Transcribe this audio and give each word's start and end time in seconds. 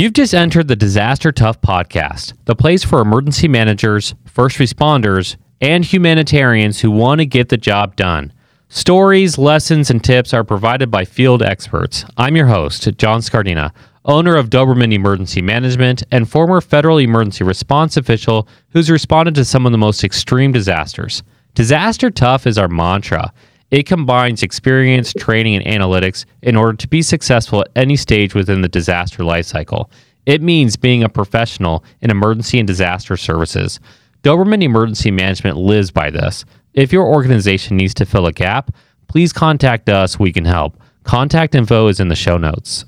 You've 0.00 0.14
just 0.14 0.34
entered 0.34 0.66
the 0.66 0.76
Disaster 0.76 1.30
Tough 1.30 1.60
podcast, 1.60 2.32
the 2.46 2.56
place 2.56 2.82
for 2.82 3.02
emergency 3.02 3.48
managers, 3.48 4.14
first 4.24 4.56
responders, 4.56 5.36
and 5.60 5.84
humanitarians 5.84 6.80
who 6.80 6.90
want 6.90 7.18
to 7.18 7.26
get 7.26 7.50
the 7.50 7.58
job 7.58 7.96
done. 7.96 8.32
Stories, 8.70 9.36
lessons, 9.36 9.90
and 9.90 10.02
tips 10.02 10.32
are 10.32 10.42
provided 10.42 10.90
by 10.90 11.04
field 11.04 11.42
experts. 11.42 12.06
I'm 12.16 12.34
your 12.34 12.46
host, 12.46 12.88
John 12.96 13.20
Scardina, 13.20 13.72
owner 14.06 14.36
of 14.36 14.48
Doberman 14.48 14.94
Emergency 14.94 15.42
Management 15.42 16.02
and 16.10 16.26
former 16.26 16.62
federal 16.62 16.96
emergency 16.96 17.44
response 17.44 17.98
official 17.98 18.48
who's 18.70 18.90
responded 18.90 19.34
to 19.34 19.44
some 19.44 19.66
of 19.66 19.72
the 19.72 19.76
most 19.76 20.02
extreme 20.02 20.50
disasters. 20.50 21.22
Disaster 21.54 22.10
Tough 22.10 22.46
is 22.46 22.56
our 22.56 22.68
mantra. 22.68 23.34
It 23.70 23.86
combines 23.86 24.42
experience, 24.42 25.12
training, 25.12 25.62
and 25.62 25.82
analytics 25.82 26.24
in 26.42 26.56
order 26.56 26.76
to 26.76 26.88
be 26.88 27.02
successful 27.02 27.60
at 27.60 27.70
any 27.76 27.96
stage 27.96 28.34
within 28.34 28.62
the 28.62 28.68
disaster 28.68 29.22
lifecycle. 29.22 29.88
It 30.26 30.42
means 30.42 30.76
being 30.76 31.02
a 31.02 31.08
professional 31.08 31.84
in 32.00 32.10
emergency 32.10 32.58
and 32.58 32.66
disaster 32.66 33.16
services. 33.16 33.80
Doberman 34.22 34.62
Emergency 34.62 35.10
Management 35.10 35.56
lives 35.56 35.90
by 35.90 36.10
this. 36.10 36.44
If 36.74 36.92
your 36.92 37.06
organization 37.06 37.76
needs 37.76 37.94
to 37.94 38.06
fill 38.06 38.26
a 38.26 38.32
gap, 38.32 38.70
please 39.08 39.32
contact 39.32 39.88
us. 39.88 40.18
We 40.18 40.32
can 40.32 40.44
help. 40.44 40.76
Contact 41.04 41.54
info 41.54 41.88
is 41.88 42.00
in 42.00 42.08
the 42.08 42.16
show 42.16 42.36
notes. 42.36 42.84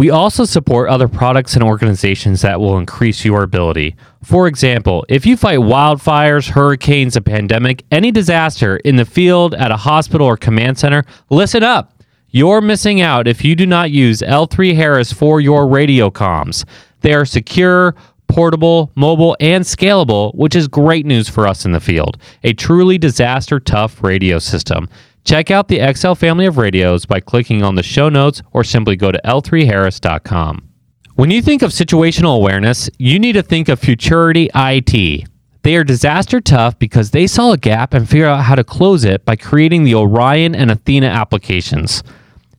We 0.00 0.08
also 0.08 0.46
support 0.46 0.88
other 0.88 1.08
products 1.08 1.56
and 1.56 1.62
organizations 1.62 2.40
that 2.40 2.58
will 2.58 2.78
increase 2.78 3.22
your 3.22 3.42
ability. 3.42 3.96
For 4.22 4.46
example, 4.46 5.04
if 5.10 5.26
you 5.26 5.36
fight 5.36 5.58
wildfires, 5.58 6.48
hurricanes, 6.48 7.16
a 7.16 7.20
pandemic, 7.20 7.84
any 7.90 8.10
disaster 8.10 8.78
in 8.78 8.96
the 8.96 9.04
field, 9.04 9.52
at 9.52 9.70
a 9.70 9.76
hospital, 9.76 10.26
or 10.26 10.38
command 10.38 10.78
center, 10.78 11.04
listen 11.28 11.62
up. 11.62 12.02
You're 12.30 12.62
missing 12.62 13.02
out 13.02 13.28
if 13.28 13.44
you 13.44 13.54
do 13.54 13.66
not 13.66 13.90
use 13.90 14.20
L3 14.20 14.74
Harris 14.74 15.12
for 15.12 15.38
your 15.38 15.68
radio 15.68 16.08
comms. 16.08 16.64
They 17.02 17.12
are 17.12 17.26
secure, 17.26 17.94
portable, 18.26 18.90
mobile, 18.94 19.36
and 19.38 19.64
scalable, 19.64 20.34
which 20.34 20.56
is 20.56 20.66
great 20.66 21.04
news 21.04 21.28
for 21.28 21.46
us 21.46 21.66
in 21.66 21.72
the 21.72 21.80
field. 21.80 22.16
A 22.42 22.54
truly 22.54 22.96
disaster 22.96 23.60
tough 23.60 24.02
radio 24.02 24.38
system. 24.38 24.88
Check 25.24 25.50
out 25.50 25.68
the 25.68 25.80
XL 25.94 26.14
family 26.14 26.46
of 26.46 26.56
radios 26.56 27.06
by 27.06 27.20
clicking 27.20 27.62
on 27.62 27.74
the 27.74 27.82
show 27.82 28.08
notes 28.08 28.42
or 28.52 28.64
simply 28.64 28.96
go 28.96 29.12
to 29.12 29.20
l3harris.com. 29.24 30.68
When 31.14 31.30
you 31.30 31.42
think 31.42 31.62
of 31.62 31.70
situational 31.70 32.36
awareness, 32.36 32.88
you 32.98 33.18
need 33.18 33.32
to 33.32 33.42
think 33.42 33.68
of 33.68 33.78
Futurity 33.78 34.48
IT. 34.54 35.28
They 35.62 35.76
are 35.76 35.84
disaster 35.84 36.40
tough 36.40 36.78
because 36.78 37.10
they 37.10 37.26
saw 37.26 37.52
a 37.52 37.58
gap 37.58 37.92
and 37.92 38.08
figure 38.08 38.26
out 38.26 38.44
how 38.44 38.54
to 38.54 38.64
close 38.64 39.04
it 39.04 39.26
by 39.26 39.36
creating 39.36 39.84
the 39.84 39.94
Orion 39.94 40.54
and 40.54 40.70
Athena 40.70 41.08
applications. 41.08 42.02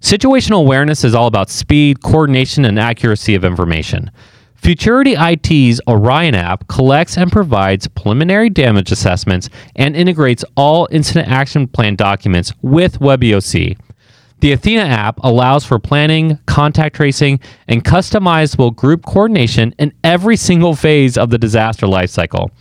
Situational 0.01 0.59
awareness 0.59 1.03
is 1.03 1.15
all 1.15 1.27
about 1.27 1.49
speed, 1.49 2.03
coordination, 2.03 2.65
and 2.65 2.79
accuracy 2.79 3.33
of 3.33 3.43
information. 3.43 4.11
Futurity 4.61 5.15
IT's 5.17 5.81
Orion 5.87 6.35
app 6.35 6.67
collects 6.67 7.17
and 7.17 7.31
provides 7.31 7.87
preliminary 7.87 8.47
damage 8.47 8.91
assessments 8.91 9.49
and 9.75 9.95
integrates 9.95 10.45
all 10.55 10.87
incident 10.91 11.27
action 11.29 11.67
plan 11.67 11.95
documents 11.95 12.53
with 12.61 12.99
WebEOC. 12.99 13.75
The 14.41 14.51
Athena 14.51 14.83
app 14.83 15.19
allows 15.23 15.65
for 15.65 15.79
planning, 15.79 16.37
contact 16.45 16.95
tracing, 16.95 17.39
and 17.67 17.83
customizable 17.83 18.75
group 18.75 19.03
coordination 19.03 19.73
in 19.79 19.93
every 20.03 20.37
single 20.37 20.75
phase 20.75 21.17
of 21.17 21.31
the 21.31 21.39
disaster 21.39 21.87
lifecycle. 21.87 22.51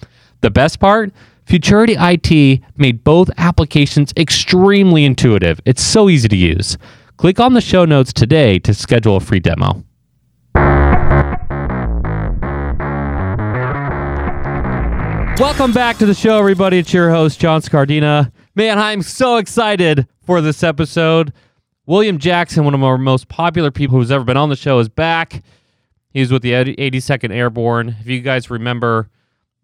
The 0.40 0.50
best 0.50 0.80
part? 0.80 1.12
Futurity 1.44 1.96
IT 1.98 2.62
made 2.78 3.04
both 3.04 3.28
applications 3.36 4.14
extremely 4.16 5.04
intuitive. 5.04 5.60
It's 5.66 5.82
so 5.82 6.08
easy 6.08 6.28
to 6.28 6.36
use. 6.36 6.78
Click 7.18 7.38
on 7.38 7.52
the 7.52 7.60
show 7.60 7.84
notes 7.84 8.14
today 8.14 8.58
to 8.60 8.72
schedule 8.72 9.16
a 9.16 9.20
free 9.20 9.40
demo. 9.40 9.84
Welcome 15.41 15.72
back 15.72 15.96
to 15.96 16.05
the 16.05 16.12
show, 16.12 16.38
everybody. 16.38 16.80
It's 16.80 16.92
your 16.92 17.08
host, 17.08 17.41
John 17.41 17.62
Scardina. 17.62 18.30
Man, 18.55 18.78
I'm 18.78 19.00
so 19.00 19.38
excited 19.38 20.06
for 20.20 20.42
this 20.42 20.62
episode. 20.62 21.32
William 21.87 22.19
Jackson, 22.19 22.66
one 22.66 22.75
of 22.75 22.82
our 22.82 22.98
most 22.98 23.28
popular 23.28 23.70
people 23.70 23.97
who's 23.97 24.10
ever 24.10 24.22
been 24.22 24.37
on 24.37 24.50
the 24.50 24.54
show, 24.54 24.78
is 24.81 24.91
back. 24.91 25.42
He's 26.10 26.31
with 26.31 26.42
the 26.42 26.53
82nd 26.53 27.34
Airborne. 27.34 27.97
If 28.00 28.06
you 28.06 28.20
guys 28.20 28.50
remember 28.50 29.09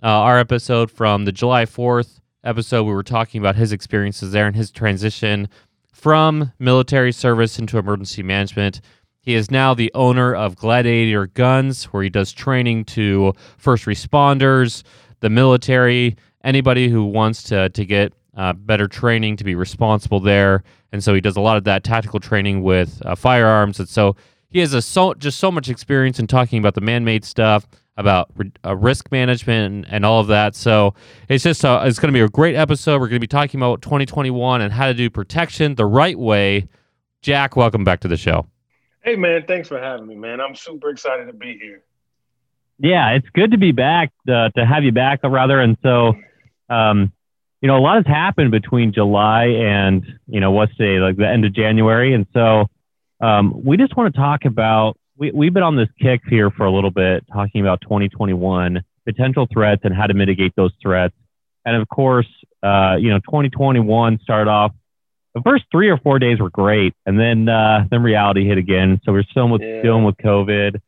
uh, 0.03 0.07
our 0.07 0.39
episode 0.39 0.91
from 0.91 1.27
the 1.27 1.33
July 1.33 1.67
4th 1.67 2.21
episode, 2.43 2.85
we 2.85 2.95
were 2.95 3.03
talking 3.03 3.43
about 3.43 3.57
his 3.57 3.71
experiences 3.71 4.33
there 4.33 4.47
and 4.47 4.57
his 4.57 4.71
transition 4.71 5.47
from 5.93 6.53
military 6.59 7.13
service 7.13 7.59
into 7.59 7.77
emergency 7.77 8.23
management. 8.23 8.81
He 9.21 9.35
is 9.35 9.51
now 9.51 9.75
the 9.75 9.93
owner 9.93 10.35
of 10.35 10.57
Gladiator 10.57 11.27
Guns, 11.27 11.85
where 11.87 12.03
he 12.03 12.09
does 12.09 12.33
training 12.33 12.87
to 12.87 13.35
first 13.59 13.85
responders, 13.85 14.83
the 15.21 15.31
military, 15.31 16.17
anybody 16.45 16.89
who 16.89 17.05
wants 17.05 17.43
to 17.45 17.69
to 17.71 17.85
get 17.85 18.13
uh, 18.37 18.53
better 18.53 18.87
training 18.87 19.37
to 19.37 19.45
be 19.45 19.55
responsible 19.55 20.21
there. 20.21 20.63
And 20.93 21.03
so 21.03 21.15
he 21.15 21.21
does 21.21 21.37
a 21.37 21.41
lot 21.41 21.57
of 21.57 21.65
that 21.65 21.85
tactical 21.85 22.21
training 22.21 22.63
with 22.63 23.03
uh, 23.05 23.15
firearms. 23.15 23.81
And 23.81 23.89
so 23.89 24.17
he 24.51 24.61
has 24.61 24.75
a 24.75 24.83
so 24.83 25.15
just 25.15 25.39
so 25.39 25.51
much 25.51 25.69
experience 25.69 26.19
in 26.19 26.27
talking 26.27 26.59
about 26.59 26.75
the 26.75 26.81
man-made 26.81 27.25
stuff, 27.25 27.67
about 27.97 28.31
uh, 28.65 28.77
risk 28.77 29.11
management 29.11 29.75
and, 29.75 29.93
and, 29.93 30.05
all 30.05 30.21
of 30.21 30.27
that. 30.27 30.55
So 30.55 30.95
it's 31.29 31.45
just 31.45 31.65
a, 31.65 31.83
it's 31.87 31.99
going 31.99 32.13
to 32.13 32.19
be 32.19 32.23
a 32.23 32.29
great 32.29 32.55
episode. 32.55 33.01
We're 33.01 33.09
going 33.09 33.17
to 33.17 33.21
be 33.21 33.27
talking 33.27 33.59
about 33.59 33.81
2021 33.83 34.61
and 34.61 34.73
how 34.73 34.87
to 34.87 34.95
do 34.95 35.09
protection 35.09 35.75
the 35.75 35.87
right 35.87 36.19
way. 36.19 36.69
Jack, 37.23 37.57
welcome 37.57 37.85
back 37.85 38.01
to 38.01 38.09
the 38.09 38.17
show. 38.17 38.47
Hey 39.03 39.17
man, 39.17 39.45
thanks 39.47 39.69
for 39.69 39.79
having 39.79 40.07
me, 40.07 40.15
man. 40.15 40.41
I'm 40.41 40.55
super 40.55 40.91
excited 40.91 41.27
to 41.27 41.33
be 41.33 41.57
here. 41.59 41.86
Yeah, 42.79 43.13
it's 43.13 43.29
good 43.31 43.53
to 43.53 43.59
be 43.59 43.73
back, 43.73 44.13
uh, 44.29 44.51
to 44.51 44.67
have 44.67 44.85
you 44.85 44.93
back, 44.93 45.21
rather. 45.25 45.61
And 45.61 45.77
so, 45.83 46.15
um, 46.69 47.13
you 47.63 47.69
know, 47.69 47.79
a 47.79 47.81
lot 47.81 47.97
has 47.97 48.07
happened 48.07 48.51
between 48.51 48.93
July 48.93 49.47
and, 49.47 50.05
you 50.27 50.41
know, 50.41 50.51
what's 50.51 50.77
today, 50.77 50.99
like 50.99 51.17
the 51.17 51.27
end 51.27 51.45
of 51.45 51.55
January. 51.55 52.13
And 52.13 52.27
so 52.35 52.67
um, 53.21 53.65
we 53.65 53.77
just 53.79 53.97
want 53.97 54.15
to 54.15 54.21
talk 54.21 54.45
about, 54.45 54.99
we, 55.17 55.31
we've 55.31 55.55
been 55.55 55.63
on 55.63 55.77
this 55.77 55.89
kick 56.01 56.21
here 56.29 56.51
for 56.51 56.67
a 56.67 56.71
little 56.71 56.91
bit, 56.91 57.25
talking 57.33 57.63
about 57.63 57.81
2021 57.81 58.83
potential 59.07 59.47
threats 59.51 59.81
and 59.85 59.95
how 59.95 60.07
to 60.07 60.15
mitigate 60.15 60.53
those 60.57 60.73
threats. 60.83 61.15
And 61.65 61.81
of 61.81 61.89
course, 61.89 62.29
uh, 62.63 62.97
you 63.01 63.09
know, 63.09 63.19
2021 63.21 64.21
started 64.23 64.51
off, 64.51 64.73
the 65.35 65.41
first 65.43 65.65
three 65.71 65.89
or 65.89 65.97
four 65.99 66.19
days 66.19 66.41
were 66.41 66.51
great. 66.51 66.93
And 67.07 67.19
then, 67.19 67.49
uh, 67.49 67.87
then 67.91 68.03
reality 68.03 68.47
hit 68.47 68.59
again. 68.59 69.01
So 69.05 69.13
we're 69.13 69.25
still 69.25 69.49
with, 69.49 69.63
yeah. 69.63 69.83
dealing 69.83 70.05
with 70.05 70.17
COVID. 70.19 70.81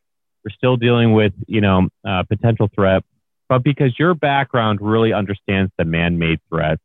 We're 0.43 0.51
still 0.51 0.77
dealing 0.77 1.13
with, 1.13 1.33
you 1.47 1.61
know, 1.61 1.89
uh, 2.07 2.23
potential 2.23 2.69
threat, 2.73 3.03
but 3.49 3.63
because 3.63 3.97
your 3.97 4.13
background 4.13 4.79
really 4.81 5.11
understands 5.11 5.71
the 5.77 5.85
man-made 5.85 6.39
threats, 6.49 6.81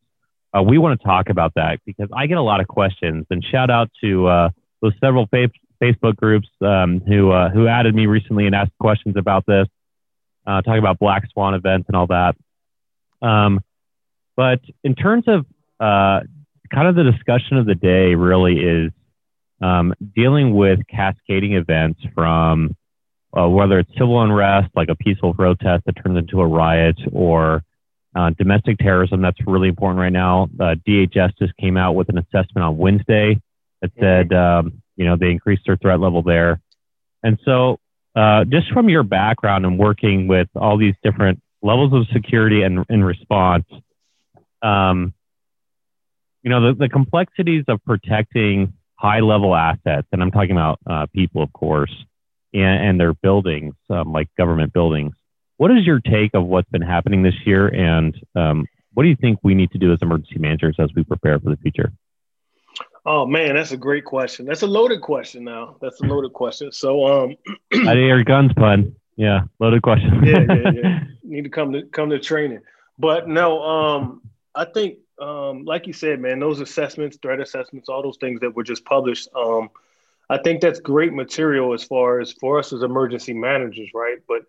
uh, 0.56 0.62
we 0.62 0.78
want 0.78 0.98
to 0.98 1.06
talk 1.06 1.28
about 1.28 1.52
that 1.54 1.80
because 1.84 2.08
I 2.14 2.26
get 2.26 2.38
a 2.38 2.42
lot 2.42 2.60
of 2.60 2.68
questions. 2.68 3.26
And 3.30 3.44
shout 3.44 3.70
out 3.70 3.90
to 4.02 4.26
uh, 4.26 4.48
those 4.80 4.92
several 5.00 5.26
fa- 5.26 5.50
Facebook 5.82 6.16
groups 6.16 6.48
um, 6.60 7.00
who 7.00 7.30
uh, 7.30 7.50
who 7.50 7.66
added 7.66 7.94
me 7.94 8.06
recently 8.06 8.46
and 8.46 8.54
asked 8.54 8.72
questions 8.80 9.16
about 9.16 9.44
this, 9.46 9.66
uh, 10.46 10.62
talking 10.62 10.78
about 10.78 10.98
black 10.98 11.28
swan 11.32 11.54
events 11.54 11.86
and 11.88 11.96
all 11.96 12.06
that. 12.06 12.34
Um, 13.20 13.60
but 14.36 14.60
in 14.82 14.94
terms 14.94 15.24
of 15.26 15.46
uh, 15.80 16.20
kind 16.72 16.88
of 16.88 16.94
the 16.94 17.04
discussion 17.04 17.56
of 17.56 17.66
the 17.66 17.74
day, 17.74 18.14
really 18.14 18.58
is 18.58 18.92
um, 19.60 19.94
dealing 20.14 20.54
with 20.54 20.80
cascading 20.88 21.54
events 21.54 22.00
from 22.14 22.76
uh, 23.36 23.48
whether 23.48 23.78
it's 23.78 23.90
civil 23.98 24.22
unrest, 24.22 24.70
like 24.74 24.88
a 24.88 24.94
peaceful 24.94 25.34
protest 25.34 25.84
that 25.86 25.92
turns 26.02 26.18
into 26.18 26.40
a 26.40 26.46
riot, 26.46 26.96
or 27.12 27.64
uh, 28.14 28.30
domestic 28.38 28.78
terrorism. 28.78 29.22
That's 29.22 29.38
really 29.46 29.68
important 29.68 30.00
right 30.00 30.12
now. 30.12 30.44
Uh, 30.58 30.76
DHS 30.86 31.36
just 31.38 31.56
came 31.56 31.76
out 31.76 31.94
with 31.94 32.08
an 32.08 32.18
assessment 32.18 32.64
on 32.64 32.76
Wednesday 32.76 33.40
that 33.82 33.90
said, 33.98 34.32
um, 34.32 34.82
you 34.96 35.04
know, 35.04 35.16
they 35.16 35.30
increased 35.30 35.62
their 35.66 35.76
threat 35.76 36.00
level 36.00 36.22
there. 36.22 36.60
And 37.22 37.38
so, 37.44 37.80
uh, 38.14 38.44
just 38.44 38.70
from 38.72 38.88
your 38.88 39.02
background 39.02 39.66
and 39.66 39.78
working 39.78 40.28
with 40.28 40.48
all 40.54 40.78
these 40.78 40.94
different 41.02 41.42
levels 41.62 41.92
of 41.92 42.06
security 42.12 42.62
and, 42.62 42.84
and 42.88 43.04
response, 43.04 43.64
um, 44.62 45.12
you 46.42 46.50
know, 46.50 46.68
the, 46.68 46.78
the 46.78 46.88
complexities 46.88 47.64
of 47.66 47.82
protecting 47.84 48.74
high 48.96 49.20
level 49.20 49.54
assets, 49.56 50.06
and 50.12 50.22
I'm 50.22 50.30
talking 50.30 50.52
about 50.52 50.78
uh, 50.86 51.06
people, 51.12 51.42
of 51.42 51.52
course, 51.52 51.92
and, 52.54 52.88
and 52.88 53.00
their 53.00 53.12
buildings, 53.12 53.74
um, 53.90 54.12
like 54.12 54.28
government 54.36 54.72
buildings. 54.72 55.12
What 55.56 55.70
is 55.70 55.84
your 55.84 56.00
take 56.00 56.34
of 56.34 56.46
what's 56.46 56.68
been 56.70 56.82
happening 56.82 57.22
this 57.22 57.34
year, 57.44 57.68
and 57.68 58.16
um, 58.34 58.66
what 58.94 59.02
do 59.02 59.08
you 59.08 59.16
think 59.16 59.38
we 59.42 59.54
need 59.54 59.70
to 59.72 59.78
do 59.78 59.92
as 59.92 59.98
emergency 60.02 60.38
managers 60.38 60.76
as 60.78 60.90
we 60.94 61.04
prepare 61.04 61.38
for 61.38 61.50
the 61.50 61.56
future? 61.56 61.92
Oh 63.06 63.26
man, 63.26 63.54
that's 63.54 63.72
a 63.72 63.76
great 63.76 64.04
question. 64.04 64.46
That's 64.46 64.62
a 64.62 64.66
loaded 64.66 65.02
question. 65.02 65.44
Now, 65.44 65.76
that's 65.80 66.00
a 66.00 66.04
loaded 66.04 66.32
question. 66.32 66.72
So, 66.72 67.06
um, 67.06 67.36
I 67.72 67.92
your 67.92 68.24
guns 68.24 68.52
pun. 68.54 68.96
Yeah, 69.16 69.42
loaded 69.60 69.82
question. 69.82 70.24
yeah, 70.24 70.44
yeah, 70.48 70.70
yeah. 70.70 71.00
Need 71.22 71.44
to 71.44 71.50
come 71.50 71.72
to 71.72 71.82
come 71.82 72.10
to 72.10 72.18
training, 72.18 72.60
but 72.98 73.28
no, 73.28 73.62
um, 73.62 74.22
I 74.54 74.64
think, 74.64 74.98
um, 75.20 75.64
like 75.64 75.86
you 75.86 75.92
said, 75.92 76.20
man, 76.20 76.40
those 76.40 76.60
assessments, 76.60 77.18
threat 77.20 77.40
assessments, 77.40 77.88
all 77.88 78.02
those 78.02 78.18
things 78.18 78.40
that 78.40 78.54
were 78.54 78.62
just 78.62 78.84
published, 78.84 79.28
um, 79.36 79.70
I 80.28 80.38
think 80.38 80.60
that's 80.60 80.80
great 80.80 81.12
material 81.12 81.74
as 81.74 81.84
far 81.84 82.20
as 82.20 82.32
for 82.32 82.58
us 82.58 82.72
as 82.72 82.82
emergency 82.82 83.34
managers, 83.34 83.90
right? 83.94 84.18
But 84.26 84.42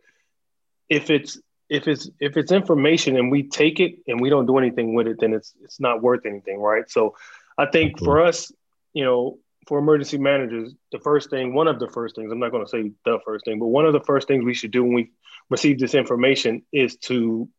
if 0.89 1.09
it's 1.09 1.39
if 1.69 1.87
it's 1.87 2.09
if 2.19 2.37
it's 2.37 2.51
information 2.51 3.17
and 3.17 3.31
we 3.31 3.43
take 3.43 3.79
it 3.79 3.95
and 4.07 4.21
we 4.21 4.29
don't 4.29 4.45
do 4.45 4.57
anything 4.57 4.93
with 4.93 5.07
it, 5.07 5.17
then 5.19 5.33
it's 5.33 5.53
it's 5.63 5.79
not 5.79 6.01
worth 6.01 6.25
anything, 6.25 6.59
right? 6.59 6.89
So 6.89 7.15
I 7.57 7.65
think 7.65 7.99
for 7.99 8.21
us, 8.23 8.51
you 8.93 9.03
know, 9.03 9.39
for 9.67 9.79
emergency 9.79 10.17
managers, 10.17 10.73
the 10.91 10.99
first 10.99 11.29
thing, 11.29 11.53
one 11.53 11.67
of 11.67 11.79
the 11.79 11.89
first 11.89 12.15
things, 12.15 12.31
I'm 12.31 12.39
not 12.39 12.51
going 12.51 12.65
to 12.65 12.69
say 12.69 12.91
the 13.03 13.19
first 13.25 13.45
thing, 13.45 13.59
but 13.59 13.67
one 13.67 13.85
of 13.85 13.93
the 13.93 14.01
first 14.01 14.27
things 14.27 14.43
we 14.43 14.53
should 14.53 14.71
do 14.71 14.83
when 14.83 14.93
we 14.93 15.11
receive 15.49 15.79
this 15.79 15.95
information 15.95 16.61
is 16.71 16.97
to, 16.97 17.49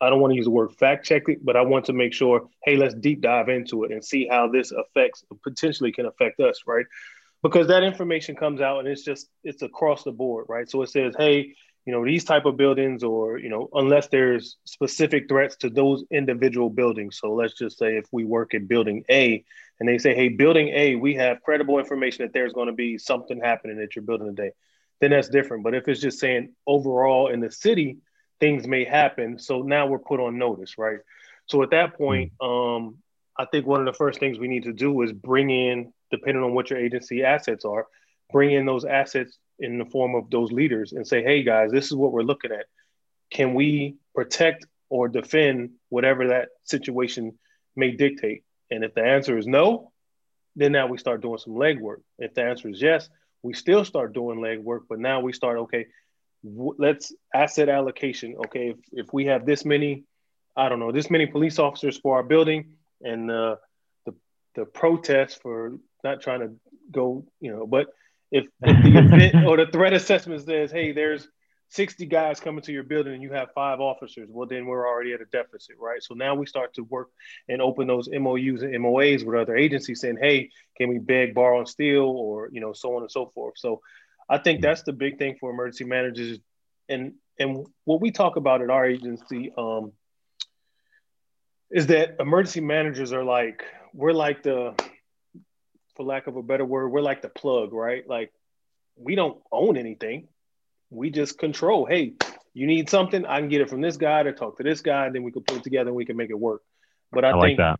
I 0.00 0.10
don't 0.10 0.20
want 0.20 0.32
to 0.32 0.36
use 0.36 0.44
the 0.44 0.50
word 0.50 0.72
fact 0.72 1.04
check 1.04 1.24
it, 1.28 1.44
but 1.44 1.56
I 1.56 1.62
want 1.62 1.86
to 1.86 1.92
make 1.92 2.12
sure, 2.12 2.48
hey, 2.64 2.76
let's 2.76 2.94
deep 2.94 3.22
dive 3.22 3.48
into 3.48 3.84
it 3.84 3.90
and 3.90 4.04
see 4.04 4.28
how 4.28 4.48
this 4.48 4.70
affects, 4.70 5.24
potentially 5.42 5.90
can 5.92 6.06
affect 6.06 6.38
us, 6.40 6.62
right? 6.66 6.86
Because 7.42 7.66
that 7.68 7.82
information 7.82 8.36
comes 8.36 8.60
out 8.60 8.78
and 8.78 8.88
it's 8.88 9.02
just, 9.02 9.28
it's 9.42 9.62
across 9.62 10.04
the 10.04 10.12
board, 10.12 10.46
right? 10.48 10.70
So 10.70 10.82
it 10.82 10.90
says, 10.90 11.14
hey, 11.18 11.54
you 11.84 11.92
know 11.92 12.04
these 12.04 12.24
type 12.24 12.44
of 12.44 12.56
buildings 12.56 13.02
or 13.02 13.38
you 13.38 13.48
know 13.48 13.68
unless 13.74 14.08
there's 14.08 14.56
specific 14.64 15.28
threats 15.28 15.56
to 15.56 15.70
those 15.70 16.04
individual 16.10 16.70
buildings. 16.70 17.18
So 17.18 17.34
let's 17.34 17.54
just 17.54 17.78
say 17.78 17.96
if 17.96 18.06
we 18.12 18.24
work 18.24 18.54
at 18.54 18.68
building 18.68 19.04
a 19.10 19.44
and 19.80 19.88
they 19.88 19.98
say 19.98 20.14
hey 20.14 20.28
building 20.28 20.68
a 20.68 20.94
we 20.94 21.14
have 21.14 21.42
credible 21.42 21.78
information 21.78 22.24
that 22.24 22.32
there's 22.32 22.52
going 22.52 22.68
to 22.68 22.72
be 22.72 22.98
something 22.98 23.40
happening 23.40 23.80
at 23.80 23.96
your 23.96 24.04
building 24.04 24.34
today 24.34 24.52
then 25.00 25.10
that's 25.10 25.28
different. 25.28 25.64
But 25.64 25.74
if 25.74 25.88
it's 25.88 26.00
just 26.00 26.20
saying 26.20 26.52
overall 26.66 27.28
in 27.28 27.40
the 27.40 27.50
city 27.50 27.98
things 28.38 28.66
may 28.66 28.84
happen. 28.84 29.38
So 29.38 29.62
now 29.62 29.86
we're 29.86 29.98
put 29.98 30.20
on 30.20 30.38
notice 30.38 30.78
right? 30.78 30.98
So 31.46 31.62
at 31.62 31.70
that 31.70 31.98
point 31.98 32.32
um, 32.40 32.98
i 33.36 33.44
think 33.46 33.66
one 33.66 33.80
of 33.80 33.86
the 33.86 33.96
first 33.96 34.20
things 34.20 34.38
we 34.38 34.46
need 34.46 34.64
to 34.64 34.72
do 34.72 35.02
is 35.02 35.10
bring 35.10 35.50
in 35.50 35.92
depending 36.12 36.44
on 36.44 36.54
what 36.54 36.70
your 36.70 36.78
agency 36.78 37.24
assets 37.24 37.64
are 37.64 37.86
bring 38.32 38.52
in 38.52 38.66
those 38.66 38.84
assets 38.84 39.38
in 39.58 39.78
the 39.78 39.84
form 39.84 40.14
of 40.14 40.30
those 40.30 40.50
leaders 40.50 40.92
and 40.92 41.06
say, 41.06 41.22
hey 41.22 41.42
guys, 41.42 41.70
this 41.70 41.86
is 41.86 41.94
what 41.94 42.10
we're 42.10 42.22
looking 42.22 42.50
at. 42.50 42.66
Can 43.30 43.54
we 43.54 43.96
protect 44.14 44.66
or 44.88 45.08
defend 45.08 45.70
whatever 45.90 46.28
that 46.28 46.48
situation 46.64 47.38
may 47.76 47.92
dictate? 47.92 48.42
And 48.70 48.82
if 48.82 48.94
the 48.94 49.04
answer 49.04 49.38
is 49.38 49.46
no, 49.46 49.92
then 50.56 50.72
now 50.72 50.86
we 50.86 50.98
start 50.98 51.20
doing 51.20 51.38
some 51.38 51.54
legwork. 51.54 52.00
If 52.18 52.34
the 52.34 52.42
answer 52.42 52.68
is 52.68 52.82
yes, 52.82 53.08
we 53.42 53.52
still 53.52 53.84
start 53.84 54.14
doing 54.14 54.38
legwork, 54.38 54.80
but 54.88 54.98
now 54.98 55.20
we 55.20 55.32
start, 55.32 55.58
okay, 55.58 55.86
let's 56.42 57.12
asset 57.34 57.68
allocation. 57.68 58.34
Okay, 58.46 58.70
if, 58.70 58.76
if 58.92 59.12
we 59.12 59.26
have 59.26 59.46
this 59.46 59.64
many, 59.64 60.04
I 60.56 60.68
don't 60.68 60.80
know, 60.80 60.92
this 60.92 61.10
many 61.10 61.26
police 61.26 61.58
officers 61.58 61.98
for 61.98 62.16
our 62.16 62.22
building 62.22 62.74
and 63.00 63.30
uh, 63.30 63.56
the, 64.06 64.14
the 64.54 64.64
protest 64.64 65.40
for 65.40 65.78
not 66.04 66.20
trying 66.20 66.40
to 66.40 66.54
go, 66.90 67.24
you 67.40 67.50
know, 67.50 67.66
but 67.66 67.88
if, 68.30 68.46
if 68.62 68.82
the 68.82 68.98
event 68.98 69.46
or 69.46 69.56
the 69.56 69.66
threat 69.66 69.92
assessment 69.92 70.44
says, 70.44 70.70
hey, 70.70 70.92
there's 70.92 71.28
60 71.72 72.04
guys 72.06 72.38
coming 72.38 72.62
to 72.62 72.72
your 72.72 72.82
building 72.82 73.14
and 73.14 73.22
you 73.22 73.32
have 73.32 73.48
five 73.54 73.80
officers, 73.80 74.28
well, 74.30 74.46
then 74.46 74.66
we're 74.66 74.86
already 74.86 75.14
at 75.14 75.22
a 75.22 75.24
deficit, 75.26 75.76
right? 75.78 76.02
So 76.02 76.14
now 76.14 76.34
we 76.34 76.44
start 76.46 76.74
to 76.74 76.84
work 76.84 77.08
and 77.48 77.62
open 77.62 77.86
those 77.86 78.08
MOUs 78.10 78.62
and 78.62 78.74
MOAs 78.74 79.24
with 79.24 79.36
other 79.36 79.56
agencies 79.56 80.00
saying, 80.00 80.18
hey, 80.20 80.50
can 80.76 80.90
we 80.90 80.98
beg, 80.98 81.34
borrow, 81.34 81.58
and 81.58 81.68
steal, 81.68 82.04
or, 82.04 82.50
you 82.52 82.60
know, 82.60 82.74
so 82.74 82.96
on 82.96 83.02
and 83.02 83.10
so 83.10 83.32
forth. 83.34 83.54
So 83.56 83.80
I 84.28 84.38
think 84.38 84.60
that's 84.60 84.82
the 84.82 84.92
big 84.92 85.18
thing 85.18 85.36
for 85.40 85.50
emergency 85.50 85.84
managers. 85.84 86.38
And, 86.90 87.14
and 87.38 87.66
what 87.84 88.02
we 88.02 88.10
talk 88.10 88.36
about 88.36 88.60
at 88.60 88.68
our 88.68 88.84
agency 88.84 89.50
um, 89.56 89.92
is 91.70 91.86
that 91.86 92.16
emergency 92.20 92.60
managers 92.60 93.14
are 93.14 93.24
like, 93.24 93.64
we're 93.94 94.12
like 94.12 94.42
the, 94.42 94.74
for 96.02 96.08
lack 96.08 96.26
of 96.26 96.36
a 96.36 96.42
better 96.42 96.64
word, 96.64 96.88
we're 96.88 97.00
like 97.00 97.22
the 97.22 97.28
plug, 97.28 97.72
right? 97.72 98.06
Like 98.08 98.32
we 98.96 99.14
don't 99.14 99.40
own 99.50 99.76
anything. 99.76 100.28
We 100.90 101.10
just 101.10 101.38
control. 101.38 101.86
Hey, 101.86 102.14
you 102.54 102.66
need 102.66 102.90
something, 102.90 103.24
I 103.24 103.38
can 103.38 103.48
get 103.48 103.60
it 103.60 103.70
from 103.70 103.80
this 103.80 103.96
guy 103.96 104.22
to 104.22 104.32
talk 104.32 104.58
to 104.58 104.62
this 104.62 104.80
guy, 104.80 105.06
and 105.06 105.14
then 105.14 105.22
we 105.22 105.32
can 105.32 105.42
put 105.42 105.58
it 105.58 105.64
together 105.64 105.88
and 105.88 105.96
we 105.96 106.04
can 106.04 106.16
make 106.16 106.30
it 106.30 106.38
work. 106.38 106.62
But 107.12 107.24
I, 107.24 107.30
I 107.30 107.40
think 107.40 107.58
like 107.58 107.76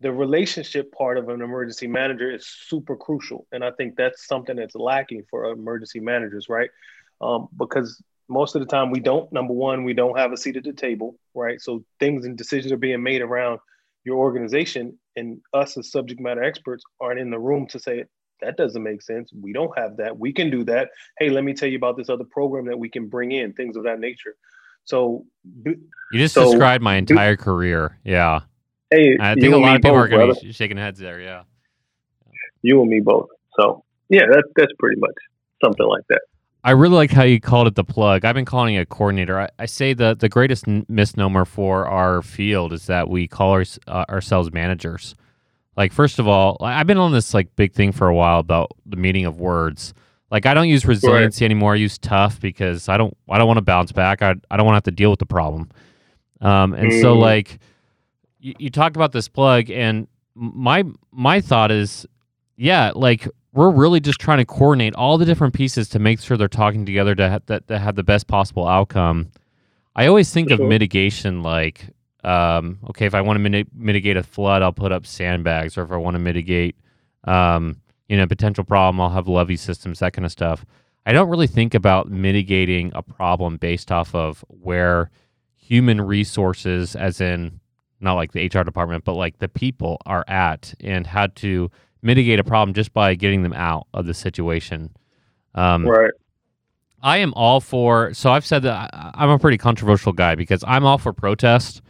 the 0.00 0.12
relationship 0.12 0.92
part 0.92 1.18
of 1.18 1.28
an 1.28 1.42
emergency 1.42 1.86
manager 1.86 2.30
is 2.30 2.46
super 2.46 2.96
crucial. 2.96 3.46
And 3.52 3.64
I 3.64 3.70
think 3.72 3.96
that's 3.96 4.26
something 4.26 4.56
that's 4.56 4.74
lacking 4.74 5.24
for 5.30 5.50
emergency 5.50 6.00
managers, 6.00 6.48
right? 6.48 6.70
Um, 7.20 7.48
because 7.56 8.00
most 8.28 8.54
of 8.54 8.60
the 8.60 8.66
time 8.66 8.90
we 8.90 9.00
don't, 9.00 9.32
number 9.32 9.54
one, 9.54 9.84
we 9.84 9.94
don't 9.94 10.16
have 10.16 10.32
a 10.32 10.36
seat 10.36 10.56
at 10.56 10.64
the 10.64 10.72
table, 10.72 11.16
right? 11.34 11.60
So 11.60 11.84
things 11.98 12.24
and 12.24 12.36
decisions 12.36 12.72
are 12.72 12.76
being 12.76 13.02
made 13.02 13.22
around 13.22 13.58
your 14.04 14.18
organization 14.18 14.98
and 15.18 15.40
us 15.52 15.76
as 15.76 15.90
subject 15.90 16.20
matter 16.20 16.42
experts 16.42 16.84
aren't 17.00 17.20
in 17.20 17.30
the 17.30 17.38
room 17.38 17.66
to 17.68 17.78
say 17.78 18.04
that 18.40 18.56
doesn't 18.56 18.82
make 18.82 19.02
sense. 19.02 19.32
We 19.32 19.52
don't 19.52 19.76
have 19.76 19.96
that. 19.96 20.16
We 20.16 20.32
can 20.32 20.50
do 20.50 20.64
that. 20.64 20.90
Hey 21.18 21.28
let 21.28 21.44
me 21.44 21.54
tell 21.54 21.68
you 21.68 21.76
about 21.76 21.96
this 21.96 22.08
other 22.08 22.24
program 22.24 22.66
that 22.66 22.78
we 22.78 22.88
can 22.88 23.08
bring 23.08 23.32
in 23.32 23.52
things 23.52 23.76
of 23.76 23.84
that 23.84 24.00
nature. 24.00 24.36
So 24.84 25.26
you 25.64 25.76
just 26.14 26.34
so, 26.34 26.50
described 26.50 26.82
my 26.82 26.96
entire 26.96 27.36
do, 27.36 27.42
career. 27.42 27.98
Yeah. 28.04 28.40
Hey 28.90 29.16
i 29.20 29.34
think 29.34 29.52
a 29.52 29.58
lot 29.58 29.76
of 29.76 29.82
people 29.82 29.96
both, 29.96 30.06
are 30.06 30.08
going 30.08 30.34
to 30.34 30.40
be 30.40 30.52
shaking 30.52 30.76
heads 30.76 30.98
there 30.98 31.20
yeah. 31.20 31.42
You 32.62 32.80
and 32.80 32.90
me 32.90 33.00
both. 33.00 33.28
So 33.58 33.84
yeah 34.08 34.26
that's 34.30 34.48
that's 34.56 34.72
pretty 34.78 35.00
much 35.00 35.14
something 35.62 35.86
like 35.86 36.04
that 36.08 36.22
I 36.64 36.72
really 36.72 36.96
like 36.96 37.10
how 37.10 37.22
you 37.22 37.40
called 37.40 37.68
it 37.68 37.76
the 37.76 37.84
plug. 37.84 38.24
I've 38.24 38.34
been 38.34 38.44
calling 38.44 38.74
it 38.74 38.80
a 38.80 38.86
coordinator. 38.86 39.40
I, 39.40 39.48
I 39.58 39.66
say 39.66 39.94
the 39.94 40.16
the 40.18 40.28
greatest 40.28 40.66
n- 40.66 40.84
misnomer 40.88 41.44
for 41.44 41.86
our 41.86 42.22
field 42.22 42.72
is 42.72 42.86
that 42.86 43.08
we 43.08 43.28
call 43.28 43.50
our, 43.52 43.64
uh, 43.86 44.04
ourselves 44.08 44.52
managers. 44.52 45.14
Like 45.76 45.92
first 45.92 46.18
of 46.18 46.26
all, 46.26 46.56
I've 46.60 46.86
been 46.86 46.98
on 46.98 47.12
this 47.12 47.32
like 47.32 47.54
big 47.54 47.72
thing 47.72 47.92
for 47.92 48.08
a 48.08 48.14
while 48.14 48.40
about 48.40 48.72
the 48.84 48.96
meaning 48.96 49.24
of 49.24 49.38
words. 49.38 49.94
Like 50.30 50.46
I 50.46 50.54
don't 50.54 50.68
use 50.68 50.84
resiliency 50.84 51.44
right. 51.44 51.50
anymore. 51.50 51.74
I 51.74 51.76
use 51.76 51.96
tough 51.96 52.40
because 52.40 52.88
I 52.88 52.96
don't 52.96 53.16
I 53.30 53.38
don't 53.38 53.46
want 53.46 53.58
to 53.58 53.62
bounce 53.62 53.92
back. 53.92 54.20
I 54.20 54.34
I 54.50 54.56
don't 54.56 54.66
want 54.66 54.74
to 54.74 54.78
have 54.78 54.84
to 54.84 54.90
deal 54.90 55.10
with 55.10 55.20
the 55.20 55.26
problem. 55.26 55.70
Um, 56.40 56.74
and 56.74 56.90
mm. 56.90 57.00
so 57.00 57.14
like 57.14 57.58
you, 58.40 58.54
you 58.58 58.70
talk 58.70 58.96
about 58.96 59.12
this 59.12 59.28
plug, 59.28 59.70
and 59.70 60.08
my 60.34 60.84
my 61.12 61.40
thought 61.40 61.70
is, 61.70 62.06
yeah, 62.56 62.92
like 62.94 63.28
we're 63.58 63.70
really 63.70 63.98
just 63.98 64.20
trying 64.20 64.38
to 64.38 64.44
coordinate 64.44 64.94
all 64.94 65.18
the 65.18 65.24
different 65.24 65.52
pieces 65.52 65.88
to 65.88 65.98
make 65.98 66.20
sure 66.20 66.36
they're 66.36 66.46
talking 66.46 66.86
together 66.86 67.16
to, 67.16 67.28
ha- 67.28 67.38
that, 67.46 67.66
to 67.66 67.76
have 67.76 67.96
the 67.96 68.04
best 68.04 68.28
possible 68.28 68.68
outcome. 68.68 69.32
I 69.96 70.06
always 70.06 70.32
think 70.32 70.52
of 70.52 70.60
mitigation 70.60 71.42
like, 71.42 71.88
um, 72.22 72.78
okay, 72.90 73.04
if 73.04 73.16
I 73.16 73.20
want 73.20 73.42
to 73.42 73.64
mitigate 73.74 74.16
a 74.16 74.22
flood, 74.22 74.62
I'll 74.62 74.72
put 74.72 74.92
up 74.92 75.04
sandbags, 75.04 75.76
or 75.76 75.82
if 75.82 75.90
I 75.90 75.96
want 75.96 76.14
to 76.14 76.20
mitigate, 76.20 76.76
um, 77.24 77.80
you 78.08 78.16
know, 78.16 78.28
potential 78.28 78.62
problem, 78.62 79.00
I'll 79.00 79.10
have 79.10 79.26
levee 79.26 79.56
systems, 79.56 79.98
that 79.98 80.12
kind 80.12 80.24
of 80.24 80.30
stuff. 80.30 80.64
I 81.04 81.12
don't 81.12 81.28
really 81.28 81.48
think 81.48 81.74
about 81.74 82.08
mitigating 82.08 82.92
a 82.94 83.02
problem 83.02 83.56
based 83.56 83.90
off 83.90 84.14
of 84.14 84.44
where 84.46 85.10
human 85.56 86.00
resources, 86.00 86.94
as 86.94 87.20
in 87.20 87.58
not 87.98 88.14
like 88.14 88.30
the 88.30 88.46
HR 88.46 88.62
department, 88.62 89.04
but 89.04 89.14
like 89.14 89.40
the 89.40 89.48
people 89.48 89.98
are 90.06 90.24
at 90.28 90.74
and 90.78 91.08
how 91.08 91.26
to 91.26 91.72
mitigate 92.02 92.38
a 92.38 92.44
problem 92.44 92.74
just 92.74 92.92
by 92.92 93.14
getting 93.14 93.42
them 93.42 93.52
out 93.52 93.86
of 93.94 94.06
the 94.06 94.14
situation. 94.14 94.90
Um, 95.54 95.86
right. 95.86 96.12
I 97.02 97.18
am 97.18 97.32
all 97.34 97.60
for. 97.60 98.12
So 98.14 98.30
I've 98.30 98.46
said 98.46 98.62
that 98.62 98.90
I'm 98.92 99.30
a 99.30 99.38
pretty 99.38 99.58
controversial 99.58 100.12
guy 100.12 100.34
because 100.34 100.64
I'm 100.66 100.84
all 100.84 100.98
for 100.98 101.12
protest. 101.12 101.82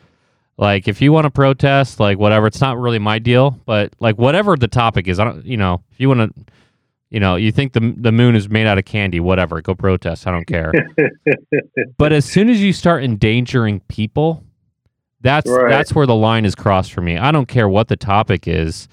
Like 0.59 0.88
if 0.88 1.00
you 1.00 1.12
want 1.12 1.25
to 1.25 1.31
protest, 1.31 2.00
like 2.00 2.19
whatever, 2.19 2.47
it's 2.47 2.61
not 2.61 2.79
really 2.79 2.99
my 2.99 3.19
deal. 3.19 3.59
But 3.65 3.95
like 4.00 4.19
whatever 4.19 4.57
the 4.57 4.69
topic 4.69 5.09
is, 5.09 5.19
I 5.19 5.25
don't. 5.25 5.45
You 5.45 5.57
know, 5.57 5.83
if 5.93 6.00
you 6.00 6.09
want 6.09 6.35
to, 6.35 6.45
you 7.11 7.21
know, 7.21 7.37
you 7.37 7.53
think 7.53 7.73
the 7.73 7.95
the 7.97 8.12
moon 8.12 8.35
is 8.35 8.49
made 8.49 8.67
out 8.67 8.77
of 8.77 8.85
candy, 8.85 9.21
whatever, 9.21 9.62
go 9.62 9.75
protest. 9.75 10.27
I 10.27 10.33
don't 10.33 10.47
care. 10.47 10.73
but 11.97 12.12
as 12.12 12.25
soon 12.25 12.50
as 12.50 12.61
you 12.61 12.73
start 12.73 13.03
endangering 13.03 13.81
people, 13.88 14.43
that's 15.21 15.49
right. 15.49 15.71
that's 15.71 15.95
where 15.95 16.07
the 16.07 16.15
line 16.15 16.45
is 16.45 16.55
crossed 16.55 16.93
for 16.93 17.00
me. 17.00 17.17
I 17.17 17.31
don't 17.31 17.49
care 17.49 17.69
what 17.69 17.88
the 17.88 17.97
topic 17.97 18.47
is 18.47 18.88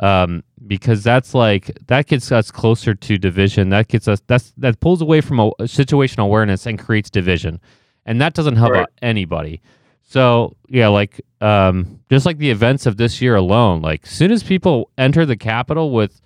um, 0.00 0.44
because 0.66 1.02
that's 1.02 1.34
like 1.34 1.70
that 1.86 2.06
gets 2.06 2.30
us 2.32 2.50
closer 2.50 2.94
to 2.94 3.18
division. 3.18 3.70
That 3.70 3.88
gets 3.88 4.08
us 4.08 4.20
that's 4.26 4.52
that 4.58 4.80
pulls 4.80 5.00
away 5.00 5.20
from 5.20 5.40
a, 5.40 5.50
situational 5.62 6.24
awareness 6.24 6.66
and 6.66 6.78
creates 6.78 7.10
division, 7.10 7.60
and 8.06 8.20
that 8.20 8.34
doesn't 8.34 8.56
help 8.56 8.72
right. 8.72 8.86
anybody. 9.02 9.60
So 10.02 10.56
yeah, 10.68 10.88
like 10.88 11.20
um, 11.40 12.00
just 12.10 12.26
like 12.26 12.38
the 12.38 12.50
events 12.50 12.86
of 12.86 12.96
this 12.96 13.20
year 13.20 13.36
alone, 13.36 13.82
like 13.82 14.04
as 14.04 14.10
soon 14.10 14.32
as 14.32 14.42
people 14.42 14.90
enter 14.96 15.26
the 15.26 15.36
Capitol 15.36 15.90
with 15.90 16.20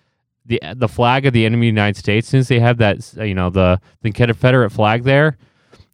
the 0.46 0.60
the 0.74 0.88
flag 0.88 1.26
of 1.26 1.32
the 1.32 1.44
enemy 1.44 1.66
United 1.66 1.96
States, 1.96 2.28
since 2.28 2.48
they 2.48 2.60
have 2.60 2.78
that 2.78 3.12
you 3.16 3.34
know 3.34 3.50
the 3.50 3.80
the 4.02 4.12
Confederate 4.12 4.70
flag 4.70 5.04
there, 5.04 5.36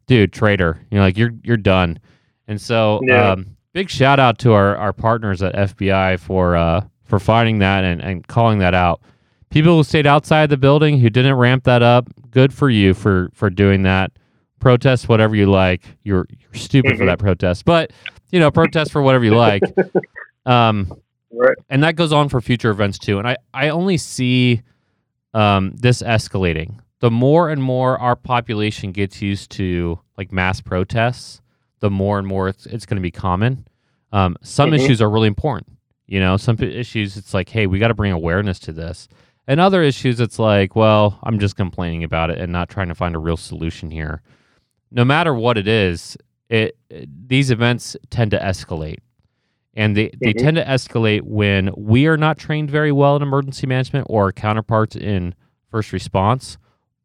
dude, 0.07 0.33
traitor, 0.33 0.85
you 0.91 0.97
know, 0.97 1.03
like 1.03 1.17
you're 1.17 1.31
you're 1.43 1.57
done. 1.57 1.99
And 2.47 2.59
so, 2.59 2.99
yeah. 3.03 3.31
um, 3.31 3.57
big 3.73 3.89
shout 3.89 4.19
out 4.19 4.39
to 4.39 4.53
our 4.53 4.75
our 4.75 4.91
partners 4.91 5.41
at 5.41 5.55
FBI 5.55 6.19
for 6.19 6.55
uh, 6.55 6.81
for 7.09 7.19
finding 7.19 7.59
that 7.59 7.83
and, 7.83 8.01
and 8.01 8.27
calling 8.27 8.59
that 8.59 8.73
out. 8.73 9.01
People 9.49 9.77
who 9.77 9.83
stayed 9.83 10.05
outside 10.05 10.49
the 10.49 10.57
building 10.57 10.99
who 10.99 11.09
didn't 11.09 11.33
ramp 11.35 11.63
that 11.63 11.81
up, 11.81 12.07
good 12.29 12.53
for 12.53 12.69
you 12.69 12.93
for 12.93 13.29
for 13.33 13.49
doing 13.49 13.81
that. 13.83 14.11
Protest 14.59 15.09
whatever 15.09 15.35
you 15.35 15.47
like. 15.49 15.81
You're 16.03 16.27
you're 16.29 16.53
stupid 16.53 16.91
mm-hmm. 16.91 16.99
for 16.99 17.05
that 17.07 17.17
protest, 17.19 17.65
but 17.65 17.91
you 18.31 18.39
know, 18.39 18.51
protest 18.51 18.91
for 18.91 19.01
whatever 19.01 19.25
you 19.25 19.35
like. 19.35 19.63
Um, 20.45 20.93
right. 21.31 21.57
And 21.69 21.81
that 21.83 21.95
goes 21.95 22.13
on 22.13 22.29
for 22.29 22.39
future 22.41 22.69
events 22.69 22.99
too. 22.99 23.17
And 23.17 23.27
I 23.27 23.37
I 23.53 23.69
only 23.69 23.97
see 23.97 24.61
um, 25.33 25.71
this 25.75 26.03
escalating. 26.03 26.79
The 26.99 27.09
more 27.09 27.49
and 27.49 27.63
more 27.63 27.97
our 27.97 28.15
population 28.15 28.91
gets 28.91 29.21
used 29.21 29.49
to 29.51 29.99
like 30.17 30.31
mass 30.31 30.61
protests, 30.61 31.41
the 31.79 31.89
more 31.89 32.19
and 32.19 32.27
more 32.27 32.49
it's, 32.49 32.65
it's 32.67 32.85
going 32.85 32.97
to 32.97 33.01
be 33.01 33.11
common. 33.11 33.65
Um, 34.11 34.35
some 34.41 34.71
Mhm. 34.71 34.79
issues 34.79 35.01
are 35.01 35.09
really 35.09 35.27
important. 35.27 35.67
You 36.09 36.19
know, 36.19 36.37
some 36.37 36.57
issues 36.59 37.17
it's 37.17 37.35
like, 37.35 37.49
hey, 37.49 37.67
we 37.67 37.77
got 37.77 37.89
to 37.89 37.93
bring 37.93 38.11
awareness 38.11 38.57
to 38.61 38.71
this. 38.73 39.07
And 39.47 39.59
other 39.59 39.83
issues, 39.83 40.19
it's 40.19 40.39
like, 40.39 40.75
well, 40.75 41.19
I'm 41.21 41.37
just 41.39 41.55
complaining 41.55 42.03
about 42.03 42.31
it 42.31 42.39
and 42.39 42.51
not 42.51 42.67
trying 42.67 42.87
to 42.87 42.95
find 42.95 43.15
a 43.15 43.19
real 43.19 43.37
solution 43.37 43.91
here. 43.91 44.23
No 44.91 45.05
matter 45.05 45.35
what 45.35 45.55
it 45.55 45.67
is, 45.67 46.17
it, 46.49 46.75
it- 46.89 47.07
these 47.29 47.51
events 47.51 47.95
tend 48.09 48.31
to 48.31 48.39
escalate, 48.39 48.97
and 49.75 49.95
they, 49.95 50.09
they 50.19 50.33
Mhm. 50.33 50.39
tend 50.39 50.57
to 50.57 50.65
escalate 50.65 51.21
when 51.21 51.69
we 51.77 52.07
are 52.07 52.17
not 52.17 52.39
trained 52.39 52.71
very 52.71 52.91
well 52.91 53.15
in 53.15 53.21
emergency 53.21 53.67
management 53.67 54.07
or 54.09 54.31
counterparts 54.31 54.95
in 54.95 55.35
first 55.69 55.93
response, 55.93 56.57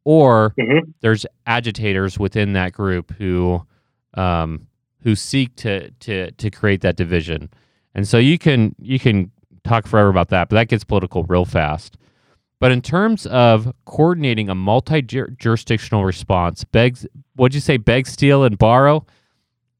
or 0.04 0.54
Mhm. 0.58 0.94
there's 1.02 1.26
agitators 1.46 2.18
within 2.18 2.54
that 2.54 2.72
group 2.72 3.12
who 3.18 3.66
um, 4.14 4.66
who 5.02 5.14
seek 5.14 5.54
to 5.56 5.90
to 6.00 6.30
to 6.32 6.50
create 6.50 6.80
that 6.80 6.96
division. 6.96 7.50
And 7.94 8.06
so 8.06 8.18
you 8.18 8.38
can 8.38 8.74
you 8.80 8.98
can 8.98 9.30
talk 9.64 9.86
forever 9.86 10.08
about 10.08 10.28
that, 10.30 10.48
but 10.48 10.56
that 10.56 10.68
gets 10.68 10.84
political 10.84 11.24
real 11.24 11.44
fast. 11.44 11.96
But 12.60 12.72
in 12.72 12.80
terms 12.80 13.26
of 13.26 13.72
coordinating 13.84 14.48
a 14.48 14.54
multi-jurisdictional 14.54 16.04
response, 16.04 16.64
begs 16.64 17.06
what'd 17.36 17.54
you 17.54 17.60
say? 17.60 17.76
Beg, 17.76 18.06
steal, 18.06 18.44
and 18.44 18.56
borrow. 18.56 19.04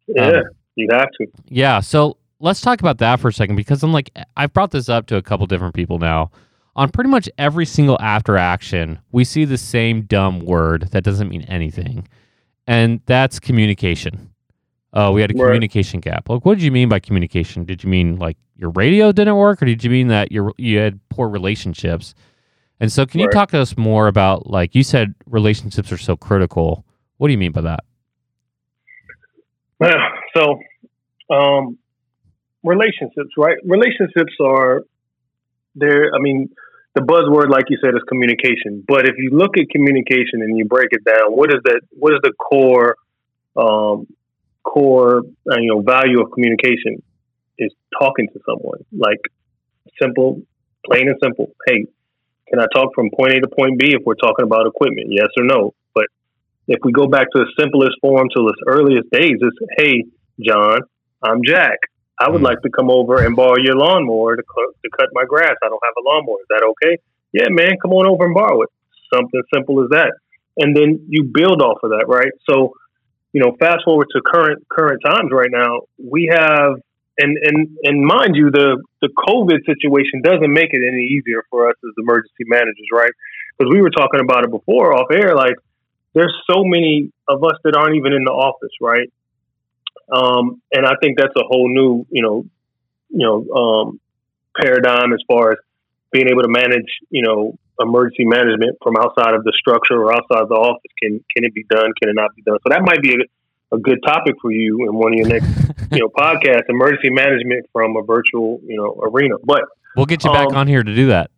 Yeah, 0.07 0.29
um, 0.29 0.43
you 0.75 0.89
have 0.93 1.09
to. 1.19 1.27
Yeah. 1.49 1.81
So 1.81 2.19
let's 2.41 2.61
talk 2.61 2.81
about 2.81 2.99
that 2.99 3.21
for 3.21 3.29
a 3.29 3.33
second 3.33 3.57
because 3.57 3.83
I'm 3.83 3.93
like, 3.93 4.11
I've 4.37 4.53
brought 4.53 4.71
this 4.71 4.89
up 4.89 5.07
to 5.07 5.17
a 5.17 5.23
couple 5.23 5.47
different 5.47 5.75
people 5.75 5.99
now. 5.99 6.31
On 6.77 6.91
pretty 6.91 7.09
much 7.09 7.29
every 7.39 7.67
single 7.67 7.97
after 8.01 8.37
action, 8.37 8.99
we 9.13 9.25
see 9.25 9.45
the 9.45 9.57
same 9.57 10.03
dumb 10.03 10.41
word 10.41 10.89
that 10.91 11.05
doesn't 11.05 11.29
mean 11.29 11.43
anything, 11.43 12.09
and 12.67 13.01
that's 13.07 13.39
communication. 13.39 14.34
Oh, 14.97 15.13
we 15.13 15.21
had 15.21 15.31
a 15.33 15.35
Right. 15.35 15.47
communication 15.49 16.01
gap. 16.01 16.29
Like, 16.29 16.45
what 16.45 16.55
did 16.55 16.63
you 16.65 16.71
mean 16.71 16.89
by 16.89 17.01
communication? 17.01 17.65
Did 17.65 17.83
you 17.83 17.91
mean 17.91 18.17
like 18.17 18.37
your 18.57 18.71
radio 18.71 19.11
didn't 19.13 19.37
work, 19.37 19.61
or 19.61 19.67
did 19.67 19.83
you 19.83 19.91
mean 19.91 20.09
that 20.09 20.31
your 20.31 20.53
you 20.57 20.79
had 20.79 21.01
poor 21.11 21.29
relationships? 21.29 22.15
And 22.81 22.91
so, 22.93 23.05
can 23.05 23.21
you 23.21 23.29
talk 23.29 23.51
to 23.51 23.59
us 23.59 23.77
more 23.77 24.07
about 24.07 24.49
like 24.49 24.75
you 24.75 24.83
said, 24.85 25.15
relationships 25.27 25.91
are 25.93 25.99
so 25.99 26.17
critical. 26.17 26.85
What 27.19 27.29
do 27.29 27.33
you 27.33 27.39
mean 27.39 27.53
by 27.53 27.63
that? 27.63 27.81
So, 30.37 30.59
um, 31.31 31.79
relationships, 32.65 33.31
right? 33.37 33.57
Relationships 33.65 34.33
are 34.41 34.83
there. 35.75 36.13
I 36.15 36.19
mean, 36.19 36.49
the 36.95 37.03
buzzword, 37.03 37.51
like 37.51 37.65
you 37.69 37.79
said, 37.85 37.95
is 37.95 38.03
communication. 38.09 38.85
But 38.87 39.07
if 39.09 39.15
you 39.19 39.31
look 39.31 39.57
at 39.59 39.69
communication 39.71 40.43
and 40.43 40.57
you 40.57 40.65
break 40.65 40.89
it 40.91 41.05
down, 41.05 41.33
what 41.33 41.51
is 41.51 41.61
that? 41.65 41.81
what 41.91 42.13
is 42.15 42.21
the 42.23 42.33
core, 42.33 42.97
um, 43.57 44.07
core, 44.65 45.19
uh, 45.51 45.59
you 45.61 45.69
know, 45.73 45.83
value 45.83 46.21
of 46.23 46.31
communication? 46.33 47.03
Is 47.59 47.73
talking 48.01 48.27
to 48.33 48.41
someone, 48.49 48.81
like 48.93 49.21
simple, 50.03 50.43
plain 50.87 51.09
and 51.09 51.17
simple. 51.23 51.53
Hey, 51.69 51.87
can 52.49 52.59
I 52.61 52.67
talk 52.75 52.91
from 52.95 53.11
point 53.17 53.33
A 53.35 53.41
to 53.41 53.49
point 53.49 53.79
B 53.79 53.95
if 53.95 54.03
we're 54.05 54.17
talking 54.17 54.45
about 54.45 54.67
equipment? 54.67 55.09
Yes 55.11 55.29
or 55.39 55.45
no. 55.45 55.73
But 55.95 56.07
if 56.69 56.81
we 56.85 56.93
go 56.93 57.07
back 57.07 57.29
to 57.33 57.39
the 57.45 57.51
simplest 57.59 57.97
form 58.01 58.29
to 58.37 58.43
the 58.43 58.55
earliest 58.67 59.09
days, 59.13 59.37
it's 59.41 59.59
hey, 59.79 60.05
John, 60.43 60.81
I'm 61.23 61.41
Jack. 61.47 61.79
I 62.19 62.31
would 62.31 62.41
Mm. 62.43 62.45
like 62.45 62.61
to 62.63 62.71
come 62.71 62.91
over 62.91 63.25
and 63.25 63.35
borrow 63.37 63.57
your 63.63 63.77
lawnmower 63.77 64.37
to, 64.37 64.43
cu- 64.43 64.73
to 64.85 64.91
cut 64.99 65.09
my 65.13 65.25
grass. 65.25 65.55
I 65.63 65.69
don't 65.69 65.83
have 65.85 65.95
a 65.99 66.09
lawnmower. 66.09 66.39
Is 66.41 66.47
that 66.51 66.63
okay? 66.63 66.99
Yeah, 67.33 67.47
man, 67.51 67.77
come 67.83 67.93
on 67.93 68.07
over 68.07 68.25
and 68.25 68.35
borrow 68.35 68.63
it. 68.63 68.69
Something 69.13 69.43
simple 69.53 69.83
as 69.83 69.91
that. 69.91 70.13
And 70.57 70.77
then 70.77 71.07
you 71.09 71.25
build 71.25 71.61
off 71.63 71.79
of 71.83 71.91
that, 71.91 72.07
right? 72.09 72.33
So, 72.49 72.75
you 73.35 73.43
know, 73.43 73.57
fast 73.59 73.83
forward 73.85 74.07
to 74.13 74.23
current 74.25 74.65
current 74.71 75.03
times 75.05 75.31
right 75.33 75.51
now, 75.51 75.81
we 75.99 76.31
have 76.33 76.77
and 77.19 77.37
and 77.43 77.77
and 77.83 78.07
mind 78.07 78.37
you, 78.37 78.51
the 78.51 78.81
the 79.03 79.09
COVID 79.09 79.67
situation 79.67 80.23
doesn't 80.23 80.53
make 80.53 80.71
it 80.71 80.83
any 80.87 81.03
easier 81.19 81.43
for 81.51 81.69
us 81.69 81.75
as 81.85 81.91
emergency 81.99 82.47
managers, 82.47 82.89
right? 82.93 83.11
Because 83.59 83.73
we 83.75 83.83
were 83.83 83.91
talking 83.91 84.21
about 84.21 84.45
it 84.45 84.53
before 84.53 84.95
off 84.95 85.09
air, 85.13 85.35
like 85.35 85.57
there's 86.15 86.33
so 86.49 86.63
many 86.65 87.11
of 87.29 87.43
us 87.43 87.59
that 87.65 87.77
aren't 87.77 87.97
even 87.97 88.13
in 88.13 88.23
the 88.25 88.31
office, 88.31 88.73
right? 88.81 89.13
Um, 90.13 90.63
and 90.73 90.87
I 90.87 90.95
think 91.03 91.19
that's 91.19 91.35
a 91.37 91.43
whole 91.45 91.69
new, 91.69 92.07
you 92.11 92.23
know, 92.23 92.47
you 93.11 93.27
know, 93.27 93.51
um, 93.53 94.01
paradigm 94.57 95.13
as 95.13 95.21
far 95.27 95.53
as 95.53 95.59
being 96.13 96.29
able 96.29 96.43
to 96.43 96.49
manage, 96.49 96.87
you 97.11 97.23
know, 97.23 97.59
emergency 97.81 98.25
management 98.25 98.77
from 98.83 98.97
outside 98.97 99.35
of 99.35 99.45
the 99.45 99.53
structure 99.59 99.97
or 100.03 100.13
outside 100.13 100.43
of 100.43 100.49
the 100.49 100.55
office. 100.55 100.93
Can 101.03 101.25
can 101.35 101.45
it 101.45 101.55
be 101.55 101.65
done? 101.69 101.91
Can 102.01 102.11
it 102.11 102.15
not 102.17 102.31
be 102.37 102.43
done? 102.43 102.59
So 102.63 102.71
that 102.71 102.83
might 102.83 103.03
be 103.03 103.15
a, 103.15 103.75
a 103.77 103.79
good 103.79 103.99
topic 104.07 104.35
for 104.41 104.53
you 104.53 104.87
in 104.89 104.95
one 104.95 105.13
of 105.15 105.19
your 105.19 105.29
next, 105.29 105.49
you 105.93 106.01
know, 106.01 106.09
podcasts: 106.17 106.69
emergency 106.69 107.11
management 107.11 107.67
from 107.73 107.97
a 107.97 108.03
virtual, 108.03 108.61
you 108.65 108.77
know, 108.77 109.01
arena. 109.03 109.37
But 109.45 109.63
We'll 109.97 110.07
get 110.07 110.25
you 110.25 110.33
back 110.33 110.49
Um, 110.49 110.57
on 110.57 110.67
here 110.67 110.83
to 110.83 110.95
do 110.95 111.07
that. 111.09 111.31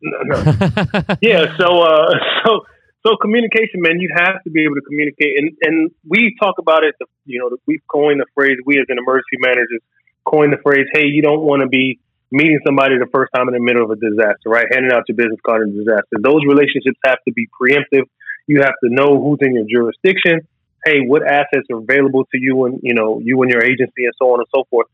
no, 0.00 0.18
no. 0.22 0.36
yeah 1.20 1.56
so 1.58 1.82
uh 1.82 2.12
so 2.46 2.60
so 3.04 3.16
communication 3.20 3.80
man 3.82 3.98
you 3.98 4.08
have 4.14 4.40
to 4.44 4.50
be 4.50 4.62
able 4.62 4.76
to 4.76 4.80
communicate 4.82 5.36
and 5.38 5.50
and 5.62 5.90
we 6.06 6.36
talk 6.40 6.54
about 6.60 6.84
it 6.84 6.94
you 7.24 7.40
know 7.40 7.50
we've 7.66 7.82
coined 7.90 8.20
the 8.20 8.26
phrase 8.36 8.56
we 8.64 8.78
as 8.78 8.86
an 8.88 8.98
emergency 8.98 9.36
managers 9.40 9.80
coined 10.24 10.52
the 10.52 10.58
phrase 10.62 10.86
hey 10.92 11.06
you 11.06 11.20
don't 11.22 11.40
want 11.42 11.62
to 11.62 11.68
be 11.68 11.98
meeting 12.30 12.60
somebody 12.66 12.98
the 12.98 13.08
first 13.12 13.32
time 13.34 13.48
in 13.48 13.54
the 13.54 13.60
middle 13.60 13.84
of 13.84 13.90
a 13.90 13.96
disaster 13.96 14.46
right? 14.46 14.66
Handing 14.72 14.92
out 14.92 15.04
your 15.08 15.16
business 15.16 15.40
card 15.44 15.68
in 15.68 15.74
a 15.74 15.78
disaster. 15.78 16.16
Those 16.20 16.44
relationships 16.46 16.98
have 17.04 17.18
to 17.26 17.32
be 17.32 17.48
preemptive. 17.48 18.04
You 18.46 18.60
have 18.62 18.74
to 18.84 18.90
know 18.90 19.20
who's 19.20 19.38
in 19.40 19.54
your 19.54 19.66
jurisdiction. 19.68 20.46
Hey 20.84 21.00
what 21.06 21.22
assets 21.26 21.66
are 21.72 21.78
available 21.78 22.24
to 22.32 22.38
you 22.38 22.64
and 22.66 22.80
you 22.82 22.94
know 22.94 23.20
you 23.22 23.40
and 23.42 23.50
your 23.50 23.64
agency 23.64 24.04
and 24.04 24.14
so 24.18 24.32
on 24.32 24.40
and 24.40 24.48
so 24.54 24.64
forth. 24.70 24.86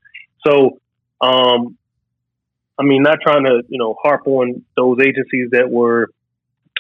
So 0.47 0.79
um 1.21 1.77
I 2.79 2.83
mean, 2.83 3.03
not 3.03 3.19
trying 3.23 3.45
to, 3.45 3.63
you 3.69 3.79
know, 3.79 3.95
harp 4.03 4.27
on 4.27 4.65
those 4.77 4.99
agencies 5.01 5.51
that 5.53 5.71
were 5.71 6.11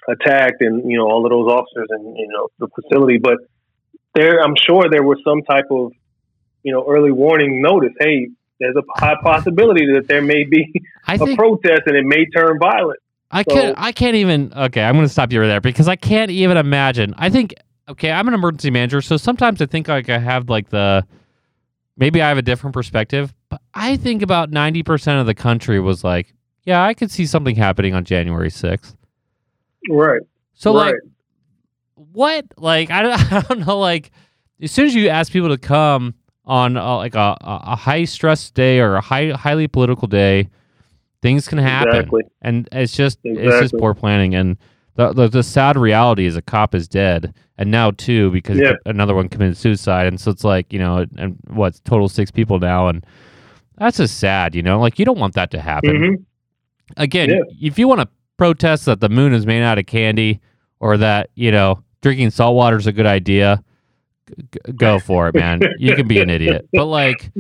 attacked 0.09 0.61
and, 0.61 0.91
you 0.91 0.99
know, 0.99 1.05
all 1.05 1.25
of 1.25 1.31
those 1.31 1.51
officers 1.51 1.89
and, 1.91 2.17
you 2.17 2.29
know, 2.29 2.49
the 2.59 2.69
facility, 2.69 3.19
but 3.19 3.39
there, 4.15 4.41
I'm 4.41 4.55
sure 4.57 4.87
there 4.91 5.03
was 5.03 5.19
some 5.27 5.43
type 5.43 5.67
of, 5.71 5.93
you 6.63 6.73
know, 6.73 6.85
early 6.89 7.13
warning 7.13 7.63
notice. 7.63 7.93
Hey, 7.99 8.29
there's 8.61 8.77
a 8.77 8.83
high 9.01 9.17
possibility 9.23 9.87
that 9.95 10.07
there 10.09 10.23
may 10.23 10.45
be 10.45 10.73
I 11.07 11.15
a 11.15 11.37
protest 11.37 11.83
and 11.87 11.97
it 11.97 12.05
may 12.05 12.27
turn 12.27 12.59
violent. 12.59 13.01
I 13.31 13.43
so- 13.43 13.55
can't. 13.55 13.75
I 13.79 13.93
can't 13.93 14.17
even. 14.17 14.53
Okay, 14.55 14.83
I'm 14.83 14.95
going 14.95 15.07
to 15.07 15.13
stop 15.13 15.33
you 15.33 15.41
right 15.41 15.49
there 15.49 15.61
because 15.61 15.89
I 15.89 15.97
can't 15.97 16.31
even 16.31 16.57
imagine. 16.57 17.15
I 17.19 17.31
think. 17.31 17.55
Okay, 17.87 18.11
I'm 18.11 18.27
an 18.29 18.35
emergency 18.35 18.71
manager, 18.71 19.03
so 19.03 19.19
sometimes 19.19 19.61
I 19.61 19.67
think 19.67 19.89
like 19.89 20.09
I 20.09 20.19
have 20.19 20.49
like 20.49 20.71
the. 20.71 21.07
Maybe 21.97 22.21
I 22.23 22.29
have 22.29 22.39
a 22.39 22.43
different 22.43 22.75
perspective, 22.75 23.33
but 23.51 23.61
I 23.73 23.97
think 23.97 24.23
about 24.23 24.51
90% 24.51 25.21
of 25.21 25.27
the 25.27 25.35
country 25.35 25.79
was 25.79 26.03
like, 26.03 26.35
yeah, 26.65 26.83
I 26.83 26.93
could 26.93 27.09
see 27.09 27.25
something 27.25 27.55
happening 27.55 27.95
on 27.95 28.05
January 28.05 28.51
6th. 28.51 28.97
Right. 29.89 30.23
So 30.55 30.73
like 30.73 30.95
what 31.95 32.47
like 32.57 32.91
I 32.91 33.03
don't, 33.03 33.33
I 33.33 33.41
don't 33.43 33.67
know 33.67 33.79
like 33.79 34.11
as 34.61 34.73
soon 34.73 34.87
as 34.87 34.95
you 34.95 35.09
ask 35.09 35.33
people 35.33 35.51
to 35.51 35.59
come 35.59 36.15
on 36.47 36.77
uh, 36.77 36.97
like 36.97 37.15
a, 37.15 37.37
a 37.41 37.75
high 37.77 38.05
stress 38.05 38.51
day 38.51 38.79
or 38.81 38.97
a 38.97 39.01
high 39.01 39.31
highly 39.31 39.67
political 39.69 40.07
day 40.09 40.49
things 41.23 41.49
can 41.49 41.59
happen 41.59 41.95
Exactly. 41.97 42.23
and 42.43 42.69
it's 42.73 42.95
just 42.95 43.19
it's 43.25 43.61
just 43.61 43.75
poor 43.81 43.95
planning 43.95 44.35
and 44.35 44.59
the, 44.97 45.13
the 45.13 45.29
the 45.29 45.43
sad 45.43 45.77
reality 45.77 46.27
is 46.27 46.37
a 46.37 46.43
cop 46.43 46.75
is 46.75 46.87
dead 46.87 47.33
and 47.57 47.71
now 47.71 47.91
two 47.93 48.31
because 48.31 48.59
Yeah. 48.59 48.75
another 48.85 49.15
one 49.15 49.29
committed 49.31 49.57
suicide 49.57 50.07
and 50.07 50.21
so 50.21 50.31
it's 50.31 50.45
like 50.45 50.71
you 50.73 50.79
know 50.79 51.07
and 51.17 51.39
what 51.49 51.81
total 51.85 52.09
six 52.11 52.31
people 52.31 52.59
now 52.59 52.89
and 52.89 53.05
that's 53.79 53.97
just 53.97 54.19
sad 54.19 54.55
you 54.55 54.63
know 54.63 54.79
like 54.79 54.99
you 54.99 55.05
don't 55.07 55.19
want 55.19 55.35
that 55.35 55.51
to 55.53 55.61
happen 55.61 55.91
Mhm. 55.97 56.25
again, 56.99 57.31
Yeah. 57.31 57.39
if 57.69 57.79
you 57.79 57.89
want 57.89 58.03
to 58.03 58.09
protest 58.37 58.85
that 58.85 59.01
the 59.01 59.09
moon 59.09 59.33
is 59.33 59.47
made 59.47 59.63
out 59.63 59.79
of 59.79 59.87
candy 59.87 60.41
or 60.81 60.97
that, 60.99 61.31
you 61.37 61.51
know, 61.51 61.83
drinking 62.03 62.31
salt 62.31 62.55
water 62.57 62.77
is 62.77 62.87
a 62.87 62.93
good 62.93 63.07
idea, 63.07 63.63
go 64.77 64.99
for 64.99 65.29
it, 65.29 65.35
man. 65.35 65.61
you 65.79 65.95
can 65.95 66.09
be 66.09 66.21
an 66.21 66.31
idiot. 66.31 66.69
But 66.73 66.87
like, 66.87 67.31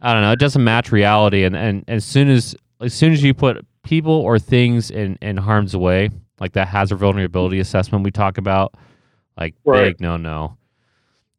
I 0.00 0.12
don't 0.12 0.22
know, 0.22 0.32
it 0.32 0.38
doesn't 0.38 0.62
match 0.64 0.92
reality. 0.92 1.44
And, 1.44 1.56
and 1.56 1.84
as 1.88 2.04
soon 2.04 2.28
as, 2.28 2.54
as 2.80 2.92
soon 2.94 3.12
as 3.12 3.22
you 3.22 3.34
put 3.34 3.64
people 3.82 4.12
or 4.14 4.38
things 4.38 4.90
in, 4.90 5.16
in 5.22 5.36
harm's 5.36 5.76
way, 5.76 6.10
like 6.40 6.52
that 6.52 6.68
hazard 6.68 6.96
vulnerability 6.96 7.60
assessment 7.60 8.04
we 8.04 8.10
talk 8.10 8.38
about, 8.38 8.74
like 9.38 9.54
Right. 9.64 9.84
big 9.96 10.00
no, 10.00 10.16
no. 10.16 10.56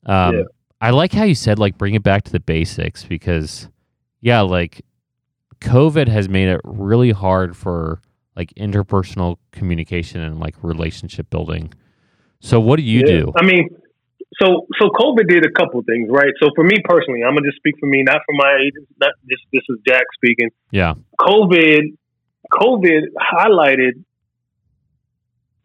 Um, 0.06 0.36
Yeah. 0.36 0.44
I 0.82 0.92
like 0.92 1.14
how 1.14 1.24
you 1.24 1.36
said 1.36 1.58
like 1.58 1.78
bring 1.78 1.96
it 1.96 2.04
back 2.04 2.24
to 2.26 2.32
the 2.32 2.40
basics 2.40 3.04
because 3.04 3.70
yeah, 4.22 4.42
like 4.42 4.82
COVID 5.62 6.08
has 6.08 6.30
made 6.30 6.48
it 6.50 6.62
really 6.64 7.12
hard 7.12 7.56
for 7.56 8.02
like 8.36 8.54
interpersonal 8.56 9.38
communication 9.52 10.22
and 10.22 10.40
like 10.40 10.56
relationship 10.62 11.30
building. 11.30 11.74
So 12.42 12.60
what 12.60 12.76
do 12.78 12.84
you 12.84 13.00
Yeah. 13.00 13.06
do? 13.06 13.34
I 13.38 13.44
mean, 13.46 13.68
so 14.42 14.68
so 14.80 14.90
COVID 14.90 15.28
did 15.28 15.46
a 15.46 15.52
couple 15.52 15.80
of 15.80 15.86
things, 15.86 16.10
right? 16.10 16.34
So 16.42 16.50
for 16.56 16.64
me 16.64 16.78
personally, 16.84 17.24
I'm 17.24 17.36
gonna 17.36 17.48
just 17.48 17.58
speak 17.58 17.76
for 17.80 17.86
me, 17.86 18.04
not 18.04 18.22
for 18.26 18.34
my 18.34 18.58
agents. 18.62 18.92
Not 19.00 19.14
this. 19.24 19.40
This 19.54 19.64
is 19.70 19.78
Jack 19.88 20.04
speaking. 20.16 20.50
Yeah. 20.72 20.94
COVID, 21.20 21.96
COVID 22.52 23.02
highlighted 23.20 24.04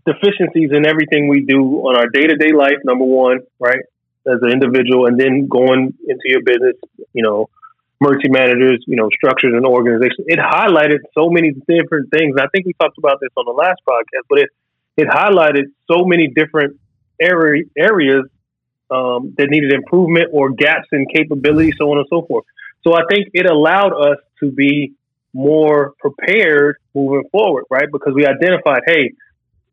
deficiencies 0.07 0.71
in 0.73 0.87
everything 0.87 1.29
we 1.29 1.41
do 1.43 1.63
on 1.87 1.97
our 1.97 2.09
day 2.09 2.27
to 2.27 2.37
day 2.37 2.53
life. 2.53 2.79
Number 2.85 3.05
one, 3.05 3.41
right, 3.59 3.81
as 4.27 4.39
an 4.43 4.51
individual, 4.51 5.07
and 5.07 5.19
then 5.19 5.49
going 5.49 5.95
into 6.07 6.25
your 6.27 6.43
business, 6.43 6.77
you 7.13 7.23
know, 7.23 7.49
emergency 8.01 8.31
managers, 8.31 8.85
you 8.87 8.97
know, 8.97 9.09
structures 9.15 9.53
and 9.55 9.67
organizations. 9.67 10.27
It 10.27 10.39
highlighted 10.39 11.01
so 11.15 11.29
many 11.29 11.53
different 11.53 12.11
things. 12.11 12.37
I 12.39 12.47
think 12.55 12.67
we 12.67 12.73
talked 12.81 12.99
about 12.99 13.19
this 13.21 13.31
on 13.37 13.45
the 13.47 13.53
last 13.53 13.81
podcast, 13.89 14.25
but 14.29 14.39
it 14.39 14.51
it 14.97 15.09
highlighted 15.09 15.73
so 15.91 16.05
many 16.05 16.29
different 16.29 16.79
area, 17.21 17.65
areas 17.77 18.25
um, 18.91 19.35
that 19.39 19.49
needed 19.51 19.73
improvement 19.73 20.31
or 20.33 20.51
gaps 20.51 20.89
in 20.93 21.07
capability, 21.07 21.73
so 21.79 21.91
on 21.91 21.99
and 21.99 22.07
so 22.11 22.27
forth. 22.27 22.45
So 22.87 22.95
I 22.95 23.03
think 23.11 23.29
it 23.35 23.47
allowed 23.47 23.93
us 23.93 24.19
to 24.41 24.51
be 24.51 24.95
more 25.33 25.95
prepared 26.01 26.77
moving 26.95 27.29
forward, 27.31 27.65
right? 27.71 27.87
Because 27.91 28.15
we 28.15 28.27
identified, 28.27 28.83
hey, 28.87 29.13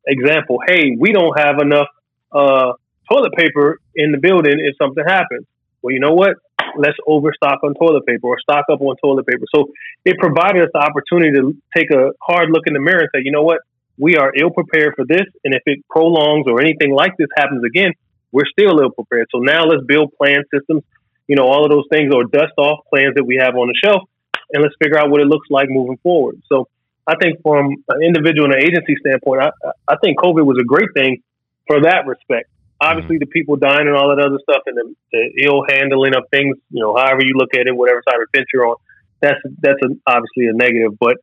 example, 0.06 0.60
hey, 0.68 0.96
we 0.98 1.12
don't 1.12 1.38
have 1.38 1.60
enough 1.62 1.88
uh, 2.32 2.74
toilet 3.10 3.34
paper 3.36 3.80
in 3.96 4.12
the 4.12 4.18
building 4.18 4.60
if 4.60 4.76
something 4.82 5.04
happens. 5.06 5.46
Well, 5.82 5.94
you 5.94 6.00
know 6.00 6.14
what? 6.14 6.36
Let's 6.78 6.98
overstock 7.08 7.64
on 7.64 7.74
toilet 7.76 8.06
paper 8.06 8.28
or 8.28 8.40
stock 8.40 8.66
up 8.72 8.82
on 8.82 8.96
toilet 9.04 9.26
paper. 9.26 9.46
So 9.54 9.72
it 10.06 10.18
provided 10.20 10.64
us 10.64 10.70
the 10.74 10.80
opportunity 10.80 11.32
to 11.32 11.56
take 11.76 11.90
a 11.92 12.12
hard 12.22 12.50
look 12.52 12.68
in 12.68 12.74
the 12.74 12.80
mirror 12.80 13.00
and 13.00 13.10
say, 13.16 13.22
you 13.24 13.32
know 13.32 13.44
what? 13.44 13.60
We 13.98 14.18
are 14.18 14.32
ill 14.40 14.52
prepared 14.52 14.94
for 14.96 15.06
this. 15.06 15.26
And 15.44 15.56
if 15.56 15.64
it 15.66 15.80
prolongs 15.90 16.46
or 16.48 16.62
anything 16.62 16.94
like 16.94 17.14
this 17.18 17.30
happens 17.36 17.64
again, 17.64 17.94
we're 18.38 18.46
still 18.54 18.78
ill 18.78 18.92
prepared. 18.92 19.26
So 19.34 19.40
now 19.42 19.66
let's 19.66 19.82
build 19.82 20.14
plan 20.14 20.46
systems, 20.54 20.84
you 21.26 21.36
know, 21.36 21.50
all 21.50 21.66
of 21.66 21.72
those 21.72 21.90
things 21.90 22.14
or 22.14 22.26
dust 22.26 22.54
off 22.60 22.86
plans 22.94 23.16
that 23.16 23.26
we 23.26 23.42
have 23.42 23.56
on 23.58 23.66
the 23.66 23.78
shelf 23.84 24.06
and 24.54 24.62
let's 24.62 24.76
figure 24.78 25.00
out 25.00 25.10
what 25.10 25.22
it 25.22 25.28
looks 25.28 25.48
like 25.50 25.70
moving 25.70 25.98
forward. 26.06 26.38
So 26.46 26.70
I 27.08 27.16
think 27.20 27.42
from 27.42 27.74
an 27.90 28.04
individual 28.06 28.46
and 28.46 28.54
an 28.54 28.62
agency 28.62 28.94
standpoint, 29.02 29.42
I, 29.42 29.50
I 29.88 29.96
think 30.04 30.20
COVID 30.20 30.46
was 30.46 30.62
a 30.62 30.68
great 30.70 30.94
thing 30.94 31.24
for 31.66 31.82
that 31.82 32.06
respect. 32.06 32.50
Obviously, 32.80 33.16
mm-hmm. 33.16 33.26
the 33.26 33.34
people 33.34 33.56
dying 33.56 33.90
and 33.90 33.98
all 33.98 34.14
that 34.14 34.22
other 34.22 34.38
stuff, 34.44 34.62
and 34.68 34.78
the, 34.78 34.94
the, 35.12 35.50
ill 35.50 35.66
handling 35.68 36.14
of 36.14 36.30
things, 36.30 36.58
you 36.70 36.84
know, 36.84 36.96
however 36.96 37.26
you 37.26 37.34
look 37.34 37.58
at 37.58 37.66
it, 37.66 37.76
whatever 37.76 38.04
side 38.08 38.22
of 38.22 38.30
the 38.30 38.38
fence 38.38 38.46
you're 38.54 38.68
on, 38.68 38.76
that's 39.20 39.42
that's 39.58 39.82
a, 39.82 39.90
obviously 40.06 40.46
a 40.46 40.54
negative. 40.54 40.94
But 41.00 41.18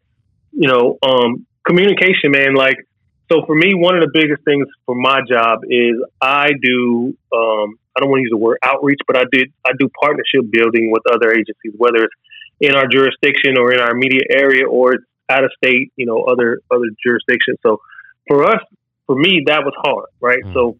you 0.50 0.66
know, 0.66 0.98
um, 1.06 1.46
communication, 1.62 2.34
man. 2.34 2.54
Like, 2.54 2.82
so 3.30 3.42
for 3.46 3.54
me, 3.54 3.72
one 3.74 3.96
of 3.96 4.02
the 4.02 4.10
biggest 4.12 4.44
things 4.44 4.66
for 4.84 4.94
my 4.94 5.20
job 5.28 5.60
is 5.68 5.96
I 6.20 6.50
do. 6.60 7.16
Um, 7.32 7.78
I 7.96 8.00
don't 8.00 8.10
want 8.10 8.20
to 8.20 8.24
use 8.24 8.30
the 8.30 8.38
word 8.38 8.58
outreach, 8.62 8.98
but 9.06 9.16
I 9.16 9.24
did. 9.30 9.52
I 9.66 9.72
do 9.78 9.88
partnership 10.00 10.50
building 10.50 10.90
with 10.90 11.02
other 11.10 11.32
agencies, 11.32 11.72
whether 11.76 12.04
it's 12.04 12.14
in 12.60 12.74
our 12.74 12.86
jurisdiction 12.86 13.56
or 13.58 13.72
in 13.72 13.80
our 13.80 13.92
immediate 13.92 14.26
area, 14.30 14.66
or 14.66 14.94
it's 14.94 15.04
out 15.28 15.44
of 15.44 15.50
state, 15.56 15.92
you 15.96 16.06
know, 16.06 16.24
other 16.24 16.60
other 16.70 16.86
jurisdictions. 17.04 17.58
So 17.62 17.80
for 18.28 18.44
us, 18.44 18.60
for 19.06 19.16
me, 19.16 19.44
that 19.46 19.64
was 19.64 19.74
hard, 19.76 20.08
right? 20.20 20.42
Mm. 20.44 20.52
So 20.52 20.78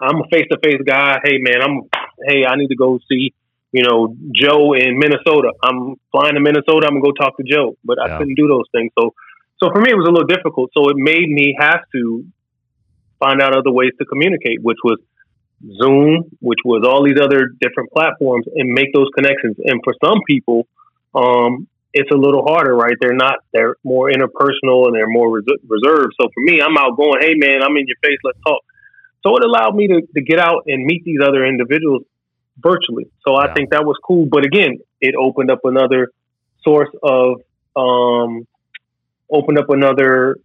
I'm 0.00 0.16
a 0.20 0.28
face 0.32 0.46
to 0.50 0.58
face 0.62 0.80
guy. 0.86 1.18
Hey 1.22 1.38
man, 1.38 1.60
I'm 1.62 1.82
hey, 2.26 2.46
I 2.46 2.56
need 2.56 2.68
to 2.68 2.76
go 2.76 2.98
see, 3.10 3.34
you 3.72 3.82
know, 3.82 4.16
Joe 4.32 4.72
in 4.72 4.98
Minnesota. 4.98 5.52
I'm 5.62 5.96
flying 6.12 6.34
to 6.34 6.40
Minnesota, 6.40 6.86
I'm 6.86 7.00
gonna 7.00 7.12
go 7.12 7.12
talk 7.12 7.36
to 7.36 7.44
Joe. 7.44 7.76
But 7.84 7.98
yeah. 7.98 8.14
I 8.14 8.18
couldn't 8.18 8.36
do 8.36 8.48
those 8.48 8.64
things. 8.72 8.90
So 8.98 9.12
so 9.60 9.70
for 9.72 9.80
me 9.80 9.90
it 9.90 9.96
was 9.96 10.06
a 10.08 10.12
little 10.12 10.26
difficult. 10.26 10.70
So 10.76 10.88
it 10.90 10.96
made 10.96 11.28
me 11.28 11.56
have 11.58 11.80
to 11.92 12.24
find 13.18 13.42
out 13.42 13.56
other 13.56 13.72
ways 13.72 13.92
to 13.98 14.04
communicate, 14.04 14.62
which 14.62 14.78
was 14.84 14.98
Zoom, 15.80 16.30
which 16.40 16.60
was 16.64 16.84
all 16.86 17.02
these 17.02 17.18
other 17.20 17.48
different 17.60 17.90
platforms 17.90 18.46
and 18.54 18.72
make 18.72 18.92
those 18.94 19.08
connections. 19.14 19.56
And 19.64 19.80
for 19.82 19.94
some 20.04 20.20
people, 20.26 20.68
um, 21.14 21.66
it's 21.92 22.10
a 22.12 22.16
little 22.16 22.44
harder, 22.44 22.76
right? 22.76 22.94
They're 23.00 23.16
not, 23.16 23.36
they're 23.52 23.74
more 23.82 24.10
interpersonal 24.10 24.86
and 24.86 24.94
they're 24.94 25.08
more 25.08 25.30
res- 25.30 25.58
reserved. 25.66 26.14
So 26.20 26.28
for 26.32 26.40
me, 26.44 26.60
I'm 26.60 26.76
out 26.76 26.96
going, 26.96 27.20
hey 27.20 27.34
man, 27.34 27.62
I'm 27.62 27.76
in 27.76 27.86
your 27.86 27.96
face, 28.02 28.18
let's 28.22 28.38
talk. 28.46 28.62
So 29.26 29.36
it 29.36 29.44
allowed 29.44 29.74
me 29.74 29.88
to, 29.88 30.02
to 30.14 30.22
get 30.22 30.38
out 30.38 30.64
and 30.66 30.84
meet 30.84 31.02
these 31.04 31.18
other 31.20 31.44
individuals 31.44 32.02
virtually. 32.58 33.06
So 33.26 33.34
I 33.34 33.46
yeah. 33.46 33.54
think 33.54 33.70
that 33.70 33.84
was 33.84 33.96
cool. 34.04 34.26
But 34.30 34.44
again, 34.44 34.78
it 35.00 35.14
opened 35.16 35.50
up 35.50 35.60
another 35.64 36.10
source 36.62 36.90
of, 37.02 37.40
um, 37.74 38.46
opened 39.30 39.58
up 39.58 39.70
another 39.70 40.36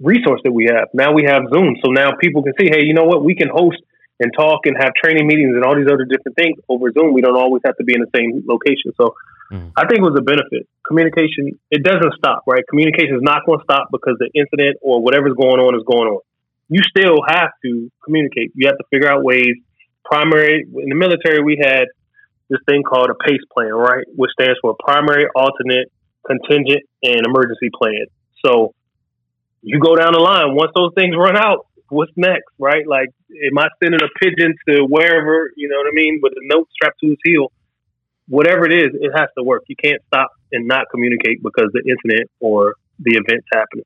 resource 0.00 0.40
that 0.44 0.52
we 0.52 0.66
have. 0.66 0.88
Now 0.92 1.12
we 1.12 1.24
have 1.24 1.42
Zoom. 1.52 1.76
So 1.84 1.90
now 1.92 2.12
people 2.20 2.42
can 2.42 2.52
see, 2.58 2.68
hey, 2.70 2.84
you 2.84 2.94
know 2.94 3.04
what? 3.04 3.24
We 3.24 3.34
can 3.34 3.48
host 3.48 3.78
and 4.20 4.32
talk 4.36 4.66
and 4.66 4.76
have 4.78 4.92
training 4.94 5.26
meetings 5.26 5.54
and 5.54 5.64
all 5.64 5.76
these 5.76 5.90
other 5.90 6.04
different 6.04 6.36
things 6.36 6.58
over 6.68 6.90
Zoom. 6.92 7.12
We 7.12 7.20
don't 7.20 7.36
always 7.36 7.62
have 7.64 7.76
to 7.76 7.84
be 7.84 7.94
in 7.94 8.00
the 8.00 8.10
same 8.14 8.42
location. 8.46 8.92
So 8.96 9.14
Mm. 9.52 9.72
I 9.76 9.86
think 9.86 10.00
it 10.00 10.06
was 10.06 10.16
a 10.18 10.24
benefit. 10.24 10.66
Communication, 10.86 11.58
it 11.70 11.82
doesn't 11.82 12.14
stop, 12.16 12.44
right? 12.46 12.64
Communication 12.68 13.16
is 13.16 13.22
not 13.22 13.44
going 13.46 13.58
to 13.58 13.64
stop 13.64 13.88
because 13.92 14.16
the 14.18 14.30
incident 14.34 14.78
or 14.80 15.02
whatever's 15.02 15.34
going 15.34 15.60
on 15.60 15.74
is 15.76 15.84
going 15.84 16.08
on. 16.08 16.20
You 16.68 16.80
still 16.82 17.20
have 17.26 17.52
to 17.64 17.90
communicate. 18.04 18.52
You 18.54 18.68
have 18.68 18.78
to 18.78 18.84
figure 18.90 19.10
out 19.10 19.22
ways. 19.22 19.54
Primary, 20.04 20.64
in 20.64 20.88
the 20.88 20.94
military, 20.96 21.42
we 21.42 21.60
had 21.60 21.86
this 22.48 22.60
thing 22.68 22.82
called 22.82 23.08
a 23.08 23.14
PACE 23.14 23.44
plan, 23.52 23.72
right? 23.72 24.04
Which 24.16 24.30
stands 24.38 24.58
for 24.60 24.76
primary, 24.76 25.26
alternate, 25.34 25.88
contingent, 26.26 26.84
and 27.02 27.24
emergency 27.24 27.70
plan. 27.72 28.04
So 28.44 28.74
you 29.62 29.80
go 29.80 29.96
down 29.96 30.12
the 30.12 30.20
line. 30.20 30.54
Once 30.54 30.72
those 30.74 30.92
things 30.94 31.14
run 31.16 31.36
out, 31.36 31.66
what's 31.88 32.12
next, 32.16 32.52
right? 32.58 32.86
Like, 32.86 33.08
am 33.30 33.58
I 33.58 33.68
sending 33.82 34.00
a 34.02 34.08
pigeon 34.20 34.54
to 34.68 34.84
wherever, 34.88 35.50
you 35.56 35.68
know 35.68 35.76
what 35.76 35.86
I 35.86 35.94
mean, 35.94 36.20
with 36.22 36.32
a 36.32 36.42
note 36.42 36.68
strapped 36.74 37.00
to 37.00 37.08
his 37.08 37.18
heel? 37.24 37.50
whatever 38.28 38.64
it 38.64 38.72
is, 38.72 38.90
it 38.94 39.10
has 39.16 39.28
to 39.36 39.44
work. 39.44 39.64
You 39.68 39.76
can't 39.76 40.00
stop 40.06 40.30
and 40.52 40.66
not 40.66 40.86
communicate 40.90 41.42
because 41.42 41.70
the 41.72 41.80
incident 41.80 42.30
or 42.40 42.74
the 42.98 43.12
event's 43.12 43.46
happening. 43.52 43.84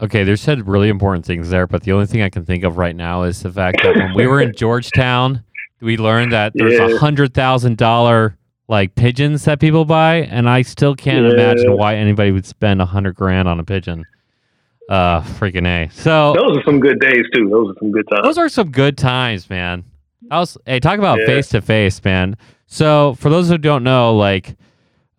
Okay, 0.00 0.24
there's 0.24 0.40
said 0.40 0.66
really 0.66 0.88
important 0.88 1.24
things 1.24 1.50
there, 1.50 1.66
but 1.66 1.84
the 1.84 1.92
only 1.92 2.06
thing 2.06 2.20
I 2.20 2.28
can 2.28 2.44
think 2.44 2.64
of 2.64 2.76
right 2.76 2.96
now 2.96 3.22
is 3.22 3.42
the 3.42 3.52
fact 3.52 3.82
that 3.82 3.94
when 3.94 4.14
we 4.14 4.26
were 4.26 4.40
in 4.40 4.52
Georgetown, 4.56 5.44
we 5.80 5.96
learned 5.96 6.32
that 6.32 6.52
there's 6.54 6.80
a 6.80 6.92
yeah. 6.92 6.98
hundred 6.98 7.32
thousand 7.32 7.76
dollar 7.76 8.36
like 8.68 8.94
pigeons 8.94 9.44
that 9.44 9.60
people 9.60 9.84
buy, 9.84 10.16
and 10.16 10.48
I 10.48 10.62
still 10.62 10.94
can't 10.94 11.24
yeah. 11.26 11.32
imagine 11.32 11.76
why 11.76 11.96
anybody 11.96 12.32
would 12.32 12.46
spend 12.46 12.80
a 12.80 12.86
hundred 12.86 13.14
grand 13.14 13.48
on 13.48 13.60
a 13.60 13.64
pigeon. 13.64 14.04
Uh, 14.88 15.22
freaking 15.22 15.66
a. 15.66 15.88
So 15.92 16.34
those 16.36 16.58
are 16.58 16.62
some 16.64 16.78
good 16.78 17.00
days 17.00 17.24
too. 17.34 17.48
Those 17.48 17.70
are 17.70 17.78
some 17.78 17.90
good 17.90 18.06
times. 18.10 18.22
Those 18.22 18.38
are 18.38 18.48
some 18.50 18.70
good 18.70 18.98
times, 18.98 19.48
man. 19.48 19.84
I 20.30 20.38
was 20.38 20.58
hey, 20.66 20.80
talk 20.80 20.98
about 20.98 21.18
face 21.20 21.48
to 21.50 21.62
face, 21.62 22.02
man. 22.04 22.36
So 22.66 23.14
for 23.18 23.30
those 23.30 23.48
who 23.48 23.56
don't 23.56 23.82
know, 23.82 24.14
like 24.14 24.56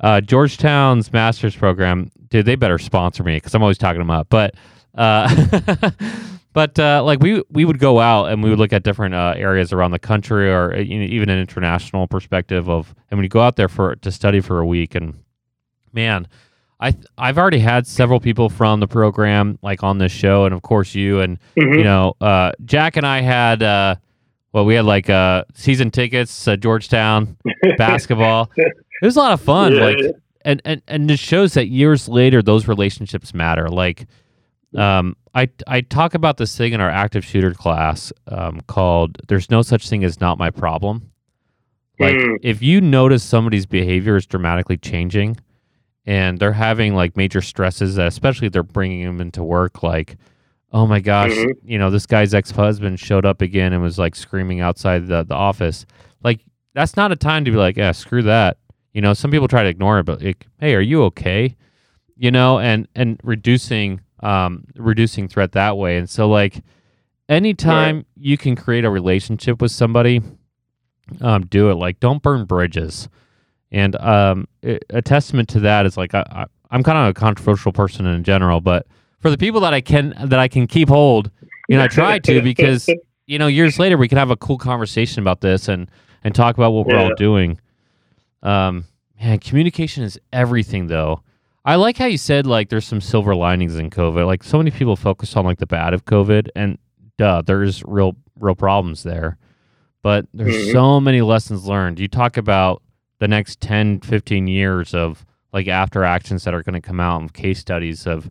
uh, 0.01 0.21
Georgetown's 0.21 1.12
master's 1.12 1.55
program, 1.55 2.12
dude, 2.29 2.45
they 2.45 2.55
better 2.55 2.77
sponsor 2.77 3.23
me 3.23 3.38
because 3.38 3.55
I'm 3.55 3.63
always 3.63 3.77
talking 3.77 3.99
them 3.99 4.12
up. 4.12 4.27
But 4.29 4.55
uh, 4.95 5.91
but 6.55 6.79
uh, 6.79 7.03
like 7.03 7.19
we 7.19 7.43
we 7.51 7.65
would 7.65 7.79
go 7.79 7.99
out 7.99 8.31
and 8.31 8.41
we 8.41 8.49
would 8.49 8.57
look 8.57 8.71
at 8.71 8.83
different 8.83 9.13
uh, 9.13 9.33
areas 9.35 9.73
around 9.73 9.91
the 9.91 9.99
country 9.99 10.49
or 10.49 10.73
uh, 10.73 10.79
you 10.79 10.97
know, 10.97 11.05
even 11.05 11.29
an 11.29 11.37
international 11.37 12.07
perspective 12.07 12.69
of 12.69 12.95
and 13.11 13.17
when 13.17 13.23
you 13.23 13.29
go 13.29 13.41
out 13.41 13.57
there 13.57 13.67
for 13.67 13.97
to 13.97 14.11
study 14.11 14.39
for 14.39 14.59
a 14.59 14.65
week 14.65 14.95
and 14.95 15.13
man. 15.93 16.27
I 16.77 16.93
I've 17.17 17.37
already 17.37 17.59
had 17.59 17.87
several 17.87 18.19
people 18.19 18.49
from 18.49 18.81
the 18.81 18.87
program 18.87 19.57
like 19.61 19.81
on 19.81 19.97
this 19.97 20.11
show, 20.11 20.43
and 20.43 20.53
of 20.53 20.61
course 20.61 20.93
you 20.93 21.21
and 21.21 21.39
mm-hmm. 21.57 21.73
you 21.73 21.83
know 21.85 22.15
uh, 22.19 22.51
Jack 22.65 22.97
and 22.97 23.07
I 23.07 23.21
had 23.21 23.63
uh, 23.63 23.95
well, 24.51 24.63
we 24.63 24.75
had 24.75 24.85
like 24.85 25.09
uh, 25.09 25.43
season 25.53 25.91
tickets 25.91 26.47
Georgetown 26.59 27.35
basketball. 27.77 28.49
It 28.55 28.73
was 29.01 29.17
a 29.17 29.19
lot 29.19 29.33
of 29.33 29.41
fun. 29.41 29.73
Yeah, 29.73 29.83
like, 29.83 29.97
and 30.45 30.61
and 30.63 30.81
and 30.87 31.11
it 31.11 31.19
shows 31.19 31.55
that 31.55 31.67
years 31.67 32.07
later 32.07 32.41
those 32.41 32.65
relationships 32.65 33.33
matter. 33.33 33.67
Like, 33.67 34.05
um, 34.77 35.15
I 35.33 35.49
I 35.67 35.81
talk 35.81 36.13
about 36.13 36.38
this 36.38 36.57
thing 36.57 36.73
in 36.73 36.81
our 36.81 36.89
active 36.89 37.25
shooter 37.25 37.53
class 37.53 38.11
um, 38.27 38.61
called 38.67 39.17
"There's 39.27 39.49
no 39.49 39.61
such 39.61 39.89
thing 39.89 40.03
as 40.03 40.19
not 40.19 40.38
my 40.38 40.49
problem." 40.49 41.11
Like, 41.99 42.15
mm. 42.15 42.38
if 42.41 42.61
you 42.61 42.81
notice 42.81 43.23
somebody's 43.23 43.65
behavior 43.65 44.17
is 44.17 44.25
dramatically 44.25 44.77
changing, 44.77 45.38
and 46.05 46.39
they're 46.39 46.53
having 46.53 46.93
like 46.93 47.15
major 47.15 47.41
stresses, 47.41 47.97
especially 47.97 48.47
if 48.47 48.53
they're 48.53 48.63
bringing 48.63 49.05
them 49.05 49.21
into 49.21 49.43
work, 49.43 49.81
like 49.81 50.17
oh 50.75 50.85
my 50.85 50.99
gosh, 50.99 51.31
mm-hmm. 51.31 51.51
you 51.63 51.79
know, 51.79 51.89
this 51.89 52.05
guy's 52.05 52.33
ex 52.33 52.51
husband 52.51 52.99
showed 52.99 53.25
up 53.25 53.41
again 53.41 53.71
and 53.71 53.81
was 53.81 53.97
like 53.97 54.13
screaming 54.13 54.59
outside 54.59 55.07
the, 55.07 55.23
the 55.23 55.33
office. 55.33 55.85
Like, 56.21 56.41
that's 56.73 56.97
not 56.97 57.13
a 57.13 57.15
time 57.15 57.45
to 57.45 57.51
be 57.51 57.55
like, 57.55 57.77
yeah, 57.77 57.93
screw 57.93 58.23
that. 58.23 58.57
You 58.91 58.99
know, 59.01 59.13
some 59.13 59.31
people 59.31 59.47
try 59.47 59.63
to 59.63 59.69
ignore 59.69 59.99
it, 59.99 60.03
but 60.03 60.21
like, 60.21 60.45
hey, 60.59 60.75
are 60.75 60.81
you 60.81 61.03
okay? 61.05 61.55
You 62.17 62.29
know, 62.29 62.59
and 62.59 62.89
and 62.93 63.19
reducing 63.23 64.01
um 64.25 64.65
reducing 64.75 65.27
threat 65.27 65.51
that 65.53 65.77
way. 65.77 65.97
And 65.97 66.09
so 66.09 66.27
like 66.27 66.61
anytime 67.29 67.97
right. 67.97 68.05
you 68.17 68.38
can 68.38 68.55
create 68.55 68.83
a 68.83 68.89
relationship 68.89 69.61
with 69.61 69.71
somebody, 69.71 70.21
um, 71.21 71.45
do 71.45 71.69
it. 71.69 71.75
Like 71.75 71.99
don't 71.99 72.21
burn 72.21 72.45
bridges. 72.45 73.07
And 73.71 73.95
um 73.97 74.47
a 74.63 75.01
testament 75.01 75.49
to 75.49 75.59
that 75.61 75.85
is 75.85 75.97
like 75.97 76.13
I, 76.13 76.23
I 76.29 76.45
I'm 76.71 76.83
kind 76.83 76.97
of 76.97 77.07
a 77.09 77.13
controversial 77.13 77.71
person 77.71 78.05
in 78.05 78.23
general, 78.23 78.59
but 78.59 78.88
for 79.19 79.29
the 79.29 79.38
people 79.38 79.61
that 79.61 79.73
I 79.73 79.81
can 79.81 80.13
that 80.25 80.39
I 80.39 80.47
can 80.47 80.67
keep 80.67 80.89
hold, 80.89 81.31
you 81.67 81.77
know, 81.77 81.83
I 81.83 81.88
try 81.88 82.19
to 82.19 82.41
because 82.53 82.89
you 83.27 83.39
know 83.39 83.47
years 83.47 83.79
later 83.79 83.97
we 83.97 84.07
can 84.07 84.17
have 84.17 84.31
a 84.31 84.38
cool 84.38 84.57
conversation 84.57 85.21
about 85.21 85.41
this 85.41 85.67
and 85.67 85.89
and 86.23 86.33
talk 86.33 86.55
about 86.57 86.71
what 86.71 86.88
we're 86.88 86.97
all 86.97 87.13
doing. 87.15 87.59
Um, 88.43 88.85
man, 89.19 89.39
communication 89.39 90.03
is 90.03 90.19
everything 90.33 90.88
though. 90.88 91.21
I 91.65 91.75
like 91.75 91.97
how 91.97 92.06
you 92.06 92.17
said 92.17 92.45
like 92.45 92.69
there's 92.69 92.86
some 92.86 93.01
silver 93.01 93.36
linings 93.36 93.75
in 93.75 93.89
COVID. 93.89 94.25
Like 94.25 94.43
so 94.43 94.58
many 94.60 94.71
people 94.71 94.95
focus 94.95 95.36
on 95.36 95.45
like 95.45 95.58
the 95.58 95.65
bad 95.65 95.93
of 95.93 96.06
COVID, 96.06 96.49
and 96.56 96.78
duh, 97.17 97.41
there's 97.41 97.84
real 97.86 98.15
real 98.39 98.56
problems 98.56 99.04
there. 99.04 99.38
But 100.04 100.28
there's 100.34 100.67
Mhm. 100.67 100.71
so 100.71 100.99
many 100.99 101.21
lessons 101.21 101.65
learned. 101.65 101.99
You 101.99 102.08
talk 102.08 102.38
about 102.38 102.84
the 103.19 103.28
next 103.28 103.60
10, 103.62 104.01
15 104.01 104.45
years 104.47 104.93
of 104.93 105.25
like 105.51 105.67
after 105.67 106.04
actions 106.04 106.43
that 106.43 106.54
are 106.54 106.62
going 106.62 106.80
to 106.80 106.88
come 106.88 106.99
out 106.99 107.21
and 107.21 107.34
case 107.34 107.60
studies 107.60 108.06
of 108.06 108.30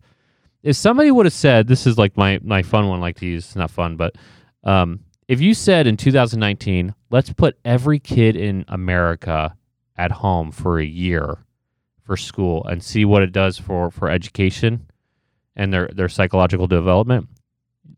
if 0.63 0.75
somebody 0.75 1.11
would 1.11 1.25
have 1.25 1.33
said 1.33 1.67
this 1.67 1.85
is 1.85 1.97
like 1.97 2.15
my 2.15 2.39
my 2.43 2.61
fun 2.63 2.87
one 2.87 3.01
like 3.01 3.17
to 3.17 3.25
use 3.25 3.55
not 3.55 3.69
fun 3.71 3.97
but 3.97 4.15
um, 4.63 4.99
if 5.27 5.41
you 5.41 5.53
said 5.55 5.87
in 5.87 5.97
2019 5.97 6.93
let's 7.09 7.33
put 7.33 7.57
every 7.65 7.97
kid 7.99 8.35
in 8.35 8.63
America 8.67 9.55
at 9.97 10.11
home 10.11 10.51
for 10.51 10.79
a 10.79 10.85
year 10.85 11.39
for 12.05 12.15
school 12.15 12.65
and 12.65 12.83
see 12.83 13.03
what 13.03 13.21
it 13.21 13.31
does 13.31 13.57
for 13.57 13.91
for 13.91 14.09
education 14.09 14.87
and 15.55 15.73
their 15.73 15.89
their 15.93 16.09
psychological 16.09 16.67
development 16.67 17.27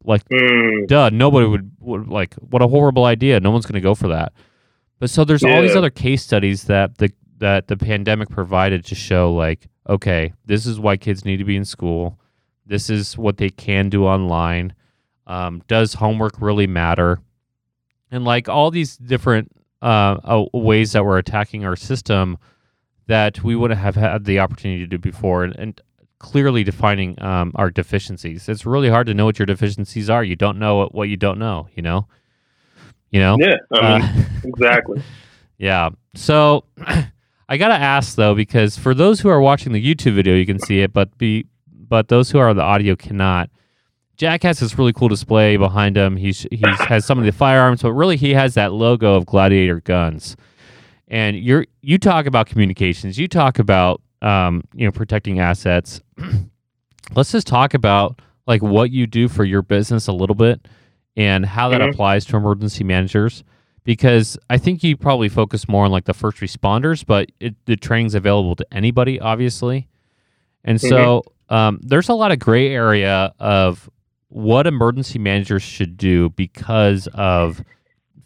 like 0.07 0.27
Mm, 0.29 0.87
duh, 0.87 1.09
nobody 1.09 1.47
would, 1.47 1.71
would 1.79 2.07
like 2.07 2.33
what 2.35 2.61
a 2.61 2.67
horrible 2.67 3.05
idea. 3.05 3.39
No 3.39 3.51
one's 3.51 3.65
going 3.65 3.75
to 3.75 3.81
go 3.81 3.93
for 3.93 4.07
that. 4.07 4.33
But 4.99 5.09
so 5.09 5.23
there's 5.23 5.43
all 5.43 5.61
these 5.61 5.75
other 5.75 5.89
case 5.89 6.23
studies 6.23 6.63
that 6.63 6.97
the 6.97 7.11
that 7.37 7.67
the 7.67 7.77
pandemic 7.77 8.29
provided 8.29 8.83
to 8.85 8.95
show 8.95 9.33
like, 9.33 9.67
okay, 9.87 10.33
this 10.45 10.65
is 10.65 10.79
why 10.79 10.97
kids 10.97 11.23
need 11.23 11.37
to 11.37 11.43
be 11.43 11.55
in 11.55 11.65
school. 11.65 12.19
This 12.65 12.89
is 12.89 13.17
what 13.17 13.37
they 13.37 13.49
can 13.49 13.89
do 13.89 14.05
online. 14.05 14.73
Um, 15.27 15.61
does 15.67 15.93
homework 15.93 16.41
really 16.41 16.67
matter? 16.67 17.19
And 18.09 18.25
like 18.25 18.49
all 18.49 18.71
these 18.71 18.97
different 18.97 19.51
uh, 19.81 20.45
ways 20.53 20.93
that 20.93 21.05
we're 21.05 21.17
attacking 21.17 21.65
our 21.65 21.75
system 21.75 22.37
that 23.07 23.43
we 23.43 23.55
wouldn't 23.55 23.79
have 23.79 23.95
had 23.95 24.25
the 24.25 24.39
opportunity 24.39 24.81
to 24.81 24.87
do 24.87 24.97
before, 24.97 25.43
and, 25.43 25.55
and 25.57 25.81
clearly 26.19 26.63
defining 26.63 27.21
um, 27.21 27.51
our 27.55 27.69
deficiencies. 27.69 28.49
It's 28.49 28.65
really 28.65 28.89
hard 28.89 29.07
to 29.07 29.13
know 29.13 29.25
what 29.25 29.39
your 29.39 29.45
deficiencies 29.45 30.09
are. 30.09 30.23
You 30.23 30.35
don't 30.35 30.59
know 30.59 30.77
what, 30.77 30.95
what 30.95 31.09
you 31.09 31.17
don't 31.17 31.39
know. 31.39 31.67
You 31.75 31.83
know. 31.83 32.07
You 33.11 33.21
know. 33.21 33.37
yeah, 33.39 33.55
I 33.73 33.99
mean, 33.99 34.01
Uh, 34.09 34.23
exactly. 34.43 35.01
yeah. 35.57 35.89
So 36.15 36.65
I 37.49 37.55
gotta 37.57 37.75
ask 37.75 38.15
though, 38.15 38.35
because 38.35 38.77
for 38.77 38.93
those 38.93 39.21
who 39.21 39.29
are 39.29 39.39
watching 39.39 39.71
the 39.71 39.81
YouTube 39.83 40.15
video, 40.15 40.35
you 40.35 40.45
can 40.45 40.59
see 40.59 40.81
it, 40.81 40.91
but 40.91 41.17
be 41.17 41.45
but 41.71 42.09
those 42.09 42.29
who 42.31 42.37
are 42.39 42.49
on 42.49 42.57
the 42.57 42.63
audio 42.63 42.95
cannot. 42.97 43.49
Jack 44.17 44.43
has 44.43 44.59
this 44.59 44.77
really 44.77 44.91
cool 44.93 45.07
display 45.07 45.55
behind 45.57 45.95
him. 45.95 46.17
He's 46.17 46.45
he 46.51 46.63
has 46.89 47.05
some 47.05 47.19
of 47.19 47.23
the 47.25 47.31
firearms, 47.31 47.83
but 47.83 47.93
really 47.93 48.17
he 48.17 48.33
has 48.33 48.55
that 48.55 48.73
logo 48.73 49.13
of 49.13 49.25
Gladiator 49.25 49.79
guns. 49.79 50.35
And 51.07 51.37
you're 51.37 51.65
you 51.81 51.97
talk 51.97 52.25
about 52.25 52.47
communications. 52.47 53.17
You 53.17 53.27
talk 53.27 53.59
about 53.59 54.01
um, 54.21 54.63
you 54.73 54.85
know 54.85 54.91
protecting 54.91 55.39
assets. 55.39 56.01
Let's 57.15 57.31
just 57.31 57.47
talk 57.47 57.73
about 57.73 58.21
like 58.45 58.61
what 58.61 58.91
you 58.91 59.07
do 59.07 59.27
for 59.27 59.43
your 59.45 59.61
business 59.61 60.07
a 60.07 60.11
little 60.13 60.35
bit 60.35 60.67
and 61.15 61.45
how 61.45 61.69
that 61.69 61.81
Mhm. 61.81 61.89
applies 61.91 62.25
to 62.25 62.37
emergency 62.37 62.83
managers 62.83 63.43
because 63.83 64.37
I 64.49 64.57
think 64.57 64.83
you 64.83 64.97
probably 64.97 65.29
focus 65.29 65.67
more 65.67 65.85
on 65.85 65.91
like 65.91 66.05
the 66.05 66.13
first 66.13 66.37
responders, 66.39 67.05
but 67.05 67.29
it, 67.39 67.55
the 67.65 67.75
training's 67.77 68.15
available 68.15 68.55
to 68.57 68.65
anybody, 68.73 69.19
obviously. 69.19 69.87
And 70.65 70.79
so 70.81 71.23
um, 71.49 71.79
there's 71.81 72.09
a 72.09 72.13
lot 72.13 72.31
of 72.33 72.39
gray 72.39 72.73
area 72.73 73.33
of 73.39 73.89
what 74.29 74.67
emergency 74.67 75.19
managers 75.19 75.63
should 75.63 75.95
do 75.97 76.29
because 76.31 77.07
of 77.13 77.63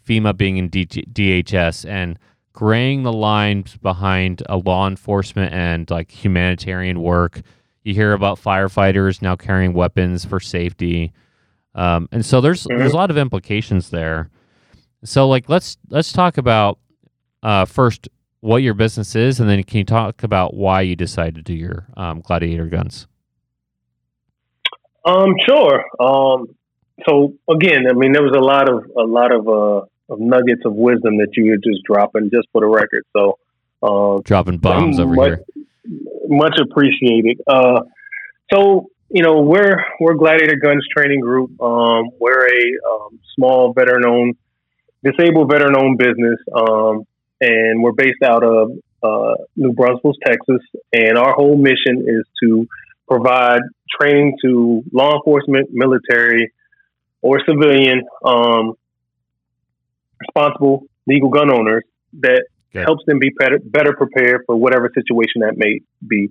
FEMA 0.04 0.36
being 0.36 0.56
in 0.56 0.68
D- 0.68 0.86
DHS 0.86 1.88
and 1.88 2.18
graying 2.52 3.02
the 3.02 3.12
lines 3.12 3.76
behind 3.78 4.42
a 4.48 4.56
law 4.58 4.86
enforcement 4.86 5.52
and 5.52 5.90
like 5.90 6.10
humanitarian 6.10 7.00
work. 7.00 7.40
You 7.84 7.94
hear 7.94 8.12
about 8.12 8.38
firefighters 8.40 9.22
now 9.22 9.36
carrying 9.36 9.72
weapons 9.72 10.24
for 10.24 10.38
safety. 10.40 11.12
Um, 11.74 12.08
and 12.12 12.24
so 12.24 12.40
there's 12.40 12.64
Mhm. 12.66 12.78
there's 12.78 12.92
a 12.92 12.96
lot 12.96 13.10
of 13.10 13.16
implications 13.18 13.90
there. 13.90 14.30
So 15.04 15.28
like 15.28 15.48
let's 15.48 15.76
let's 15.88 16.12
talk 16.12 16.38
about 16.38 16.78
uh, 17.42 17.64
first 17.64 18.08
what 18.40 18.58
your 18.62 18.74
business 18.74 19.16
is, 19.16 19.40
and 19.40 19.48
then 19.48 19.62
can 19.62 19.78
you 19.78 19.84
talk 19.84 20.22
about 20.22 20.54
why 20.54 20.80
you 20.82 20.94
decided 20.96 21.34
to 21.36 21.42
do 21.42 21.54
your 21.54 21.86
um, 21.96 22.20
gladiator 22.20 22.66
guns? 22.66 23.06
Um, 25.04 25.34
sure. 25.48 25.84
Um, 26.00 26.46
so 27.08 27.34
again, 27.50 27.86
I 27.90 27.94
mean, 27.94 28.12
there 28.12 28.22
was 28.22 28.34
a 28.36 28.40
lot 28.40 28.68
of 28.68 28.84
a 28.96 29.02
lot 29.02 29.32
of 29.32 29.48
uh 29.48 29.86
of 30.12 30.20
nuggets 30.20 30.62
of 30.64 30.74
wisdom 30.74 31.18
that 31.18 31.28
you 31.36 31.50
were 31.50 31.56
just 31.56 31.82
dropping, 31.84 32.30
just 32.30 32.48
for 32.52 32.60
the 32.60 32.66
record. 32.66 33.04
So, 33.16 33.38
um, 33.82 34.22
Dropping 34.22 34.58
bombs 34.58 35.00
over 35.00 35.14
much, 35.14 35.26
here. 35.26 35.44
Much 36.28 36.58
appreciated. 36.60 37.40
Uh, 37.46 37.80
so 38.52 38.90
you 39.12 39.22
know, 39.22 39.42
we're 39.42 39.84
we're 40.00 40.14
Gladiator 40.14 40.56
Guns 40.56 40.86
Training 40.96 41.20
Group. 41.20 41.60
Um, 41.60 42.10
we're 42.18 42.46
a 42.46 42.64
um, 42.90 43.20
small 43.34 43.74
veteran-owned, 43.74 44.36
disabled 45.04 45.50
veteran-owned 45.50 45.98
business, 45.98 46.38
um, 46.54 47.06
and 47.40 47.82
we're 47.82 47.92
based 47.92 48.22
out 48.24 48.42
of 48.42 48.70
uh, 49.02 49.34
New 49.54 49.74
Braunfels, 49.74 50.16
Texas. 50.24 50.62
And 50.94 51.18
our 51.18 51.34
whole 51.34 51.58
mission 51.58 52.06
is 52.06 52.24
to 52.42 52.66
provide 53.06 53.60
training 54.00 54.38
to 54.44 54.82
law 54.92 55.16
enforcement, 55.16 55.68
military, 55.72 56.50
or 57.20 57.38
civilian 57.46 58.04
um, 58.24 58.72
responsible 60.24 60.86
legal 61.06 61.30
gun 61.30 61.50
owners 61.50 61.84
that 62.20 62.42
Good. 62.72 62.84
helps 62.84 63.04
them 63.06 63.18
be 63.18 63.30
better, 63.38 63.58
better 63.62 63.92
prepared 63.94 64.42
for 64.46 64.56
whatever 64.56 64.90
situation 64.94 65.42
that 65.44 65.54
may 65.56 65.80
be. 66.06 66.30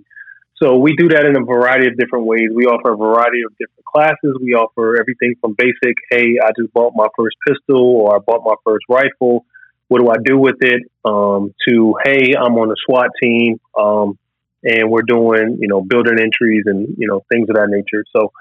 So 0.61 0.77
we 0.77 0.95
do 0.95 1.09
that 1.09 1.25
in 1.25 1.35
a 1.35 1.43
variety 1.43 1.87
of 1.87 1.97
different 1.97 2.25
ways. 2.25 2.49
We 2.53 2.65
offer 2.65 2.93
a 2.93 2.97
variety 2.97 3.41
of 3.41 3.51
different 3.57 3.85
classes. 3.85 4.37
We 4.41 4.53
offer 4.53 4.99
everything 5.01 5.33
from 5.41 5.55
basic, 5.57 5.95
hey, 6.11 6.37
I 6.43 6.51
just 6.57 6.71
bought 6.73 6.93
my 6.95 7.07
first 7.17 7.35
pistol 7.47 7.81
or 7.81 8.15
I 8.15 8.19
bought 8.19 8.41
my 8.45 8.53
first 8.63 8.85
rifle. 8.87 9.45
What 9.87 10.01
do 10.01 10.09
I 10.09 10.17
do 10.23 10.37
with 10.37 10.57
it? 10.61 10.83
Um, 11.03 11.53
to, 11.67 11.95
hey, 12.05 12.33
I'm 12.39 12.55
on 12.61 12.69
a 12.69 12.77
SWAT 12.85 13.09
team 13.21 13.59
um, 13.77 14.19
and 14.63 14.89
we're 14.91 15.07
doing, 15.07 15.57
you 15.59 15.67
know, 15.67 15.81
building 15.81 16.19
entries 16.19 16.63
and, 16.67 16.95
you 16.97 17.07
know, 17.07 17.23
things 17.31 17.49
of 17.49 17.55
that 17.55 17.69
nature. 17.69 18.05
So 18.15 18.31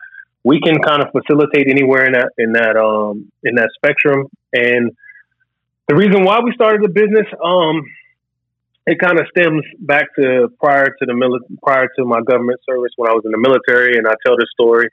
we 0.44 0.60
can 0.60 0.80
kind 0.80 1.02
of 1.02 1.08
facilitate 1.12 1.68
anywhere 1.68 2.04
in 2.04 2.12
that, 2.12 2.30
in 2.36 2.52
that, 2.52 2.76
um, 2.76 3.32
in 3.42 3.54
that 3.56 3.70
spectrum. 3.74 4.28
And 4.52 4.92
the 5.90 5.96
reason 5.96 6.22
why 6.22 6.38
we 6.38 6.53
started 6.55 6.83
the 6.83 6.88
business, 6.88 7.26
um, 7.44 7.83
it 8.87 9.00
kind 9.00 9.18
of 9.18 9.26
stems 9.37 9.64
back 9.81 10.07
to 10.14 10.48
prior 10.61 10.87
to 10.87 11.05
the 11.05 11.12
mili- 11.12 11.59
prior 11.64 11.88
to 11.98 12.05
my 12.05 12.20
government 12.20 12.61
service 12.68 12.92
when 12.94 13.11
I 13.11 13.12
was 13.12 13.24
in 13.24 13.33
the 13.33 13.38
military, 13.38 13.98
and 13.98 14.07
I 14.07 14.12
tell 14.24 14.37
this 14.37 14.46
story. 14.53 14.88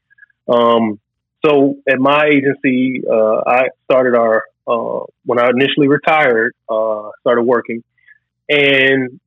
Um, 0.48 1.00
so 1.46 1.76
at 1.88 2.00
my 2.00 2.26
agency, 2.26 3.04
uh, 3.08 3.44
I 3.46 3.70
started 3.86 4.18
our 4.18 4.46
uh, 4.68 5.06
when 5.24 5.40
I 5.40 5.50
initially 5.50 5.88
retired, 5.88 6.56
uh, 6.68 7.10
started 7.22 7.44
working, 7.44 7.84
and 8.50 9.20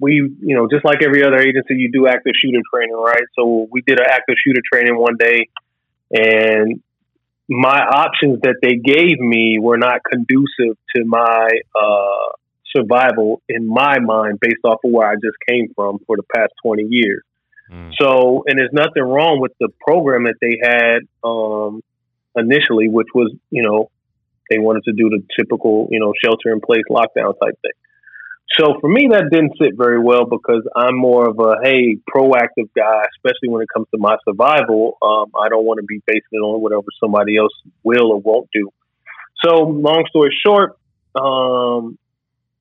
we, 0.00 0.14
you 0.14 0.56
know, 0.56 0.66
just 0.68 0.84
like 0.84 1.04
every 1.04 1.22
other 1.22 1.38
agency, 1.38 1.76
you 1.76 1.92
do 1.92 2.08
active 2.08 2.32
shooter 2.42 2.62
training, 2.74 2.96
right? 2.96 3.26
So 3.38 3.68
we 3.70 3.80
did 3.86 4.00
an 4.00 4.06
active 4.10 4.34
shooter 4.44 4.60
training 4.72 4.98
one 4.98 5.16
day, 5.16 5.46
and 6.10 6.82
my 7.48 7.80
options 7.80 8.40
that 8.42 8.56
they 8.62 8.76
gave 8.76 9.18
me 9.18 9.58
were 9.60 9.78
not 9.78 10.00
conducive 10.10 10.76
to 10.94 11.04
my 11.04 11.48
uh, 11.80 12.32
survival 12.74 13.42
in 13.48 13.66
my 13.66 13.98
mind 14.00 14.38
based 14.40 14.64
off 14.64 14.80
of 14.84 14.90
where 14.90 15.08
I 15.08 15.14
just 15.14 15.36
came 15.48 15.72
from 15.74 15.98
for 16.06 16.16
the 16.16 16.24
past 16.34 16.52
20 16.64 16.84
years. 16.88 17.22
Mm. 17.70 17.92
So, 18.00 18.44
and 18.46 18.58
there's 18.58 18.72
nothing 18.72 19.02
wrong 19.02 19.40
with 19.40 19.52
the 19.60 19.68
program 19.80 20.24
that 20.24 20.36
they 20.40 20.58
had 20.62 21.00
um, 21.24 21.82
initially, 22.36 22.88
which 22.88 23.08
was, 23.14 23.32
you 23.50 23.62
know, 23.62 23.90
they 24.50 24.58
wanted 24.58 24.84
to 24.84 24.92
do 24.92 25.08
the 25.08 25.22
typical, 25.38 25.88
you 25.90 25.98
know, 25.98 26.12
shelter 26.24 26.52
in 26.52 26.60
place 26.60 26.84
lockdown 26.90 27.34
type 27.42 27.58
thing. 27.62 27.72
So 28.54 28.78
for 28.80 28.88
me, 28.88 29.08
that 29.10 29.28
didn't 29.30 29.52
sit 29.60 29.76
very 29.76 29.98
well 29.98 30.24
because 30.24 30.62
I'm 30.74 30.96
more 30.96 31.28
of 31.28 31.38
a 31.38 31.56
hey 31.62 31.98
proactive 32.08 32.70
guy, 32.76 33.02
especially 33.16 33.48
when 33.48 33.62
it 33.62 33.68
comes 33.74 33.86
to 33.92 33.98
my 33.98 34.16
survival. 34.24 34.96
Um, 35.02 35.32
I 35.38 35.48
don't 35.48 35.64
want 35.64 35.78
to 35.78 35.84
be 35.84 36.00
basing 36.06 36.22
it 36.32 36.38
on 36.38 36.60
whatever 36.60 36.86
somebody 37.00 37.36
else 37.36 37.52
will 37.82 38.12
or 38.12 38.20
won't 38.20 38.48
do. 38.52 38.70
So 39.44 39.64
long 39.64 40.04
story 40.08 40.34
short, 40.44 40.78
um, 41.14 41.98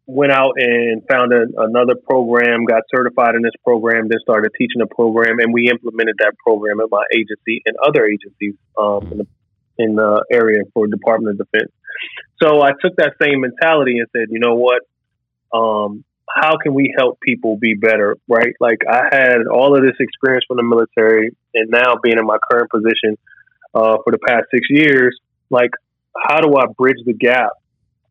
went 0.07 0.31
out 0.31 0.53
and 0.57 1.03
found 1.09 1.33
a, 1.33 1.45
another 1.61 1.95
program, 1.95 2.65
got 2.65 2.83
certified 2.93 3.35
in 3.35 3.41
this 3.41 3.55
program, 3.63 4.07
then 4.09 4.19
started 4.21 4.51
teaching 4.57 4.79
the 4.79 4.87
program, 4.87 5.39
and 5.39 5.53
we 5.53 5.69
implemented 5.69 6.15
that 6.19 6.33
program 6.45 6.79
at 6.79 6.87
my 6.89 7.03
agency 7.15 7.61
and 7.65 7.75
other 7.85 8.05
agencies 8.05 8.55
um, 8.77 9.07
in 9.11 9.17
the 9.19 9.27
in 9.77 9.95
the 9.95 10.23
area 10.31 10.63
for 10.73 10.87
Department 10.87 11.39
of 11.39 11.47
Defense. 11.51 11.71
So 12.41 12.61
I 12.61 12.71
took 12.81 12.95
that 12.97 13.13
same 13.21 13.41
mentality 13.41 13.99
and 13.99 14.07
said, 14.15 14.27
you 14.29 14.39
know 14.39 14.55
what, 14.55 14.83
um, 15.53 16.03
how 16.27 16.57
can 16.57 16.73
we 16.73 16.93
help 16.97 17.19
people 17.21 17.57
be 17.57 17.75
better, 17.75 18.17
right? 18.27 18.53
Like 18.59 18.79
I 18.89 19.03
had 19.11 19.47
all 19.51 19.75
of 19.75 19.83
this 19.83 19.95
experience 19.99 20.45
from 20.47 20.57
the 20.57 20.63
military, 20.63 21.35
and 21.53 21.69
now 21.69 21.95
being 22.01 22.17
in 22.17 22.25
my 22.25 22.37
current 22.51 22.69
position 22.69 23.17
uh, 23.73 23.97
for 24.03 24.11
the 24.11 24.19
past 24.27 24.45
six 24.53 24.67
years, 24.69 25.17
like 25.49 25.71
how 26.17 26.41
do 26.41 26.55
I 26.55 26.65
bridge 26.77 26.97
the 27.05 27.13
gap 27.13 27.51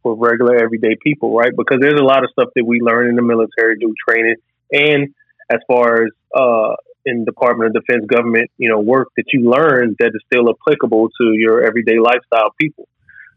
for 0.03 0.15
regular 0.15 0.57
everyday 0.57 0.97
people, 1.03 1.35
right? 1.37 1.53
Because 1.57 1.79
there's 1.81 1.99
a 1.99 2.05
lot 2.05 2.25
of 2.25 2.31
stuff 2.31 2.51
that 2.55 2.65
we 2.65 2.81
learn 2.81 3.09
in 3.09 3.17
the 3.17 3.23
military, 3.23 3.79
do 3.79 3.95
training, 4.09 4.37
and 4.73 5.15
as 5.51 5.61
far 5.67 6.05
as 6.05 6.11
uh, 6.37 6.77
in 7.05 7.25
Department 7.25 7.75
of 7.75 7.83
Defense 7.83 8.07
government, 8.07 8.51
you 8.57 8.69
know, 8.71 8.81
work 8.81 9.09
that 9.17 9.25
you 9.33 9.49
learn 9.51 9.97
that 9.99 10.09
is 10.09 10.23
still 10.27 10.49
applicable 10.51 11.09
to 11.21 11.33
your 11.33 11.65
everyday 11.65 11.99
lifestyle 11.99 12.51
people. 12.61 12.89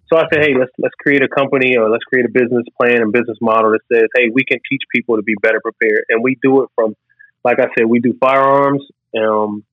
So 0.10 0.18
I 0.18 0.24
said, 0.32 0.44
hey, 0.44 0.54
let's 0.58 0.72
let's 0.78 0.96
create 0.96 1.22
a 1.22 1.28
company 1.28 1.76
or 1.78 1.90
let's 1.90 2.04
create 2.06 2.26
a 2.26 2.32
business 2.32 2.66
plan 2.80 3.02
and 3.02 3.12
business 3.12 3.38
model 3.42 3.72
that 3.72 3.82
says, 3.92 4.08
hey, 4.16 4.30
we 4.34 4.44
can 4.46 4.60
teach 4.70 4.82
people 4.94 5.18
to 5.18 5.24
be 5.24 5.36
better 5.42 5.60
prepared, 5.62 6.06
and 6.10 6.24
we 6.24 6.38
do 6.42 6.64
it 6.64 6.70
from, 6.76 6.96
like 7.44 7.60
I 7.60 7.68
said, 7.78 7.86
we 7.88 8.00
do 8.00 8.14
firearms. 8.20 8.84
Um, 9.18 9.64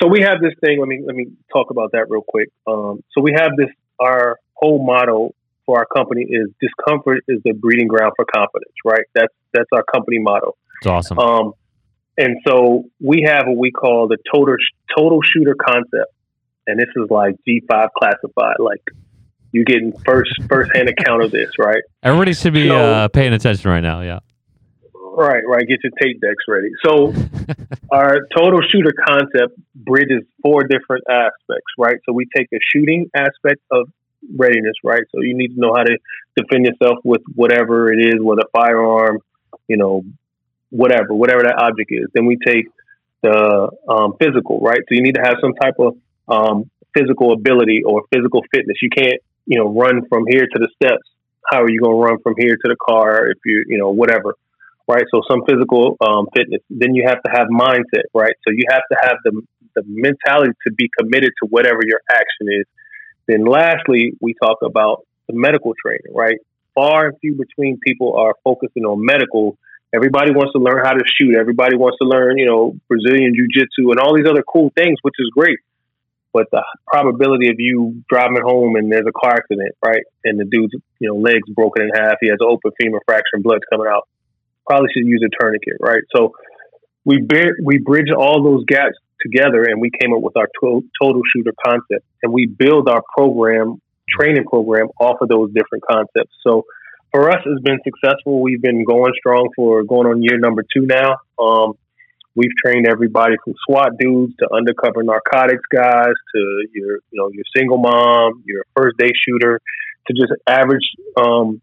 so 0.00 0.08
we 0.08 0.22
have 0.22 0.40
this 0.40 0.54
thing. 0.64 0.80
Let 0.80 0.88
me 0.88 1.02
let 1.04 1.14
me 1.14 1.28
talk 1.52 1.70
about 1.70 1.92
that 1.92 2.06
real 2.08 2.24
quick. 2.26 2.48
Um, 2.66 3.04
so 3.12 3.20
we 3.20 3.32
have 3.36 3.52
this. 3.56 3.68
Our 4.00 4.38
whole 4.54 4.84
motto 4.84 5.34
for 5.64 5.78
our 5.78 5.86
company 5.86 6.22
is 6.22 6.48
discomfort 6.60 7.24
is 7.28 7.40
the 7.44 7.52
breeding 7.52 7.86
ground 7.86 8.12
for 8.16 8.24
confidence. 8.24 8.72
Right. 8.84 9.04
That's 9.14 9.32
that's 9.52 9.68
our 9.72 9.84
company 9.84 10.18
motto. 10.18 10.56
It's 10.80 10.86
awesome. 10.86 11.18
Um, 11.18 11.52
and 12.18 12.38
so 12.46 12.84
we 13.00 13.24
have 13.26 13.44
what 13.46 13.56
we 13.56 13.70
call 13.70 14.08
the 14.08 14.18
total 14.32 14.56
total 14.96 15.20
shooter 15.22 15.54
concept, 15.54 16.12
and 16.66 16.78
this 16.78 16.88
is 16.96 17.10
like 17.10 17.36
G 17.46 17.62
five 17.68 17.90
classified. 17.96 18.56
Like 18.58 18.82
you're 19.52 19.64
getting 19.64 19.92
first 20.04 20.30
first 20.48 20.70
hand 20.74 20.88
account 20.88 21.22
of 21.22 21.30
this, 21.30 21.50
right? 21.58 21.82
Everybody 22.02 22.32
should 22.34 22.54
be 22.54 22.68
So- 22.68 22.76
uh, 22.76 23.08
paying 23.08 23.32
attention 23.32 23.70
right 23.70 23.80
now. 23.82 24.00
Yeah. 24.00 24.20
Right, 25.14 25.42
right. 25.46 25.66
Get 25.68 25.80
your 25.84 25.92
tape 26.00 26.22
decks 26.22 26.44
ready. 26.48 26.68
So 26.84 27.12
our 27.92 28.20
total 28.34 28.60
shooter 28.62 28.94
concept 29.06 29.58
bridges 29.74 30.22
four 30.42 30.62
different 30.64 31.04
aspects, 31.10 31.70
right? 31.76 31.96
So 32.06 32.14
we 32.14 32.26
take 32.34 32.48
the 32.50 32.58
shooting 32.74 33.10
aspect 33.14 33.60
of 33.70 33.88
readiness, 34.36 34.72
right? 34.82 35.02
So 35.14 35.20
you 35.20 35.36
need 35.36 35.48
to 35.48 35.60
know 35.60 35.74
how 35.76 35.82
to 35.82 35.98
defend 36.34 36.64
yourself 36.64 36.98
with 37.04 37.20
whatever 37.34 37.92
it 37.92 37.98
is, 37.98 38.14
whether 38.22 38.42
firearm, 38.56 39.18
you 39.68 39.76
know, 39.76 40.02
whatever, 40.70 41.12
whatever 41.12 41.42
that 41.42 41.56
object 41.62 41.90
is. 41.92 42.06
Then 42.14 42.24
we 42.24 42.38
take 42.38 42.66
the 43.22 43.68
um, 43.88 44.14
physical, 44.18 44.60
right? 44.60 44.80
So 44.88 44.94
you 44.94 45.02
need 45.02 45.16
to 45.16 45.22
have 45.22 45.34
some 45.42 45.52
type 45.54 45.74
of 45.78 45.96
um, 46.26 46.70
physical 46.96 47.32
ability 47.32 47.82
or 47.84 48.02
physical 48.14 48.40
fitness. 48.50 48.76
You 48.80 48.88
can't, 48.96 49.20
you 49.46 49.58
know, 49.58 49.72
run 49.72 50.06
from 50.08 50.24
here 50.28 50.46
to 50.46 50.58
the 50.58 50.68
steps. 50.74 51.02
How 51.50 51.62
are 51.62 51.70
you 51.70 51.80
going 51.80 51.96
to 51.96 52.02
run 52.02 52.22
from 52.22 52.34
here 52.38 52.54
to 52.54 52.68
the 52.68 52.76
car 52.76 53.30
if 53.30 53.38
you, 53.44 53.64
you 53.68 53.78
know, 53.78 53.90
whatever, 53.90 54.34
right? 54.88 55.04
So 55.12 55.22
some 55.28 55.42
physical 55.48 55.96
um, 56.00 56.26
fitness. 56.34 56.62
Then 56.70 56.94
you 56.94 57.04
have 57.06 57.22
to 57.22 57.30
have 57.30 57.48
mindset, 57.48 58.06
right? 58.14 58.34
So 58.46 58.52
you 58.52 58.64
have 58.70 58.82
to 58.90 58.98
have 59.02 59.16
the 59.24 59.42
the 59.74 59.82
mentality 59.86 60.52
to 60.66 60.72
be 60.72 60.90
committed 60.98 61.32
to 61.42 61.48
whatever 61.48 61.80
your 61.84 62.00
action 62.10 62.48
is. 62.60 62.66
Then 63.26 63.44
lastly, 63.44 64.12
we 64.20 64.34
talk 64.34 64.58
about 64.62 65.06
the 65.28 65.34
medical 65.34 65.74
training, 65.80 66.12
right? 66.14 66.38
Far 66.74 67.06
and 67.06 67.18
few 67.20 67.34
between 67.34 67.78
people 67.86 68.16
are 68.16 68.34
focusing 68.44 68.84
on 68.84 69.04
medical. 69.04 69.56
Everybody 69.94 70.32
wants 70.32 70.52
to 70.52 70.58
learn 70.58 70.84
how 70.84 70.92
to 70.92 71.04
shoot. 71.18 71.36
Everybody 71.36 71.76
wants 71.76 71.98
to 72.00 72.08
learn, 72.08 72.38
you 72.38 72.46
know, 72.46 72.74
Brazilian 72.88 73.34
jiu-jitsu 73.34 73.90
and 73.90 74.00
all 74.00 74.16
these 74.16 74.26
other 74.28 74.42
cool 74.42 74.72
things, 74.74 74.98
which 75.02 75.14
is 75.18 75.30
great. 75.34 75.58
But 76.32 76.46
the 76.50 76.64
probability 76.86 77.50
of 77.50 77.56
you 77.58 78.02
driving 78.08 78.42
home 78.42 78.76
and 78.76 78.90
there's 78.90 79.06
a 79.06 79.12
car 79.12 79.36
accident, 79.36 79.74
right? 79.84 80.02
And 80.24 80.40
the 80.40 80.44
dude's, 80.44 80.72
you 80.98 81.08
know, 81.08 81.16
legs 81.16 81.48
broken 81.54 81.82
in 81.82 81.90
half, 81.94 82.16
he 82.20 82.28
has 82.28 82.38
an 82.40 82.48
open 82.48 82.70
femur 82.80 83.00
fracture 83.04 83.34
and 83.34 83.42
blood's 83.42 83.64
coming 83.70 83.86
out. 83.86 84.08
Probably 84.66 84.88
should 84.94 85.06
use 85.06 85.22
a 85.24 85.30
tourniquet, 85.42 85.76
right? 85.80 86.02
So 86.16 86.32
we 87.04 87.20
bear, 87.20 87.56
we 87.62 87.78
bridge 87.78 88.10
all 88.16 88.42
those 88.42 88.64
gaps 88.64 88.96
together 89.22 89.64
and 89.64 89.80
we 89.80 89.90
came 90.00 90.12
up 90.12 90.20
with 90.20 90.36
our 90.36 90.48
to- 90.60 90.84
total 91.00 91.22
shooter 91.32 91.52
concept 91.64 92.04
and 92.22 92.32
we 92.32 92.46
build 92.46 92.88
our 92.88 93.02
program 93.16 93.80
training 94.08 94.44
program 94.44 94.88
off 95.00 95.16
of 95.20 95.28
those 95.28 95.50
different 95.52 95.84
concepts 95.88 96.34
so 96.44 96.64
for 97.12 97.30
us 97.30 97.38
it's 97.46 97.62
been 97.62 97.78
successful 97.84 98.42
we've 98.42 98.60
been 98.60 98.84
going 98.84 99.12
strong 99.16 99.48
for 99.54 99.84
going 99.84 100.06
on 100.06 100.22
year 100.22 100.38
number 100.38 100.62
two 100.74 100.86
now 100.86 101.16
um, 101.38 101.74
we've 102.34 102.50
trained 102.64 102.86
everybody 102.86 103.34
from 103.44 103.54
swat 103.66 103.90
dudes 103.98 104.34
to 104.38 104.48
undercover 104.54 105.02
narcotics 105.02 105.64
guys 105.72 106.14
to 106.34 106.66
your 106.72 106.96
you 107.10 107.20
know 107.20 107.30
your 107.32 107.44
single 107.56 107.78
mom 107.78 108.42
your 108.46 108.64
first 108.76 108.96
day 108.98 109.10
shooter 109.26 109.60
to 110.06 110.14
just 110.14 110.32
average 110.46 110.84
um, 111.16 111.60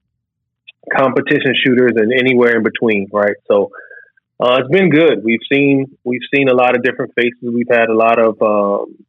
competition 0.95 1.53
shooters 1.65 1.93
and 1.95 2.11
anywhere 2.13 2.57
in 2.57 2.63
between 2.63 3.07
right 3.11 3.35
so 3.49 3.71
uh, 4.39 4.59
it's 4.59 4.69
been 4.69 4.89
good. 4.89 5.21
We've 5.21 5.43
seen 5.51 5.97
we've 6.05 6.23
seen 6.33 6.47
a 6.47 6.53
lot 6.53 6.75
of 6.75 6.81
different 6.81 7.13
faces. 7.13 7.43
We've 7.43 7.67
had 7.69 7.89
a 7.89 7.93
lot 7.93 8.19
of 8.19 8.41
um, 8.41 9.05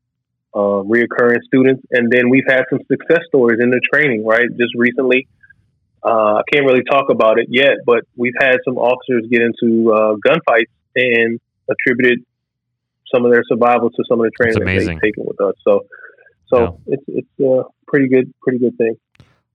uh, 0.53 0.83
reoccurring 0.83 1.41
students, 1.47 1.83
and 1.93 2.11
then 2.11 2.31
we've 2.31 2.49
had 2.49 2.65
some 2.69 2.81
success 2.91 3.21
stories 3.29 3.61
in 3.63 3.71
the 3.71 3.81
training. 3.93 4.27
Right, 4.27 4.49
just 4.59 4.75
recently, 4.75 5.29
uh, 6.03 6.35
I 6.39 6.43
can't 6.53 6.67
really 6.67 6.83
talk 6.83 7.11
about 7.11 7.39
it 7.39 7.47
yet, 7.49 7.79
but 7.87 8.03
we've 8.17 8.35
had 8.41 8.57
some 8.65 8.77
officers 8.77 9.27
get 9.31 9.41
into 9.41 9.93
uh, 9.93 10.17
gunfights 10.27 10.75
and 10.97 11.39
attributed 11.71 12.25
some 13.15 13.25
of 13.25 13.33
their 13.33 13.43
survival 13.49 13.91
to 13.91 14.05
some 14.09 14.21
of 14.21 14.27
the 14.27 14.31
training 14.31 14.59
that 14.59 14.87
they've 14.87 15.01
taken 15.01 15.25
with 15.25 15.41
us. 15.41 15.55
So, 15.67 15.87
so 16.53 16.81
it's 16.87 17.05
it's 17.09 17.41
a 17.41 17.63
pretty 17.87 18.09
good 18.09 18.33
pretty 18.43 18.59
good 18.59 18.77
thing. 18.77 18.97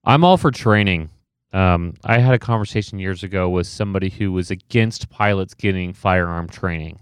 I'm 0.04 0.24
all 0.24 0.36
for 0.36 0.50
training. 0.50 1.10
Um, 1.52 1.94
I 2.04 2.18
had 2.18 2.34
a 2.34 2.38
conversation 2.38 2.98
years 2.98 3.22
ago 3.22 3.48
with 3.48 3.66
somebody 3.66 4.10
who 4.10 4.32
was 4.32 4.50
against 4.50 5.08
pilots 5.08 5.54
getting 5.54 5.92
firearm 5.92 6.48
training. 6.48 7.00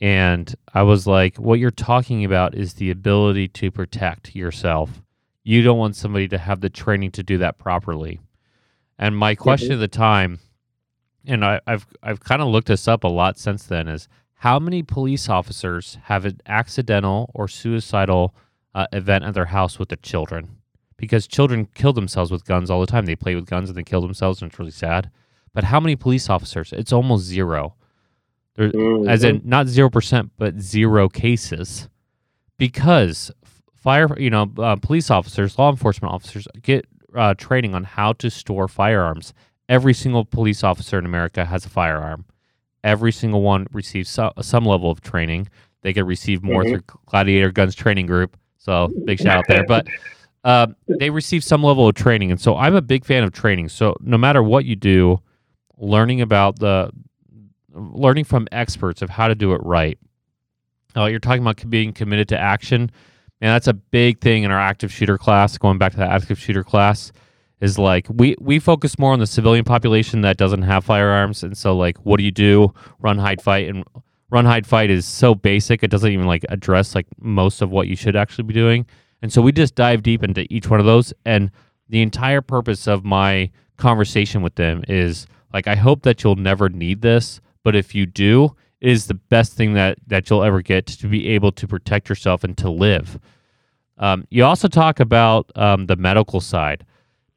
And 0.00 0.52
I 0.74 0.82
was 0.82 1.06
like, 1.06 1.36
what 1.36 1.58
you're 1.58 1.70
talking 1.70 2.24
about 2.24 2.54
is 2.54 2.74
the 2.74 2.90
ability 2.90 3.48
to 3.48 3.70
protect 3.70 4.34
yourself. 4.34 5.02
You 5.44 5.62
don't 5.62 5.78
want 5.78 5.96
somebody 5.96 6.28
to 6.28 6.38
have 6.38 6.60
the 6.60 6.70
training 6.70 7.12
to 7.12 7.22
do 7.22 7.38
that 7.38 7.58
properly. 7.58 8.20
And 8.98 9.16
my 9.16 9.34
question 9.34 9.72
at 9.72 9.80
the 9.80 9.88
time, 9.88 10.38
and 11.26 11.44
I, 11.44 11.60
I've 11.66 11.86
I've 12.02 12.20
kind 12.20 12.42
of 12.42 12.48
looked 12.48 12.68
this 12.68 12.88
up 12.88 13.04
a 13.04 13.08
lot 13.08 13.38
since 13.38 13.64
then, 13.64 13.88
is 13.88 14.08
how 14.34 14.58
many 14.58 14.82
police 14.82 15.28
officers 15.28 15.98
have 16.04 16.24
an 16.24 16.40
accidental 16.46 17.30
or 17.34 17.48
suicidal 17.48 18.34
uh, 18.74 18.86
event 18.92 19.24
at 19.24 19.34
their 19.34 19.46
house 19.46 19.78
with 19.78 19.88
their 19.88 19.98
children? 20.02 20.56
because 21.02 21.26
children 21.26 21.66
kill 21.74 21.92
themselves 21.92 22.30
with 22.30 22.44
guns 22.44 22.70
all 22.70 22.80
the 22.80 22.86
time. 22.86 23.06
They 23.06 23.16
play 23.16 23.34
with 23.34 23.44
guns 23.44 23.68
and 23.68 23.76
they 23.76 23.82
kill 23.82 24.02
themselves, 24.02 24.40
and 24.40 24.48
it's 24.48 24.58
really 24.60 24.70
sad. 24.70 25.10
But 25.52 25.64
how 25.64 25.80
many 25.80 25.96
police 25.96 26.30
officers? 26.30 26.72
It's 26.72 26.92
almost 26.92 27.24
zero. 27.24 27.74
There, 28.54 28.70
As 29.08 29.24
in, 29.24 29.42
not 29.44 29.66
zero 29.66 29.90
percent, 29.90 30.30
but 30.38 30.60
zero 30.60 31.08
cases, 31.08 31.88
because 32.56 33.32
fire, 33.74 34.16
you 34.16 34.30
know, 34.30 34.52
uh, 34.58 34.76
police 34.76 35.10
officers, 35.10 35.58
law 35.58 35.70
enforcement 35.70 36.14
officers 36.14 36.46
get 36.62 36.86
uh, 37.16 37.34
training 37.34 37.74
on 37.74 37.82
how 37.82 38.12
to 38.12 38.30
store 38.30 38.68
firearms. 38.68 39.34
Every 39.68 39.94
single 39.94 40.24
police 40.24 40.64
officer 40.64 40.98
in 40.98 41.04
America 41.06 41.44
has 41.44 41.64
a 41.64 41.68
firearm. 41.68 42.24
Every 42.84 43.12
single 43.12 43.42
one 43.42 43.66
receives 43.72 44.10
so, 44.10 44.32
some 44.40 44.66
level 44.66 44.90
of 44.90 45.00
training. 45.00 45.48
They 45.82 45.92
could 45.92 46.06
receive 46.06 46.42
more 46.42 46.64
Mhm. 46.64 46.68
through 46.68 46.98
Gladiator 47.06 47.50
Guns 47.52 47.74
Training 47.74 48.06
Group. 48.06 48.36
So 48.58 48.92
big 49.04 49.18
shout 49.20 49.38
out 49.38 49.44
there. 49.48 49.64
But 49.66 49.86
uh, 50.44 50.66
they 50.98 51.10
receive 51.10 51.44
some 51.44 51.62
level 51.62 51.86
of 51.88 51.94
training, 51.94 52.30
and 52.32 52.40
so 52.40 52.56
I'm 52.56 52.74
a 52.74 52.82
big 52.82 53.04
fan 53.04 53.22
of 53.22 53.32
training. 53.32 53.68
So 53.68 53.94
no 54.00 54.18
matter 54.18 54.42
what 54.42 54.64
you 54.64 54.74
do, 54.76 55.20
learning 55.78 56.20
about 56.20 56.58
the 56.58 56.90
learning 57.74 58.24
from 58.24 58.46
experts 58.52 59.00
of 59.02 59.10
how 59.10 59.28
to 59.28 59.34
do 59.34 59.52
it 59.54 59.60
right. 59.64 59.98
Uh, 60.96 61.06
you're 61.06 61.18
talking 61.20 61.42
about 61.42 61.68
being 61.70 61.92
committed 61.92 62.28
to 62.28 62.38
action, 62.38 62.90
and 63.40 63.50
that's 63.50 63.66
a 63.66 63.72
big 63.72 64.20
thing 64.20 64.42
in 64.42 64.50
our 64.50 64.60
active 64.60 64.92
shooter 64.92 65.16
class. 65.16 65.56
Going 65.56 65.78
back 65.78 65.92
to 65.92 65.98
that 65.98 66.10
active 66.10 66.38
shooter 66.38 66.62
class, 66.64 67.12
is 67.62 67.78
like 67.78 68.06
we 68.12 68.36
we 68.40 68.58
focus 68.58 68.98
more 68.98 69.12
on 69.14 69.20
the 69.20 69.26
civilian 69.26 69.64
population 69.64 70.20
that 70.22 70.36
doesn't 70.36 70.62
have 70.62 70.84
firearms, 70.84 71.42
and 71.42 71.56
so 71.56 71.74
like, 71.74 71.96
what 71.98 72.18
do 72.18 72.24
you 72.24 72.30
do? 72.30 72.74
Run, 72.98 73.16
hide, 73.16 73.40
fight, 73.40 73.68
and 73.68 73.84
run, 74.30 74.44
hide, 74.44 74.66
fight 74.66 74.90
is 74.90 75.06
so 75.06 75.34
basic. 75.34 75.82
It 75.82 75.90
doesn't 75.90 76.10
even 76.10 76.26
like 76.26 76.44
address 76.48 76.94
like 76.94 77.06
most 77.20 77.62
of 77.62 77.70
what 77.70 77.86
you 77.86 77.96
should 77.96 78.16
actually 78.16 78.44
be 78.44 78.54
doing. 78.54 78.84
And 79.22 79.32
so 79.32 79.40
we 79.40 79.52
just 79.52 79.76
dive 79.76 80.02
deep 80.02 80.24
into 80.24 80.46
each 80.52 80.68
one 80.68 80.80
of 80.80 80.86
those. 80.86 81.14
And 81.24 81.52
the 81.88 82.02
entire 82.02 82.40
purpose 82.40 82.88
of 82.88 83.04
my 83.04 83.50
conversation 83.76 84.42
with 84.42 84.56
them 84.56 84.82
is 84.88 85.26
like, 85.52 85.68
I 85.68 85.76
hope 85.76 86.02
that 86.02 86.24
you'll 86.24 86.34
never 86.36 86.68
need 86.68 87.02
this, 87.02 87.40
but 87.62 87.76
if 87.76 87.94
you 87.94 88.06
do, 88.06 88.56
it 88.80 88.90
is 88.90 89.06
the 89.06 89.14
best 89.14 89.52
thing 89.52 89.74
that, 89.74 89.98
that 90.08 90.28
you'll 90.28 90.42
ever 90.42 90.62
get 90.62 90.86
to 90.86 91.06
be 91.06 91.28
able 91.28 91.52
to 91.52 91.68
protect 91.68 92.08
yourself 92.08 92.42
and 92.42 92.58
to 92.58 92.70
live. 92.70 93.20
Um, 93.98 94.26
you 94.30 94.44
also 94.44 94.66
talk 94.66 94.98
about 94.98 95.52
um, 95.54 95.86
the 95.86 95.94
medical 95.96 96.40
side. 96.40 96.84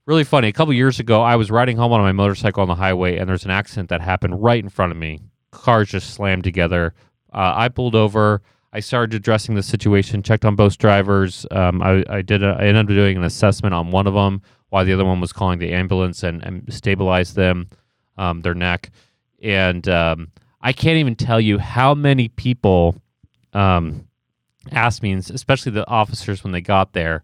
Really 0.07 0.23
funny. 0.23 0.49
A 0.49 0.53
couple 0.53 0.71
years 0.71 0.99
ago, 0.99 1.23
I 1.23 1.35
was 1.35 1.49
riding 1.49 1.77
home 1.77 1.91
on 1.91 2.01
my 2.01 2.11
motorcycle 2.11 2.61
on 2.61 2.67
the 2.67 2.75
highway, 2.75 3.17
and 3.17 3.27
there's 3.27 3.43
an 3.43 3.49
accident 3.49 3.89
that 3.89 4.01
happened 4.01 4.39
right 4.41 4.63
in 4.63 4.69
front 4.69 4.91
of 4.91 4.99
me. 4.99 5.19
Cars 5.49 5.89
just 5.89 6.11
slammed 6.11 6.43
together. 6.43 6.93
Uh, 7.33 7.53
I 7.55 7.69
pulled 7.69 7.95
over. 7.95 8.43
I 8.71 8.81
started 8.81 9.15
addressing 9.15 9.55
the 9.55 9.63
situation, 9.63 10.21
checked 10.21 10.45
on 10.45 10.55
both 10.55 10.77
drivers. 10.77 11.47
Um, 11.49 11.81
I, 11.81 12.03
I 12.07 12.21
did. 12.21 12.43
A, 12.43 12.49
I 12.59 12.65
ended 12.65 12.85
up 12.85 12.87
doing 12.87 13.17
an 13.17 13.23
assessment 13.23 13.73
on 13.73 13.89
one 13.89 14.05
of 14.05 14.13
them, 14.13 14.43
while 14.69 14.85
the 14.85 14.93
other 14.93 15.05
one 15.05 15.21
was 15.21 15.33
calling 15.33 15.57
the 15.57 15.73
ambulance 15.73 16.21
and, 16.21 16.43
and 16.43 16.71
stabilized 16.71 17.35
them, 17.35 17.67
um, 18.17 18.41
their 18.41 18.53
neck. 18.53 18.91
And 19.41 19.87
um, 19.87 20.31
I 20.61 20.71
can't 20.71 20.97
even 20.97 21.15
tell 21.15 21.41
you 21.41 21.57
how 21.57 21.95
many 21.95 22.27
people 22.27 22.95
um, 23.53 24.07
asked 24.71 25.01
me, 25.01 25.13
especially 25.13 25.71
the 25.71 25.89
officers 25.89 26.43
when 26.43 26.53
they 26.53 26.61
got 26.61 26.93
there, 26.93 27.23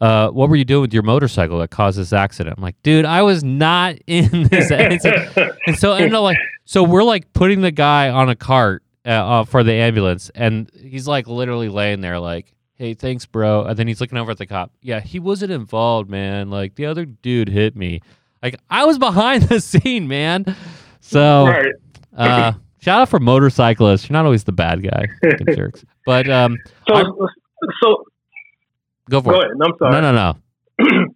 uh, 0.00 0.28
what 0.30 0.48
were 0.48 0.56
you 0.56 0.64
doing 0.64 0.82
with 0.82 0.92
your 0.94 1.02
motorcycle 1.02 1.58
that 1.60 1.70
caused 1.70 1.98
this 1.98 2.12
accident? 2.12 2.56
I'm 2.58 2.62
like, 2.62 2.80
dude, 2.82 3.04
I 3.04 3.22
was 3.22 3.42
not 3.44 3.96
in 4.06 4.44
this. 4.48 4.70
And 4.70 5.76
so, 5.78 5.92
and 5.94 6.12
they're 6.12 6.20
like, 6.20 6.38
So 6.64 6.82
we're 6.82 7.04
like 7.04 7.32
putting 7.32 7.60
the 7.60 7.70
guy 7.70 8.10
on 8.10 8.28
a 8.28 8.36
cart 8.36 8.82
uh, 9.06 9.10
uh, 9.10 9.44
for 9.44 9.62
the 9.62 9.72
ambulance, 9.72 10.30
and 10.34 10.70
he's 10.74 11.06
like 11.06 11.26
literally 11.28 11.68
laying 11.68 12.00
there, 12.00 12.18
like, 12.18 12.54
"Hey, 12.76 12.94
thanks, 12.94 13.26
bro." 13.26 13.64
And 13.64 13.76
then 13.78 13.86
he's 13.86 14.00
looking 14.00 14.16
over 14.16 14.30
at 14.30 14.38
the 14.38 14.46
cop. 14.46 14.72
Yeah, 14.80 15.00
he 15.00 15.18
wasn't 15.20 15.52
involved, 15.52 16.08
man. 16.08 16.48
Like 16.48 16.74
the 16.76 16.86
other 16.86 17.04
dude 17.04 17.50
hit 17.50 17.76
me. 17.76 18.00
Like 18.42 18.58
I 18.70 18.86
was 18.86 18.98
behind 19.10 19.42
the 19.44 19.60
scene, 19.60 20.08
man. 20.08 20.56
So, 21.00 21.46
right. 21.48 21.66
uh, 22.16 22.52
shout 22.80 23.02
out 23.02 23.08
for 23.10 23.20
motorcyclists. 23.20 24.08
You're 24.08 24.14
not 24.14 24.24
always 24.24 24.44
the 24.44 24.52
bad 24.52 24.82
guy, 24.82 25.06
jerks. 25.54 25.84
But 26.06 26.28
um, 26.30 26.56
So, 26.88 26.94
I'm- 26.94 27.12
so 27.82 28.04
go 29.08 29.20
for 29.20 29.32
go 29.32 29.40
it. 29.40 29.46
ahead. 29.46 29.56
I'm 29.62 29.72
sorry. 29.78 29.92
No, 29.92 30.00
no, 30.00 30.12
no. 30.12 30.30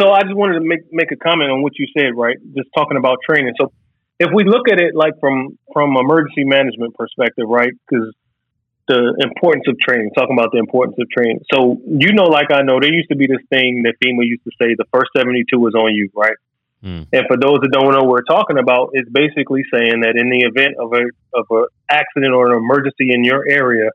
so 0.00 0.12
I 0.12 0.22
just 0.22 0.34
wanted 0.34 0.54
to 0.54 0.64
make 0.64 0.80
make 0.92 1.12
a 1.12 1.16
comment 1.16 1.50
on 1.50 1.62
what 1.62 1.72
you 1.78 1.86
said, 1.96 2.16
right? 2.16 2.36
Just 2.54 2.68
talking 2.76 2.96
about 2.96 3.18
training. 3.28 3.54
So 3.60 3.72
if 4.18 4.30
we 4.34 4.44
look 4.44 4.68
at 4.70 4.80
it 4.80 4.94
like 4.94 5.14
from 5.20 5.58
from 5.72 5.96
emergency 5.96 6.44
management 6.44 6.94
perspective, 6.94 7.46
right? 7.48 7.72
Because 7.88 8.14
the 8.88 9.14
importance 9.22 9.64
of 9.68 9.78
training, 9.78 10.10
talking 10.16 10.34
about 10.36 10.50
the 10.52 10.58
importance 10.58 10.98
of 10.98 11.08
training. 11.10 11.40
So 11.52 11.78
you 11.86 12.12
know, 12.12 12.24
like 12.24 12.50
I 12.52 12.62
know, 12.62 12.78
there 12.80 12.92
used 12.92 13.08
to 13.10 13.16
be 13.16 13.26
this 13.26 13.42
thing 13.48 13.82
that 13.84 13.94
FEMA 14.02 14.26
used 14.26 14.44
to 14.44 14.52
say: 14.60 14.74
the 14.76 14.86
first 14.92 15.10
seventy 15.16 15.44
two 15.46 15.66
is 15.68 15.74
on 15.74 15.94
you, 15.94 16.10
right? 16.14 16.36
Hmm. 16.82 17.02
And 17.12 17.24
for 17.28 17.36
those 17.36 17.60
that 17.60 17.70
don't 17.72 17.92
know 17.92 18.02
what 18.02 18.24
we're 18.24 18.28
talking 18.28 18.58
about, 18.58 18.90
it's 18.94 19.08
basically 19.08 19.62
saying 19.72 20.00
that 20.00 20.16
in 20.16 20.30
the 20.30 20.48
event 20.48 20.76
of 20.80 20.92
a 20.92 21.04
of 21.38 21.46
an 21.50 21.66
accident 21.90 22.34
or 22.34 22.52
an 22.52 22.56
emergency 22.58 23.12
in 23.12 23.22
your 23.22 23.46
area, 23.48 23.90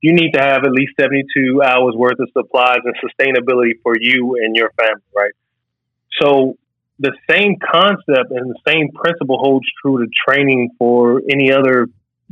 you 0.00 0.12
need 0.12 0.32
to 0.32 0.40
have 0.40 0.64
at 0.64 0.70
least 0.70 0.92
72 1.00 1.62
hours 1.62 1.94
worth 1.96 2.18
of 2.20 2.28
supplies 2.32 2.78
and 2.84 2.94
sustainability 2.96 3.72
for 3.82 3.94
you 3.98 4.36
and 4.42 4.54
your 4.54 4.70
family, 4.70 5.02
right? 5.16 5.32
So 6.20 6.56
the 6.98 7.12
same 7.30 7.56
concept 7.58 8.30
and 8.30 8.50
the 8.50 8.58
same 8.66 8.90
principle 8.92 9.38
holds 9.38 9.66
true 9.82 10.04
to 10.04 10.10
training 10.28 10.70
for 10.78 11.22
any 11.30 11.52
other 11.52 11.86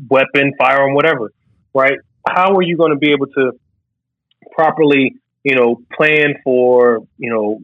weapon, 0.09 0.53
firearm, 0.59 0.95
whatever, 0.95 1.33
right? 1.75 1.99
How 2.29 2.57
are 2.57 2.63
you 2.63 2.77
going 2.77 2.91
to 2.91 2.99
be 2.99 3.13
able 3.13 3.27
to 3.27 3.53
properly, 4.53 5.17
you 5.45 5.55
know, 5.55 5.81
plan 5.97 6.35
for, 6.43 7.01
you 7.19 7.31
know, 7.31 7.61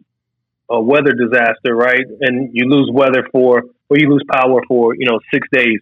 a 0.70 0.80
weather 0.80 1.12
disaster, 1.12 1.74
right? 1.74 2.04
And 2.20 2.50
you 2.52 2.66
lose 2.66 2.90
weather 2.92 3.28
for, 3.30 3.62
or 3.88 3.98
you 3.98 4.08
lose 4.08 4.24
power 4.30 4.60
for, 4.68 4.94
you 4.94 5.06
know, 5.06 5.18
six 5.32 5.46
days. 5.52 5.80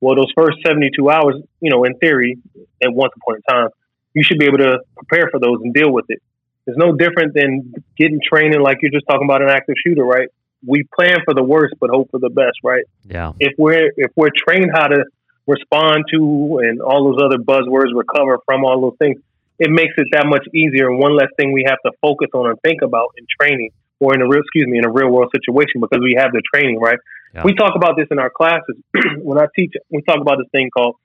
Well, 0.00 0.16
those 0.16 0.32
first 0.36 0.58
72 0.64 1.08
hours, 1.08 1.36
you 1.60 1.70
know, 1.70 1.84
in 1.84 1.96
theory, 1.98 2.38
at 2.82 2.92
once 2.92 3.12
upon 3.16 3.36
a 3.36 3.52
time, 3.52 3.68
you 4.14 4.22
should 4.22 4.38
be 4.38 4.46
able 4.46 4.58
to 4.58 4.78
prepare 4.96 5.28
for 5.30 5.40
those 5.40 5.58
and 5.62 5.72
deal 5.72 5.92
with 5.92 6.06
it. 6.08 6.22
It's 6.66 6.76
no 6.76 6.92
different 6.92 7.34
than 7.34 7.74
getting 7.96 8.18
training 8.26 8.60
like 8.60 8.78
you're 8.82 8.90
just 8.90 9.06
talking 9.08 9.26
about 9.26 9.42
an 9.42 9.50
active 9.50 9.76
shooter, 9.84 10.04
right? 10.04 10.28
We 10.66 10.84
plan 10.98 11.18
for 11.24 11.34
the 11.34 11.42
worst 11.42 11.74
but 11.80 11.90
hope 11.90 12.10
for 12.10 12.18
the 12.18 12.30
best, 12.30 12.58
right? 12.64 12.84
Yeah. 13.04 13.32
If 13.38 13.52
we're 13.56 13.92
if 13.96 14.10
we're 14.16 14.34
trained 14.34 14.70
how 14.74 14.88
to 14.88 15.04
respond 15.46 16.04
to 16.12 16.60
and 16.64 16.80
all 16.80 17.12
those 17.12 17.22
other 17.24 17.38
buzzwords 17.38 17.94
recover 17.94 18.38
from 18.46 18.64
all 18.64 18.80
those 18.80 18.98
things, 18.98 19.20
it 19.58 19.70
makes 19.70 19.94
it 19.96 20.08
that 20.12 20.26
much 20.26 20.46
easier 20.52 20.90
and 20.90 20.98
one 20.98 21.16
less 21.16 21.28
thing 21.38 21.52
we 21.52 21.64
have 21.66 21.78
to 21.86 21.92
focus 22.00 22.28
on 22.34 22.50
and 22.50 22.58
think 22.62 22.82
about 22.82 23.14
in 23.16 23.26
training 23.40 23.70
or 24.00 24.14
in 24.14 24.20
a 24.20 24.28
real 24.28 24.40
excuse 24.40 24.66
me 24.66 24.78
in 24.78 24.84
a 24.84 24.90
real 24.90 25.08
world 25.08 25.30
situation 25.32 25.80
because 25.80 26.00
we 26.02 26.16
have 26.18 26.32
the 26.32 26.42
training, 26.52 26.80
right? 26.80 26.98
Yeah. 27.34 27.42
We 27.44 27.54
talk 27.54 27.72
about 27.76 27.96
this 27.96 28.06
in 28.10 28.18
our 28.18 28.30
classes 28.30 28.76
when 29.18 29.38
I 29.38 29.46
teach. 29.54 29.72
We 29.90 30.02
talk 30.02 30.20
about 30.20 30.38
this 30.38 30.48
thing 30.52 30.70
called 30.70 30.96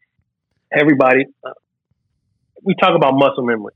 everybody. 0.71 1.25
Uh, 1.43 1.51
we 2.63 2.75
talk 2.75 2.95
about 2.95 3.13
muscle 3.15 3.43
memory. 3.43 3.73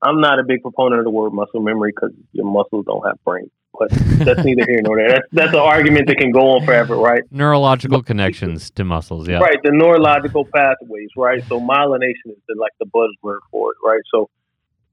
I'm 0.00 0.20
not 0.20 0.38
a 0.38 0.44
big 0.44 0.62
proponent 0.62 1.00
of 1.00 1.04
the 1.04 1.10
word 1.10 1.32
muscle 1.32 1.60
memory 1.60 1.92
because 1.94 2.12
your 2.32 2.46
muscles 2.46 2.84
don't 2.86 3.04
have 3.04 3.22
brains, 3.24 3.50
but 3.76 3.90
that's 3.90 4.44
neither 4.44 4.64
here 4.64 4.80
nor 4.82 4.96
there. 4.96 5.08
That's 5.08 5.26
that's 5.32 5.52
an 5.52 5.58
argument 5.58 6.06
that 6.06 6.18
can 6.18 6.30
go 6.30 6.50
on 6.50 6.64
forever, 6.64 6.96
right? 6.96 7.22
Neurological 7.32 8.02
connections 8.02 8.70
to 8.72 8.84
muscles. 8.84 9.28
Yeah. 9.28 9.38
Right, 9.38 9.58
the 9.62 9.72
neurological 9.72 10.44
pathways, 10.54 11.08
right? 11.16 11.42
So 11.48 11.60
myelination 11.60 12.30
is 12.30 12.38
the, 12.46 12.54
like 12.58 12.72
the 12.78 12.86
buzzword 12.86 13.40
for 13.50 13.72
it, 13.72 13.78
right? 13.84 14.00
So 14.14 14.30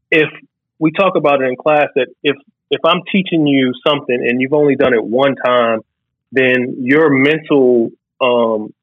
if 0.10 0.30
we 0.80 0.92
talk 0.92 1.16
about 1.16 1.42
it 1.42 1.50
in 1.50 1.56
class 1.56 1.88
that 1.96 2.08
if 2.24 2.36
if 2.72 2.82
I'm 2.84 3.02
teaching 3.12 3.46
you 3.46 3.74
something 3.88 4.16
and 4.16 4.42
you've 4.42 4.54
only 4.54 4.76
done 4.76 4.94
it 4.94 5.04
one 5.04 5.36
time, 5.36 5.82
then 6.32 6.78
your 6.80 7.10
mental 7.10 7.90
um, 8.22 8.74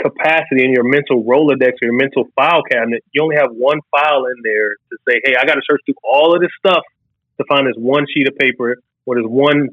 capacity 0.00 0.64
and 0.64 0.74
your 0.74 0.84
mental 0.84 1.22
Rolodex 1.24 1.74
or 1.82 1.86
your 1.86 1.94
mental 1.96 2.24
file 2.34 2.62
cabinet, 2.70 3.04
you 3.12 3.22
only 3.22 3.36
have 3.36 3.50
one 3.52 3.78
file 3.90 4.26
in 4.26 4.36
there 4.42 4.70
to 4.70 4.96
say, 5.08 5.20
hey, 5.24 5.34
I 5.40 5.44
got 5.44 5.54
to 5.54 5.62
search 5.68 5.80
through 5.86 5.94
all 6.02 6.34
of 6.34 6.40
this 6.40 6.50
stuff 6.58 6.82
to 7.38 7.44
find 7.48 7.66
this 7.66 7.76
one 7.76 8.06
sheet 8.12 8.28
of 8.28 8.36
paper 8.36 8.76
or 9.06 9.16
this 9.16 9.26
one 9.26 9.68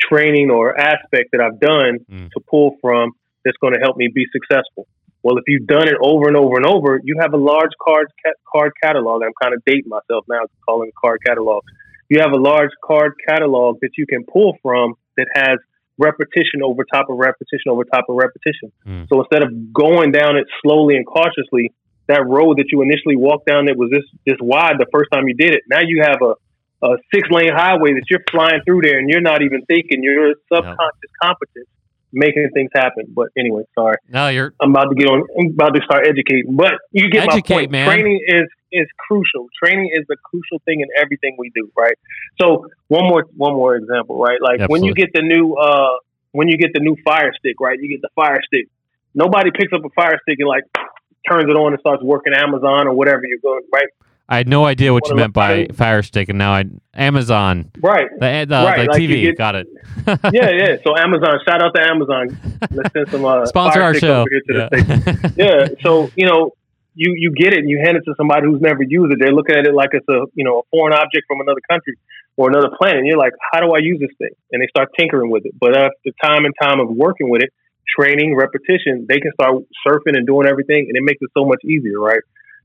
training 0.00 0.50
or 0.50 0.78
aspect 0.78 1.30
that 1.32 1.40
I've 1.40 1.60
done 1.60 1.98
Mm. 2.10 2.30
to 2.30 2.40
pull 2.48 2.76
from 2.80 3.12
that's 3.44 3.56
going 3.58 3.74
to 3.74 3.80
help 3.80 3.96
me 3.96 4.08
be 4.12 4.26
successful. 4.32 4.86
Well, 5.22 5.36
if 5.38 5.44
you've 5.48 5.66
done 5.66 5.88
it 5.88 5.96
over 6.00 6.28
and 6.28 6.36
over 6.36 6.56
and 6.56 6.66
over, 6.66 7.00
you 7.02 7.16
have 7.20 7.32
a 7.34 7.36
large 7.36 7.72
card 7.82 8.06
ca- 8.24 8.32
card 8.52 8.72
catalog. 8.82 9.22
I'm 9.22 9.32
kind 9.42 9.52
of 9.54 9.62
dating 9.66 9.88
myself 9.88 10.24
now, 10.28 10.40
calling 10.64 10.88
it 10.88 10.94
card 10.94 11.20
catalog. 11.26 11.64
You 12.08 12.20
have 12.20 12.32
a 12.32 12.36
large 12.36 12.70
card 12.84 13.14
catalog 13.28 13.80
that 13.82 13.90
you 13.98 14.06
can 14.06 14.24
pull 14.24 14.56
from 14.62 14.94
that 15.16 15.26
has 15.34 15.58
repetition 15.98 16.62
over 16.62 16.84
top 16.84 17.10
of 17.10 17.18
repetition 17.18 17.68
over 17.68 17.84
top 17.84 18.04
of 18.08 18.16
repetition. 18.16 18.72
Mm. 18.86 19.08
So 19.08 19.20
instead 19.20 19.42
of 19.42 19.72
going 19.72 20.12
down 20.12 20.36
it 20.36 20.46
slowly 20.62 20.96
and 20.96 21.06
cautiously, 21.06 21.72
that 22.06 22.26
road 22.26 22.58
that 22.58 22.72
you 22.72 22.80
initially 22.82 23.16
walked 23.16 23.46
down 23.46 23.66
that 23.66 23.76
was 23.76 23.90
this 23.90 24.04
this 24.24 24.38
wide 24.40 24.78
the 24.78 24.86
first 24.92 25.10
time 25.12 25.28
you 25.28 25.34
did 25.34 25.54
it, 25.54 25.62
now 25.68 25.80
you 25.84 26.02
have 26.02 26.22
a 26.22 26.34
a 26.80 26.96
six 27.12 27.28
lane 27.30 27.50
highway 27.52 27.92
that 27.94 28.04
you're 28.08 28.22
flying 28.30 28.62
through 28.64 28.80
there 28.82 28.98
and 28.98 29.10
you're 29.10 29.20
not 29.20 29.42
even 29.42 29.62
thinking. 29.66 30.02
You're 30.02 30.34
subconscious 30.46 31.12
competence 31.20 31.68
making 32.12 32.48
things 32.54 32.70
happen. 32.74 33.06
But 33.14 33.28
anyway, 33.36 33.64
sorry. 33.74 33.96
No, 34.08 34.28
you're 34.28 34.54
I'm 34.60 34.70
about 34.70 34.90
to 34.90 34.94
get 34.94 35.08
on. 35.08 35.24
I'm 35.38 35.50
about 35.52 35.74
to 35.74 35.80
start 35.84 36.06
educating, 36.06 36.56
but 36.56 36.74
you 36.92 37.10
get 37.10 37.28
Educate, 37.28 37.54
my 37.54 37.60
point. 37.60 37.70
man. 37.70 37.86
Training 37.86 38.20
is 38.26 38.48
is 38.70 38.86
crucial. 38.98 39.48
Training 39.62 39.90
is 39.92 40.04
the 40.08 40.16
crucial 40.16 40.60
thing 40.64 40.80
in 40.80 40.88
everything 41.00 41.36
we 41.38 41.50
do, 41.54 41.70
right? 41.76 41.96
So 42.40 42.66
one 42.88 43.04
more 43.04 43.24
one 43.36 43.54
more 43.54 43.76
example, 43.76 44.20
right? 44.20 44.40
Like 44.40 44.68
when 44.68 44.82
you 44.84 44.94
get 44.94 45.10
the 45.14 45.22
new 45.22 45.54
uh 45.54 45.98
when 46.32 46.48
you 46.48 46.58
get 46.58 46.70
the 46.74 46.80
new 46.80 46.96
fire 47.04 47.32
stick, 47.38 47.56
right? 47.60 47.78
You 47.80 47.88
get 47.88 48.02
the 48.02 48.10
fire 48.14 48.40
stick. 48.46 48.68
Nobody 49.14 49.50
picks 49.50 49.72
up 49.72 49.84
a 49.84 49.90
fire 49.90 50.18
stick 50.22 50.38
and 50.38 50.48
like 50.48 50.64
turns 51.28 51.44
it 51.48 51.56
on 51.56 51.72
and 51.72 51.80
starts 51.80 52.02
working 52.02 52.32
Amazon 52.34 52.86
or 52.86 52.94
whatever 52.94 53.22
you're 53.24 53.38
going, 53.38 53.62
right? 53.72 53.88
I 54.28 54.36
had 54.36 54.48
no 54.48 54.66
idea 54.66 54.92
what 54.92 55.08
you 55.08 55.14
meant 55.16 55.32
by 55.32 55.62
look- 55.62 55.74
Fire 55.74 56.02
Stick, 56.02 56.28
and 56.28 56.36
now 56.38 56.52
I 56.52 56.64
Amazon 56.94 57.70
Right. 57.80 58.08
the 58.20 58.46
the, 58.48 58.56
Right, 58.56 58.80
the 58.86 58.92
like 58.92 59.00
TV 59.00 59.22
get- 59.22 59.38
got 59.38 59.54
it. 59.54 59.66
yeah, 60.32 60.50
yeah. 60.50 60.76
So 60.84 60.96
Amazon, 60.96 61.38
shout 61.48 61.62
out 61.62 61.74
to 61.74 61.82
Amazon. 61.82 62.38
Let's 62.70 62.92
send 62.92 63.08
some 63.10 63.24
uh, 63.24 63.46
Sponsor 63.54 63.80
fire 63.80 63.82
our 63.84 63.94
show. 63.94 64.20
over 64.20 64.28
here 64.30 64.42
to 64.48 64.68
the 64.70 65.32
Yeah. 65.36 65.44
Yeah. 65.68 65.68
So 65.82 66.10
you 66.16 66.26
know, 66.26 66.52
you 66.94 67.14
you 67.16 67.32
get 67.32 67.52
it, 67.54 67.60
and 67.60 67.70
you 67.70 67.78
hand 67.82 67.96
it 67.96 68.02
to 68.04 68.14
somebody 68.16 68.46
who's 68.46 68.60
never 68.60 68.82
used 68.82 69.12
it. 69.12 69.18
They're 69.20 69.32
looking 69.32 69.56
at 69.56 69.66
it 69.66 69.74
like 69.74 69.90
it's 69.92 70.08
a 70.08 70.26
you 70.34 70.44
know 70.44 70.60
a 70.60 70.62
foreign 70.70 70.92
object 70.92 71.24
from 71.26 71.40
another 71.40 71.60
country 71.70 71.94
or 72.36 72.48
another 72.50 72.68
planet. 72.76 72.98
And 72.98 73.06
you're 73.06 73.18
like, 73.18 73.32
how 73.52 73.60
do 73.60 73.72
I 73.72 73.78
use 73.78 73.98
this 73.98 74.14
thing? 74.18 74.30
And 74.52 74.62
they 74.62 74.66
start 74.68 74.90
tinkering 74.98 75.30
with 75.30 75.44
it. 75.46 75.54
But 75.58 75.76
after 75.76 76.10
time 76.22 76.44
and 76.44 76.54
time 76.62 76.78
of 76.80 76.88
working 76.90 77.30
with 77.30 77.42
it, 77.42 77.50
training, 77.98 78.36
repetition, 78.36 79.06
they 79.08 79.18
can 79.20 79.32
start 79.32 79.56
surfing 79.86 80.16
and 80.16 80.26
doing 80.26 80.46
everything, 80.46 80.86
and 80.88 80.96
it 80.96 81.02
makes 81.02 81.18
it 81.22 81.30
so 81.36 81.44
much 81.46 81.64
easier, 81.64 81.98
right? 81.98 82.20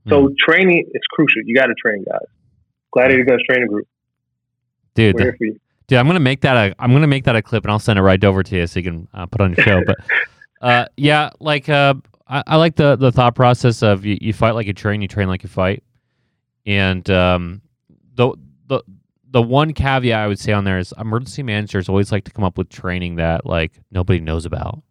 So 0.08 0.28
Hmm. 0.28 0.34
training 0.38 0.84
is 0.92 1.02
crucial. 1.12 1.42
You 1.46 1.54
got 1.56 1.66
to 1.66 1.74
train, 1.74 2.04
guys. 2.08 2.26
Gladiator 2.92 3.24
Guns 3.24 3.42
Training 3.48 3.68
Group. 3.68 3.86
Dude, 4.94 5.14
We're 5.14 5.22
here 5.22 5.34
for 5.38 5.44
you. 5.44 5.60
Dude, 5.86 5.98
I'm 5.98 6.06
gonna 6.06 6.20
make 6.20 6.40
that 6.42 6.56
a 6.56 6.74
I'm 6.78 6.92
gonna 6.92 7.06
make 7.06 7.24
that 7.24 7.36
a 7.36 7.42
clip 7.42 7.64
and 7.64 7.70
I'll 7.72 7.78
send 7.78 7.98
it 7.98 8.02
right 8.02 8.22
over 8.24 8.42
to 8.42 8.56
you 8.56 8.66
so 8.66 8.80
you 8.80 8.84
can 8.84 9.08
uh, 9.12 9.26
put 9.26 9.40
on 9.40 9.52
your 9.54 9.64
show. 9.64 9.82
But 9.84 9.96
uh, 10.62 10.86
yeah, 10.96 11.30
like 11.40 11.68
uh, 11.68 11.94
I, 12.26 12.42
I 12.46 12.56
like 12.56 12.76
the 12.76 12.96
the 12.96 13.12
thought 13.12 13.34
process 13.34 13.82
of 13.82 14.04
you, 14.06 14.16
you 14.20 14.32
fight 14.32 14.52
like 14.52 14.66
you 14.66 14.72
train, 14.72 15.02
you 15.02 15.08
train 15.08 15.28
like 15.28 15.42
you 15.42 15.48
fight, 15.48 15.82
and 16.64 17.08
um, 17.10 17.60
the 18.14 18.32
the 18.66 18.82
the 19.30 19.42
one 19.42 19.74
caveat 19.74 20.18
I 20.18 20.26
would 20.26 20.38
say 20.38 20.52
on 20.52 20.64
there 20.64 20.78
is 20.78 20.94
emergency 20.98 21.42
managers 21.42 21.88
always 21.88 22.10
like 22.12 22.24
to 22.24 22.30
come 22.30 22.44
up 22.44 22.56
with 22.56 22.70
training 22.70 23.16
that 23.16 23.44
like 23.44 23.72
nobody 23.90 24.20
knows 24.20 24.46
about. 24.46 24.82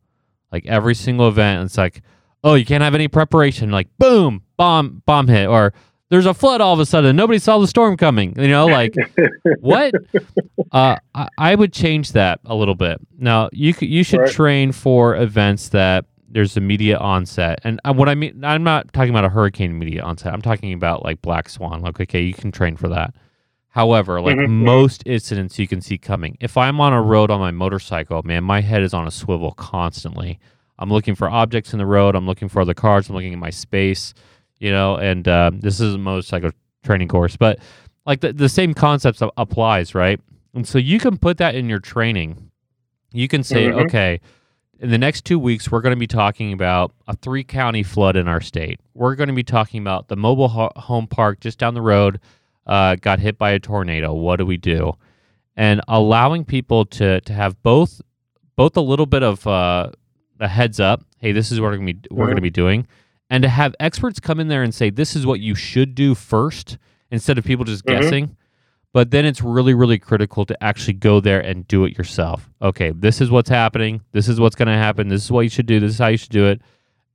Like 0.52 0.66
every 0.68 0.94
single 0.94 1.28
event, 1.28 1.64
it's 1.66 1.78
like, 1.78 2.02
oh, 2.44 2.54
you 2.54 2.66
can't 2.66 2.84
have 2.84 2.94
any 2.94 3.08
preparation. 3.08 3.72
Like 3.72 3.88
boom, 3.98 4.44
bomb 4.64 5.04
bomb 5.06 5.28
hit, 5.28 5.48
or 5.48 5.74
there's 6.10 6.26
a 6.26 6.34
flood 6.34 6.62
all 6.62 6.74
of 6.74 6.80
a 6.80 6.86
sudden. 6.86 7.16
Nobody 7.16 7.38
saw 7.40 7.58
the 7.58 7.68
storm 7.68 7.98
coming. 7.98 8.34
You 8.38 8.48
know, 8.48 8.66
like 8.68 8.96
what? 9.60 9.94
Uh, 10.72 10.96
I, 11.16 11.28
I 11.38 11.56
would 11.56 11.74
change 11.74 12.14
that 12.14 12.40
a 12.46 12.56
little 12.56 12.76
bit. 12.76 13.00
Now 13.18 13.50
you 13.52 13.74
you 13.82 14.04
should 14.04 14.22
Right. 14.22 14.32
train 14.32 14.72
for 14.72 15.16
events 15.18 15.70
that 15.70 16.06
there's 16.30 16.56
immediate 16.58 17.00
onset, 17.00 17.60
and 17.66 17.80
uh, 17.84 17.94
what 17.94 18.08
I 18.10 18.16
mean, 18.16 18.44
I'm 18.44 18.64
not 18.64 18.92
talking 18.94 19.10
about 19.10 19.26
a 19.26 19.30
hurricane 19.30 19.72
immediate 19.72 20.04
onset. 20.04 20.34
I'm 20.34 20.42
talking 20.42 20.72
about 20.74 21.04
like 21.04 21.22
black 21.22 21.50
swan. 21.50 21.82
Like 21.82 22.00
okay, 22.00 22.22
you 22.22 22.34
can 22.34 22.52
train 22.52 22.76
for 22.78 22.88
that. 22.90 23.14
However, 23.70 24.22
like 24.22 24.38
Mhm. 24.38 24.50
most 24.50 25.04
incidents 25.06 25.60
you 25.60 25.68
can 25.68 25.82
see 25.82 25.98
coming. 25.98 26.38
If 26.40 26.58
I'm 26.58 26.80
on 26.80 26.94
a 26.94 27.02
road 27.02 27.32
on 27.32 27.40
my 27.40 27.52
motorcycle, 27.52 28.22
man, 28.24 28.44
my 28.44 28.62
head 28.62 28.82
is 28.84 28.94
on 28.94 29.08
a 29.08 29.12
swivel 29.12 29.52
constantly. 29.54 30.40
I'm 30.80 30.90
looking 30.92 31.16
for 31.16 31.30
objects 31.30 31.74
in 31.74 31.80
the 31.80 31.86
road. 31.86 32.16
I'm 32.16 32.26
looking 32.28 32.50
for 32.50 32.62
other 32.62 32.74
cars. 32.76 33.10
I'm 33.10 33.16
looking 33.16 33.34
at 33.34 33.40
my 33.40 33.50
space, 33.52 34.14
you 34.64 34.72
know. 34.72 34.96
And 34.96 35.28
uh, 35.28 35.52
this 35.54 35.80
is 35.80 35.96
a 35.96 35.98
motorcycle 35.98 36.52
training 36.84 37.08
course, 37.10 37.36
but 37.38 37.60
like 38.06 38.22
the, 38.22 38.34
the 38.34 38.50
same 38.50 38.74
concepts 38.74 39.22
applies, 39.38 39.94
right? 39.96 40.20
And 40.54 40.68
so 40.68 40.78
you 40.78 41.00
can 41.00 41.18
put 41.18 41.38
that 41.38 41.56
in 41.56 41.70
your 41.70 41.80
training. 41.80 42.50
You 43.12 43.28
can 43.28 43.44
say, 43.44 43.68
Mhm. 43.68 43.86
okay, 43.86 44.20
in 44.80 44.90
the 44.90 44.98
next 44.98 45.24
two 45.26 45.40
weeks, 45.40 45.72
we're 45.72 45.82
going 45.82 45.96
to 45.96 46.00
be 46.00 46.08
talking 46.08 46.52
about 46.52 46.92
a 47.08 47.16
three 47.16 47.44
county 47.44 47.84
flood 47.84 48.16
in 48.16 48.28
our 48.28 48.42
state. 48.42 48.80
We're 48.94 49.16
going 49.16 49.30
to 49.30 49.34
be 49.36 49.44
talking 49.44 49.82
about 49.82 50.08
the 50.10 50.16
mobile 50.16 50.50
ho- 50.50 50.72
home 50.76 51.08
park 51.08 51.40
just 51.40 51.58
down 51.60 51.74
the 51.74 51.82
road 51.82 52.20
uh, 52.68 52.96
got 52.96 53.20
hit 53.20 53.38
by 53.38 53.52
a 53.52 53.60
tornado. 53.60 54.14
What 54.14 54.38
do 54.38 54.46
we 54.46 54.58
do? 54.58 54.94
And 55.56 55.82
allowing 55.88 56.44
people 56.46 56.86
to 56.86 57.22
to 57.22 57.34
have 57.34 57.62
both 57.64 58.02
both 58.56 58.76
a 58.78 58.82
little 58.82 59.06
bit 59.06 59.24
of 59.24 59.46
uh, 59.48 59.90
a 60.40 60.48
heads 60.48 60.80
up. 60.80 61.04
Hey, 61.20 61.32
this 61.32 61.52
is 61.52 61.60
what 61.62 61.68
we're 61.72 61.78
going 61.78 61.88
to 61.88 61.94
be 61.94 62.08
we're 62.12 62.26
going 62.26 62.36
to 62.38 62.42
be 62.42 62.50
doing, 62.50 62.88
and 63.30 63.42
to 63.44 63.50
have 63.50 63.76
experts 63.80 64.20
come 64.20 64.40
in 64.40 64.48
there 64.48 64.64
and 64.64 64.74
say 64.74 64.90
this 64.90 65.16
is 65.16 65.26
what 65.26 65.40
you 65.40 65.56
should 65.56 65.96
do 65.96 66.14
first 66.16 66.78
instead 67.12 67.38
of 67.38 67.44
people 67.46 67.66
just 67.66 67.86
Mhm. 67.86 68.00
guessing. 68.02 68.38
But 68.94 69.10
then 69.10 69.26
it's 69.26 69.42
really, 69.42 69.74
really 69.74 69.98
critical 69.98 70.46
to 70.46 70.64
actually 70.64 70.94
go 70.94 71.20
there 71.20 71.40
and 71.40 71.68
do 71.68 71.84
it 71.84 71.98
yourself. 71.98 72.50
Okay, 72.62 72.92
this 72.96 73.22
is 73.22 73.32
what's 73.32 73.50
happening. 73.50 74.02
This 74.12 74.28
is 74.28 74.40
what's 74.40 74.56
going 74.56 74.68
to 74.68 74.74
happen. 74.76 75.08
This 75.08 75.24
is 75.24 75.32
what 75.32 75.42
you 75.42 75.50
should 75.50 75.66
do. 75.66 75.80
This 75.80 75.94
is 75.94 75.98
how 76.00 76.08
you 76.08 76.18
should 76.18 76.30
do 76.32 76.46
it. 76.46 76.62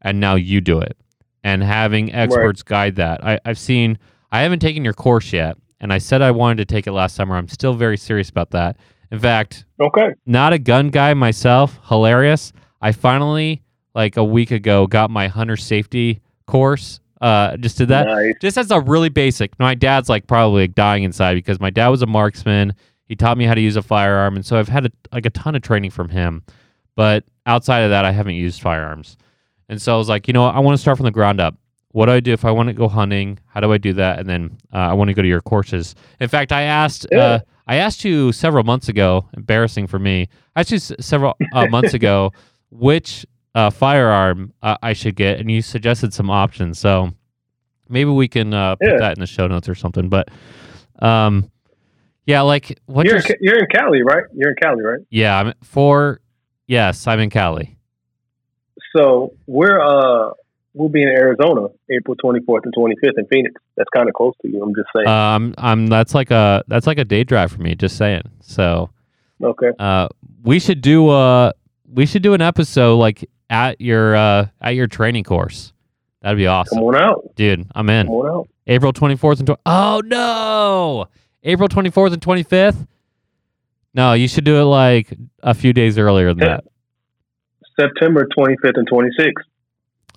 And 0.03 0.19
now 0.19 0.35
you 0.35 0.61
do 0.61 0.81
it. 0.81 0.97
And 1.45 1.63
having 1.63 2.13
experts 2.13 2.63
guide 2.65 2.97
that. 2.97 3.25
I, 3.25 3.39
I've 3.45 3.59
seen, 3.59 3.97
I 4.33 4.41
haven't 4.41 4.59
taken 4.59 4.85
your 4.85 4.93
course 4.95 5.33
yet. 5.33 5.57
And 5.81 5.93
I 5.93 5.99
said 5.99 6.21
I 6.21 6.33
wanted 6.33 6.57
to 6.69 6.75
take 6.75 6.89
it 6.89 6.93
last 6.93 7.15
summer. 7.15 7.37
I'm 7.37 7.47
still 7.47 7.75
very 7.75 7.97
serious 7.97 8.29
about 8.29 8.51
that. 8.51 8.77
In 9.13 9.21
fact, 9.21 9.65
Okay. 9.81 10.09
not 10.27 10.53
a 10.53 10.59
gun 10.59 10.91
guy 10.91 11.15
myself. 11.15 11.79
Hilarious. 11.89 12.53
I 12.83 12.91
finally, 12.91 13.63
like 13.99 14.17
a 14.17 14.25
week 14.25 14.51
ago, 14.53 14.87
got 14.87 15.11
my 15.11 15.29
hunter 15.29 15.57
safety 15.57 16.21
course. 16.47 17.01
Uh, 17.21 17.57
just 17.57 17.77
did 17.77 17.89
that 17.89 18.07
Nice. 18.07 18.35
just 18.41 18.57
as 18.57 18.71
a 18.71 18.81
really 18.81 19.09
basic. 19.09 19.59
My 19.59 19.75
dad's 19.75 20.09
like 20.09 20.27
probably 20.29 20.63
like 20.63 20.75
dying 20.77 21.03
inside 21.03 21.35
because 21.35 21.59
my 21.61 21.69
dad 21.71 21.89
was 21.89 22.01
a 22.01 22.07
marksman. 22.07 22.75
He 23.07 23.17
taught 23.17 23.37
me 23.37 23.45
how 23.45 23.55
to 23.55 23.61
use 23.61 23.75
a 23.77 23.83
firearm, 23.83 24.37
and 24.37 24.47
so 24.47 24.57
I've 24.57 24.69
had 24.69 24.87
a, 24.87 24.91
like 25.13 25.27
a 25.27 25.31
ton 25.31 25.55
of 25.57 25.63
training 25.63 25.91
from 25.91 26.09
him. 26.11 26.43
But 26.95 27.25
outside 27.45 27.81
of 27.81 27.91
that, 27.91 28.05
I 28.05 28.13
haven't 28.13 28.35
used 28.37 28.61
firearms. 28.63 29.17
And 29.69 29.83
so 29.83 29.95
I 29.95 29.99
was 29.99 30.09
like, 30.09 30.29
you 30.29 30.33
know, 30.33 30.43
what? 30.43 30.55
I 30.55 30.61
want 30.61 30.77
to 30.77 30.81
start 30.81 30.97
from 30.97 31.05
the 31.05 31.11
ground 31.11 31.41
up. 31.41 31.57
What 31.93 32.07
do 32.07 32.13
I 32.13 32.21
do 32.21 32.33
if 32.33 32.45
I 32.45 32.51
want 32.53 32.69
to 32.69 32.73
go 32.75 32.87
hunting? 32.89 33.39
How 33.47 33.61
do 33.61 33.73
I 33.73 33.79
do 33.79 33.93
that? 33.95 34.19
And 34.21 34.29
then 34.29 34.57
uh, 34.73 34.77
I 34.77 34.93
want 34.93 35.09
to 35.09 35.15
go 35.15 35.23
to 35.23 35.29
your 35.29 35.41
courses. 35.41 35.95
In 36.21 36.29
fact, 36.29 36.53
I 36.53 36.63
asked, 36.63 37.07
Yeah. 37.11 37.19
uh, 37.19 37.39
I 37.67 37.77
asked 37.77 38.05
you 38.05 38.31
several 38.31 38.63
months 38.63 38.89
ago. 38.89 39.27
Embarrassing 39.37 39.87
for 39.89 39.99
me. 39.99 40.29
I 40.55 40.61
asked 40.61 40.71
you 40.71 40.77
s- 40.77 40.93
several 41.01 41.35
uh, 41.53 41.67
months 41.67 41.95
ago 42.01 42.31
which 42.71 43.25
uh, 43.59 43.71
firearm 43.71 44.53
uh, 44.63 44.77
I 44.83 44.93
should 44.93 45.17
get, 45.17 45.41
and 45.41 45.51
you 45.51 45.63
suggested 45.63 46.15
some 46.15 46.31
options. 46.31 46.79
So 46.79 47.11
maybe 47.89 48.11
we 48.11 48.29
can 48.29 48.55
uh, 48.55 48.77
put 48.77 48.89
Yeah. 48.89 48.97
that 48.99 49.17
in 49.17 49.21
the 49.21 49.27
show 49.27 49.47
notes 49.49 49.69
or 49.69 49.75
something. 49.75 50.09
But 50.09 50.29
um, 51.01 51.51
yeah, 52.25 52.43
like 52.43 52.79
what 52.87 53.07
You're 53.07 53.17
you're, 53.17 53.27
in, 53.27 53.37
you're 53.41 53.59
in 53.59 53.67
Cali, 53.75 54.03
right? 54.03 54.25
You're 54.35 54.51
in 54.51 54.57
Cali, 54.63 54.83
right? 54.83 55.01
yeah, 55.11 55.39
I'm 55.41 55.55
for 55.63 56.21
yes, 56.67 57.07
I'm 57.07 57.19
in 57.21 57.31
Cali. 57.31 57.77
So 58.97 59.33
we're 59.47 59.81
uh 59.81 60.31
we'll 60.75 60.89
be 60.89 61.03
in 61.03 61.09
Arizona 61.09 61.67
April 61.91 62.17
24th 62.17 62.61
and 62.65 62.75
25th 62.75 63.19
in 63.19 63.27
Phoenix. 63.27 63.61
That's 63.77 63.89
kind 63.95 64.09
of 64.09 64.15
close 64.15 64.35
to 64.43 64.49
you. 64.49 64.63
I'm 64.63 64.75
just 64.75 64.89
saying. 64.95 65.09
Um, 65.09 65.55
I'm 65.59 65.87
that's 65.89 66.15
like 66.15 66.31
a 66.31 66.63
that's 66.69 66.87
like 66.87 66.99
a 66.99 67.05
day 67.05 67.25
drive 67.25 67.51
for 67.51 67.61
me. 67.61 67.75
Just 67.75 67.97
saying. 67.97 68.23
So 68.41 68.91
okay. 69.43 69.71
uh, 69.79 70.09
we 70.43 70.59
should 70.61 70.81
do 70.81 71.09
uh 71.09 71.53
we 71.93 72.07
should 72.07 72.23
do 72.23 72.35
an 72.35 72.43
episode 72.43 72.97
like 72.97 73.29
at 73.51 73.81
your 73.81 74.15
uh 74.17 74.47
at 74.61 74.75
your 74.75 74.87
training 74.87 75.25
course. 75.25 75.73
That'd 76.23 76.37
be 76.39 76.47
awesome, 76.47 76.79
Come 76.79 76.85
on 76.89 76.97
out. 76.97 77.35
dude. 77.37 77.67
I'm 77.75 77.89
in. 77.91 78.07
Come 78.07 78.17
on 78.17 78.27
out. 78.41 78.49
April 78.67 78.93
24th 78.93 79.39
and 79.41 79.49
tw- 79.49 79.61
oh 79.67 80.03
no, 80.05 81.07
April 81.43 81.69
24th 81.69 82.13
and 82.13 82.21
25th. 82.23 82.87
No, 83.95 84.13
you 84.13 84.29
should 84.29 84.45
do 84.45 84.57
it 84.61 84.65
like 84.65 85.13
a 85.43 85.55
few 85.55 85.73
days 85.73 85.97
earlier 85.99 86.35
than 86.35 86.45
Yeah. 86.47 86.57
that. 86.57 86.65
September 87.81 88.27
25th 88.37 88.73
and 88.77 88.89
26th, 88.91 89.33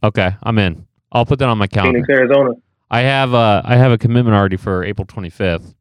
Okay, 0.04 0.32
I'm 0.44 0.58
in. 0.58 0.86
I'll 1.12 1.26
put 1.26 1.40
that 1.40 1.48
on 1.50 1.58
my 1.58 1.68
calendar. 1.68 2.00
Phoenix, 2.00 2.10
Arizona. 2.10 2.52
I 2.90 3.02
have 3.02 3.34
uh 3.34 3.62
I 3.64 3.76
have 3.78 3.92
a 3.92 3.98
commitment 3.98 4.36
already 4.36 4.58
for 4.58 4.84
April 4.84 5.06
25th. 5.06 5.74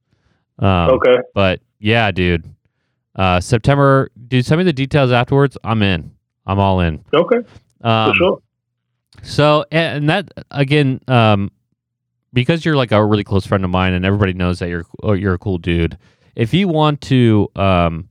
Um, 0.58 0.90
okay. 0.90 1.16
But 1.34 1.60
yeah, 1.78 2.10
dude. 2.10 2.44
Uh, 3.16 3.40
September. 3.40 4.10
Dude, 4.28 4.44
send 4.46 4.58
me 4.58 4.64
the 4.64 4.72
details 4.72 5.10
afterwards. 5.10 5.56
I'm 5.64 5.82
in. 5.82 6.12
I'm 6.50 6.58
all 6.58 6.80
in. 6.80 7.04
Okay. 7.14 7.38
Um, 7.82 8.10
For 8.10 8.16
sure. 8.16 8.42
So 9.22 9.64
and 9.70 10.08
that 10.10 10.32
again, 10.50 11.00
um, 11.06 11.52
because 12.32 12.64
you're 12.64 12.76
like 12.76 12.90
a 12.90 13.04
really 13.04 13.24
close 13.24 13.46
friend 13.46 13.64
of 13.64 13.70
mine, 13.70 13.92
and 13.92 14.04
everybody 14.04 14.32
knows 14.32 14.58
that 14.58 14.68
you're 14.68 14.84
oh, 15.02 15.12
you're 15.12 15.34
a 15.34 15.38
cool 15.38 15.58
dude. 15.58 15.96
If 16.34 16.52
you 16.52 16.66
want 16.66 17.00
to 17.02 17.48
um, 17.54 18.08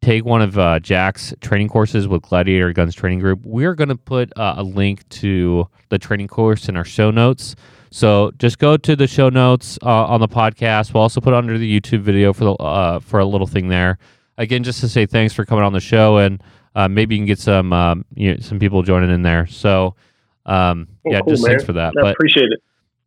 take 0.00 0.24
one 0.24 0.40
of 0.40 0.58
uh, 0.58 0.80
Jack's 0.80 1.34
training 1.42 1.68
courses 1.68 2.08
with 2.08 2.22
Gladiator 2.22 2.72
Guns 2.72 2.94
Training 2.94 3.18
Group, 3.18 3.40
we're 3.44 3.74
going 3.74 3.88
to 3.88 3.96
put 3.96 4.32
uh, 4.38 4.54
a 4.56 4.62
link 4.62 5.06
to 5.10 5.68
the 5.90 5.98
training 5.98 6.28
course 6.28 6.68
in 6.68 6.76
our 6.76 6.84
show 6.84 7.10
notes. 7.10 7.54
So 7.90 8.32
just 8.38 8.58
go 8.58 8.76
to 8.78 8.96
the 8.96 9.06
show 9.06 9.28
notes 9.28 9.78
uh, 9.82 10.06
on 10.06 10.20
the 10.20 10.28
podcast. 10.28 10.94
We'll 10.94 11.02
also 11.02 11.20
put 11.20 11.34
it 11.34 11.36
under 11.36 11.58
the 11.58 11.80
YouTube 11.80 12.00
video 12.00 12.32
for 12.32 12.44
the 12.44 12.52
uh, 12.54 13.00
for 13.00 13.20
a 13.20 13.26
little 13.26 13.46
thing 13.46 13.68
there. 13.68 13.98
Again, 14.38 14.64
just 14.64 14.80
to 14.80 14.88
say 14.88 15.04
thanks 15.04 15.34
for 15.34 15.44
coming 15.44 15.64
on 15.64 15.74
the 15.74 15.80
show, 15.80 16.16
and 16.16 16.42
uh, 16.74 16.88
maybe 16.88 17.14
you 17.14 17.20
can 17.20 17.26
get 17.26 17.38
some 17.38 17.72
um, 17.72 18.04
you 18.14 18.32
know, 18.34 18.40
some 18.40 18.58
people 18.58 18.82
joining 18.82 19.10
in 19.10 19.22
there. 19.22 19.46
So 19.46 19.94
um, 20.46 20.88
Oh, 21.06 21.10
yeah, 21.12 21.20
cool, 21.20 21.32
just 21.32 21.42
man. 21.42 21.50
thanks 21.52 21.64
for 21.64 21.72
that. 21.74 21.94
I 21.98 22.00
But 22.02 22.12
appreciate 22.14 22.50
it. 22.50 22.60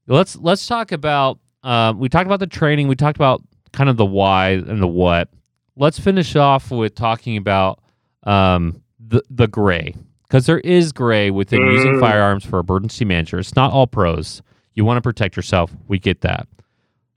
let's 0.08 0.36
let's 0.38 0.66
talk 0.68 0.92
about 0.92 1.40
um, 1.64 2.00
we 2.00 2.10
talked 2.10 2.26
about 2.28 2.40
the 2.40 2.48
training 2.48 2.88
we 2.88 2.96
talked 2.96 3.18
about 3.18 3.42
kind 3.74 3.90
of 3.90 3.98
the 3.98 4.06
why 4.06 4.52
and 4.52 4.82
the 4.82 4.88
what 4.88 5.30
let's 5.76 6.00
finish 6.00 6.36
off 6.36 6.72
with 6.72 6.96
talking 6.96 7.36
about 7.38 7.80
um, 8.24 8.82
the 9.00 9.22
the 9.30 9.48
gray 9.48 9.94
because 10.24 10.46
there 10.46 10.60
is 10.60 10.92
gray 10.92 11.30
within 11.32 11.60
using 11.68 11.94
Mm. 11.94 12.00
firearms 12.00 12.46
for 12.46 12.60
emergency 12.60 13.06
manager 13.06 13.40
it's 13.40 13.56
not 13.56 13.72
all 13.72 13.86
pros 13.88 14.42
you 14.76 14.86
want 14.86 14.98
to 14.98 15.02
protect 15.02 15.36
yourself 15.36 15.72
we 15.88 16.00
get 16.00 16.22
that 16.22 16.48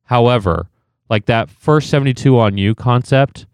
however 0.04 0.68
like 1.08 1.26
that 1.26 1.48
first 1.50 1.90
72 1.90 2.38
on 2.38 2.56
you 2.58 2.74
concept 2.74 3.46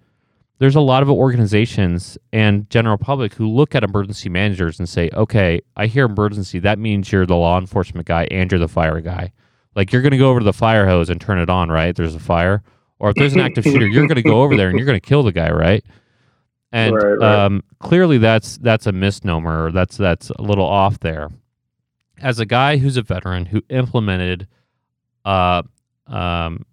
there's 0.59 0.77
a 0.77 0.81
lot 0.81 1.03
of 1.03 1.11
organizations 1.11 2.17
and 2.33 2.69
general 2.71 2.97
public 2.97 3.35
who 3.35 3.49
look 3.49 3.75
at 3.75 3.85
emergency 3.85 4.29
managers 4.29 4.79
and 4.79 4.89
say, 4.89 5.11
okay, 5.13 5.61
I 5.77 5.87
hear 5.87 6.07
emergency. 6.07 6.59
That 6.61 6.79
means 6.79 7.13
you're 7.13 7.27
the 7.27 7.37
law 7.37 7.59
enforcement 7.59 8.07
guy 8.07 8.27
and 8.31 8.51
you're 8.51 8.59
the 8.59 8.69
fire 8.69 9.01
guy. 9.01 9.33
Like 9.75 9.93
you're 9.93 10.01
going 10.01 10.13
to 10.13 10.19
go 10.19 10.31
over 10.31 10.41
to 10.41 10.45
the 10.45 10.55
fire 10.55 10.87
hose 10.87 11.11
and 11.11 11.21
turn 11.21 11.39
it 11.39 11.51
on, 11.51 11.71
right? 11.71 11.95
There's 11.95 12.15
a 12.15 12.21
fire. 12.21 12.63
Or 12.99 13.11
if 13.11 13.17
there's 13.17 13.35
an 13.35 13.41
active 13.41 13.65
shooter, 13.65 13.87
you're 13.87 14.07
going 14.07 14.17
to 14.17 14.23
go 14.23 14.43
over 14.43 14.57
there 14.57 14.71
and 14.71 14.79
you're 14.79 14.87
going 14.87 14.99
to 14.99 15.07
kill 15.07 15.23
the 15.23 15.33
guy, 15.33 15.51
right? 15.51 15.85
And 16.73 16.95
Right, 16.95 17.19
right. 17.19 17.45
Um, 17.45 17.63
clearly 17.79 18.17
that's 18.17 18.57
that's 18.59 18.87
a 18.87 18.93
misnomer. 18.93 19.67
Or 19.67 19.73
that's 19.73 19.99
that's 19.99 20.31
a 20.31 20.41
little 20.41 20.65
off 20.65 21.01
there. 21.01 21.29
As 22.23 22.39
a 22.39 22.47
guy 22.47 22.79
who's 22.79 22.97
a 22.97 23.03
veteran 23.03 23.45
who 23.45 23.63
implemented, 23.69 24.49
uh, 25.27 25.63
um, 26.07 26.65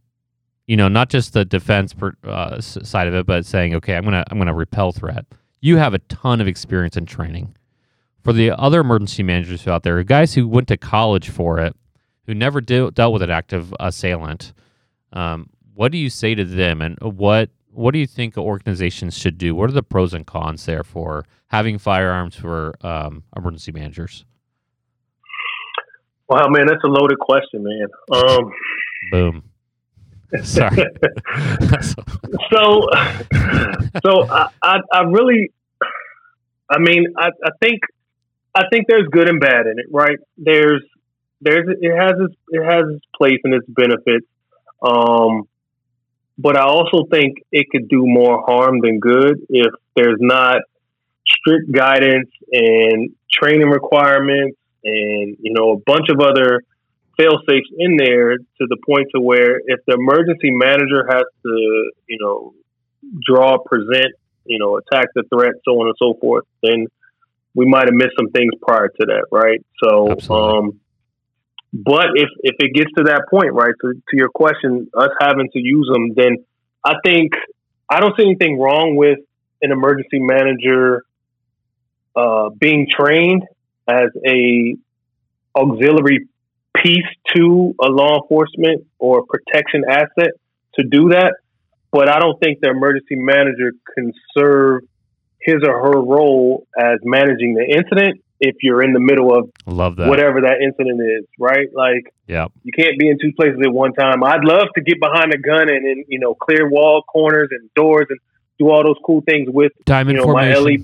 you 0.67 0.77
know, 0.77 0.87
not 0.87 1.09
just 1.09 1.33
the 1.33 1.45
defense 1.45 1.93
per, 1.93 2.13
uh, 2.23 2.61
side 2.61 3.07
of 3.07 3.13
it, 3.13 3.25
but 3.25 3.45
saying, 3.45 3.75
okay, 3.75 3.95
I'm 3.95 4.03
gonna 4.03 4.23
I'm 4.29 4.37
gonna 4.37 4.53
repel 4.53 4.91
threat. 4.91 5.25
You 5.61 5.77
have 5.77 5.93
a 5.93 5.99
ton 5.99 6.41
of 6.41 6.47
experience 6.47 6.97
and 6.97 7.07
training. 7.07 7.55
For 8.23 8.31
the 8.31 8.51
other 8.51 8.79
emergency 8.79 9.23
managers 9.23 9.67
out 9.67 9.83
there, 9.83 10.01
guys 10.03 10.33
who 10.33 10.47
went 10.47 10.69
to 10.69 10.77
college 10.77 11.29
for 11.29 11.59
it, 11.59 11.75
who 12.25 12.33
never 12.33 12.61
de- 12.61 12.91
dealt 12.91 13.11
with 13.11 13.21
an 13.21 13.29
active 13.29 13.73
assailant, 13.81 14.53
um, 15.11 15.49
what 15.73 15.91
do 15.91 15.97
you 15.97 16.09
say 16.09 16.33
to 16.33 16.45
them, 16.45 16.81
and 16.81 16.97
what 17.01 17.49
what 17.71 17.91
do 17.91 17.99
you 17.99 18.07
think 18.07 18.37
organizations 18.37 19.17
should 19.17 19.37
do? 19.37 19.55
What 19.55 19.69
are 19.69 19.73
the 19.73 19.83
pros 19.83 20.13
and 20.13 20.25
cons 20.25 20.65
there 20.65 20.83
for 20.83 21.25
having 21.47 21.77
firearms 21.77 22.35
for 22.35 22.75
um, 22.81 23.23
emergency 23.35 23.71
managers? 23.71 24.25
Wow, 26.29 26.47
man, 26.49 26.67
that's 26.67 26.83
a 26.83 26.87
loaded 26.87 27.19
question, 27.19 27.63
man. 27.63 27.87
Um, 28.11 28.51
Boom. 29.11 29.43
Sorry. 30.43 30.77
so, 32.51 32.87
so 34.03 34.27
I, 34.29 34.49
I, 34.61 34.77
I 34.91 35.01
really, 35.03 35.51
I 36.69 36.79
mean, 36.79 37.07
I, 37.17 37.29
I 37.43 37.49
think, 37.61 37.81
I 38.55 38.63
think 38.71 38.87
there's 38.87 39.07
good 39.11 39.29
and 39.29 39.39
bad 39.39 39.67
in 39.67 39.79
it, 39.79 39.85
right? 39.91 40.17
There's, 40.37 40.83
there's, 41.41 41.67
it 41.79 41.95
has 41.95 42.13
its, 42.19 42.35
it 42.49 42.63
has 42.63 42.83
its 42.95 43.05
place 43.15 43.39
and 43.43 43.53
its 43.53 43.65
benefits. 43.67 44.27
Um, 44.81 45.47
but 46.37 46.57
I 46.57 46.63
also 46.63 47.05
think 47.11 47.37
it 47.51 47.67
could 47.71 47.87
do 47.87 48.03
more 48.05 48.43
harm 48.45 48.79
than 48.81 48.99
good 48.99 49.45
if 49.49 49.71
there's 49.95 50.17
not 50.19 50.61
strict 51.25 51.71
guidance 51.71 52.29
and 52.51 53.11
training 53.31 53.69
requirements 53.69 54.57
and 54.83 55.37
you 55.39 55.53
know 55.53 55.71
a 55.71 55.77
bunch 55.77 56.09
of 56.09 56.19
other 56.19 56.63
fail 57.17 57.39
safes 57.47 57.69
in 57.77 57.97
there 57.97 58.37
to 58.37 58.63
the 58.67 58.77
point 58.85 59.07
to 59.15 59.21
where 59.21 59.59
if 59.65 59.79
the 59.87 59.93
emergency 59.93 60.51
manager 60.51 61.07
has 61.09 61.23
to 61.43 61.91
you 62.07 62.17
know 62.19 62.53
draw 63.25 63.57
present 63.57 64.13
you 64.45 64.59
know 64.59 64.77
attack 64.77 65.07
the 65.15 65.23
threat 65.33 65.53
so 65.65 65.71
on 65.79 65.87
and 65.87 65.95
so 65.99 66.17
forth 66.19 66.45
then 66.61 66.87
we 67.55 67.65
might 67.65 67.85
have 67.85 67.93
missed 67.93 68.13
some 68.17 68.29
things 68.31 68.51
prior 68.61 68.87
to 68.87 69.05
that 69.05 69.25
right 69.31 69.63
so 69.83 70.11
Absolutely. 70.11 70.57
um 70.57 70.79
but 71.73 72.07
if 72.15 72.29
if 72.41 72.55
it 72.59 72.73
gets 72.73 72.91
to 72.97 73.03
that 73.03 73.23
point 73.29 73.53
right 73.53 73.73
to, 73.81 73.93
to 73.93 74.17
your 74.17 74.29
question 74.29 74.87
us 74.97 75.09
having 75.19 75.49
to 75.51 75.59
use 75.59 75.89
them 75.91 76.13
then 76.15 76.37
i 76.83 76.95
think 77.05 77.33
i 77.89 77.99
don't 77.99 78.15
see 78.17 78.23
anything 78.23 78.59
wrong 78.59 78.95
with 78.95 79.19
an 79.61 79.71
emergency 79.71 80.19
manager 80.19 81.03
uh, 82.15 82.49
being 82.49 82.87
trained 82.89 83.43
as 83.87 84.09
a 84.25 84.75
auxiliary 85.55 86.27
piece 86.75 87.05
to 87.35 87.73
a 87.83 87.87
law 87.87 88.21
enforcement 88.21 88.85
or 88.99 89.25
protection 89.25 89.83
asset 89.89 90.31
to 90.75 90.83
do 90.83 91.09
that. 91.09 91.33
But 91.91 92.09
I 92.09 92.19
don't 92.19 92.39
think 92.39 92.59
the 92.61 92.69
emergency 92.69 93.15
manager 93.15 93.73
can 93.95 94.11
serve 94.35 94.81
his 95.39 95.57
or 95.67 95.75
her 95.83 96.01
role 96.01 96.65
as 96.77 96.99
managing 97.03 97.53
the 97.53 97.65
incident 97.77 98.21
if 98.39 98.55
you're 98.61 98.81
in 98.81 98.93
the 98.93 98.99
middle 98.99 99.37
of 99.37 99.49
Love 99.67 99.95
that. 99.97 100.07
whatever 100.09 100.41
that 100.41 100.55
incident 100.63 100.99
is, 101.01 101.25
right? 101.39 101.67
Like 101.73 102.13
Yeah. 102.27 102.47
you 102.63 102.71
can't 102.77 102.97
be 102.97 103.09
in 103.09 103.17
two 103.21 103.31
places 103.33 103.59
at 103.63 103.71
one 103.71 103.93
time. 103.93 104.23
I'd 104.23 104.43
love 104.43 104.67
to 104.75 104.81
get 104.81 104.99
behind 104.99 105.33
a 105.33 105.37
gun 105.37 105.69
and, 105.69 105.85
and 105.85 106.05
you 106.07 106.19
know 106.19 106.33
clear 106.33 106.67
wall 106.69 107.03
corners 107.03 107.49
and 107.51 107.69
doors 107.75 108.07
and 108.09 108.19
do 108.59 108.69
all 108.69 108.83
those 108.83 108.97
cool 109.05 109.21
things 109.21 109.47
with 109.49 109.71
Diamond 109.85 110.17
you 110.17 110.25
know 110.25 110.33
my. 110.33 110.53
LE 110.53 110.77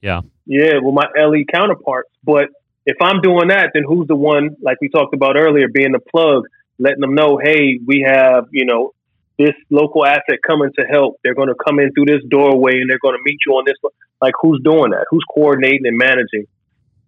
Yeah. 0.00 0.22
yeah 0.46 0.78
with 0.80 0.94
my 0.94 1.06
LE 1.16 1.44
counterparts. 1.52 2.10
But 2.24 2.48
if 2.86 2.96
I'm 3.00 3.20
doing 3.20 3.48
that, 3.48 3.70
then 3.74 3.82
who's 3.86 4.06
the 4.08 4.16
one 4.16 4.56
like 4.60 4.80
we 4.80 4.88
talked 4.88 5.14
about 5.14 5.36
earlier, 5.36 5.68
being 5.68 5.92
the 5.92 6.00
plug, 6.00 6.44
letting 6.78 7.00
them 7.00 7.14
know, 7.14 7.38
hey, 7.42 7.78
we 7.84 8.04
have 8.06 8.48
you 8.50 8.66
know 8.66 8.94
this 9.38 9.54
local 9.70 10.06
asset 10.06 10.38
coming 10.46 10.70
to 10.78 10.84
help. 10.84 11.18
They're 11.24 11.34
going 11.34 11.48
to 11.48 11.56
come 11.66 11.78
in 11.80 11.92
through 11.92 12.06
this 12.06 12.22
doorway 12.28 12.80
and 12.80 12.88
they're 12.88 13.02
going 13.02 13.16
to 13.16 13.22
meet 13.24 13.38
you 13.46 13.52
on 13.54 13.64
this. 13.66 13.74
Like 14.20 14.34
who's 14.40 14.60
doing 14.62 14.90
that? 14.90 15.06
Who's 15.10 15.24
coordinating 15.32 15.86
and 15.86 15.98
managing? 15.98 16.46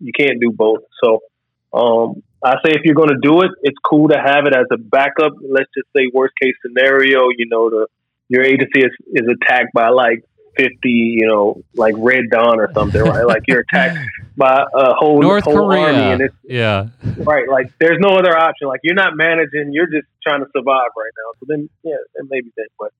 You 0.01 0.13
can't 0.13 0.41
do 0.41 0.51
both. 0.51 0.81
So 1.03 1.21
um, 1.73 2.23
I 2.43 2.55
say 2.65 2.73
if 2.73 2.83
you're 2.85 2.95
going 2.95 3.11
to 3.11 3.21
do 3.23 3.43
it, 3.43 3.51
it's 3.63 3.79
cool 3.85 4.09
to 4.09 4.17
have 4.17 4.47
it 4.47 4.55
as 4.57 4.67
a 4.73 4.77
backup. 4.77 5.33
Let's 5.41 5.71
just 5.77 5.89
say 5.97 6.11
worst 6.13 6.35
case 6.41 6.55
scenario, 6.65 7.29
you 7.37 7.47
know, 7.49 7.71
the 7.71 7.87
your 8.29 8.43
agency 8.43 8.81
is, 8.81 8.91
is 9.15 9.29
attacked 9.29 9.73
by 9.73 9.89
like 9.91 10.25
50, 10.57 10.75
you 10.85 11.27
know, 11.27 11.63
like 11.75 11.95
Red 11.99 12.25
Dawn 12.31 12.61
or 12.61 12.71
something, 12.73 13.01
right? 13.03 13.27
like 13.27 13.43
you're 13.47 13.61
attacked 13.61 13.99
by 14.37 14.65
a 14.75 14.95
whole, 14.95 15.21
North 15.21 15.45
whole 15.45 15.69
Korea. 15.69 15.87
army 15.87 16.13
and 16.13 16.23
it's 16.23 16.35
yeah. 16.45 16.89
right. 17.19 17.49
Like 17.49 17.73
there's 17.79 17.99
no 18.01 18.17
other 18.17 18.37
option. 18.37 18.69
Like 18.69 18.81
you're 18.83 18.95
not 18.95 19.17
managing, 19.17 19.73
you're 19.73 19.91
just 19.91 20.07
trying 20.23 20.41
to 20.41 20.47
survive 20.57 20.91
right 20.97 21.13
now. 21.17 21.33
So 21.41 21.47
then, 21.49 21.69
yeah, 21.83 21.97
it 22.15 22.27
may 22.29 22.41
be 22.41 22.53
that. 22.57 22.69
But 22.79 22.93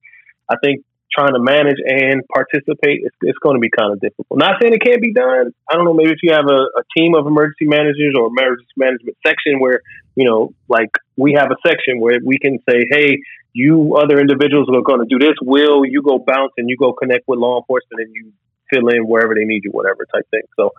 I 0.49 0.55
think 0.63 0.83
trying 1.11 1.33
to 1.33 1.39
manage 1.39 1.77
and 1.85 2.21
participate, 2.33 3.01
it's, 3.03 3.15
it's 3.21 3.37
going 3.39 3.55
to 3.55 3.61
be 3.61 3.69
kind 3.69 3.93
of 3.93 3.99
difficult. 3.99 4.37
Not 4.37 4.61
saying 4.61 4.73
it 4.73 4.83
can't 4.83 5.01
be 5.01 5.13
done. 5.13 5.51
I 5.69 5.75
don't 5.75 5.85
know. 5.85 5.93
Maybe 5.93 6.11
if 6.11 6.19
you 6.21 6.33
have 6.33 6.45
a, 6.45 6.61
a 6.77 6.83
team 6.95 7.15
of 7.15 7.25
emergency 7.25 7.65
managers 7.65 8.13
or 8.17 8.27
emergency 8.27 8.75
management 8.77 9.17
section 9.25 9.59
where, 9.59 9.81
you 10.17 10.25
know, 10.27 10.51
like 10.67 10.89
we 11.15 11.29
have 11.39 11.49
a 11.51 11.55
section 11.65 11.99
where 11.99 12.17
we 12.23 12.37
can 12.39 12.57
say, 12.67 12.79
hey, 12.89 13.19
you 13.53 13.95
other 13.95 14.19
individuals 14.19 14.67
are 14.73 14.81
going 14.81 14.99
to 14.99 15.09
do 15.09 15.19
this. 15.23 15.35
Will 15.41 15.85
you 15.85 16.01
go 16.01 16.17
bounce 16.17 16.53
and 16.57 16.67
you 16.69 16.75
go 16.75 16.91
connect 16.91 17.25
with 17.27 17.39
law 17.39 17.59
enforcement 17.61 18.01
and 18.01 18.11
you 18.13 18.33
fill 18.73 18.87
in 18.89 19.07
wherever 19.07 19.33
they 19.35 19.45
need 19.45 19.61
you, 19.63 19.71
whatever 19.71 20.05
type 20.13 20.25
thing. 20.31 20.41
So 20.59 20.71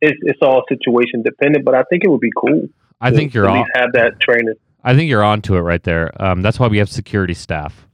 it's, 0.00 0.18
it's 0.22 0.38
all 0.42 0.62
situation 0.68 1.22
dependent, 1.22 1.64
but 1.64 1.74
I 1.74 1.82
think 1.90 2.04
it 2.04 2.08
would 2.08 2.20
be 2.20 2.30
cool. 2.36 2.68
I 3.00 3.10
to 3.10 3.16
think 3.16 3.34
you're 3.34 3.46
at 3.46 3.50
on. 3.50 3.58
least 3.58 3.70
have 3.74 3.92
that 3.94 4.20
training. 4.20 4.54
I 4.84 4.94
think 4.94 5.10
you're 5.10 5.22
onto 5.24 5.56
it 5.56 5.60
right 5.60 5.82
there. 5.82 6.10
Um, 6.22 6.42
that's 6.42 6.58
why 6.58 6.68
we 6.68 6.78
have 6.78 6.88
security 6.88 7.34
staff. 7.34 7.86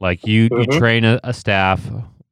Like 0.00 0.26
you, 0.26 0.44
you 0.44 0.48
Mhm. 0.50 0.78
train 0.78 1.04
a, 1.04 1.20
a 1.24 1.32
staff 1.32 1.80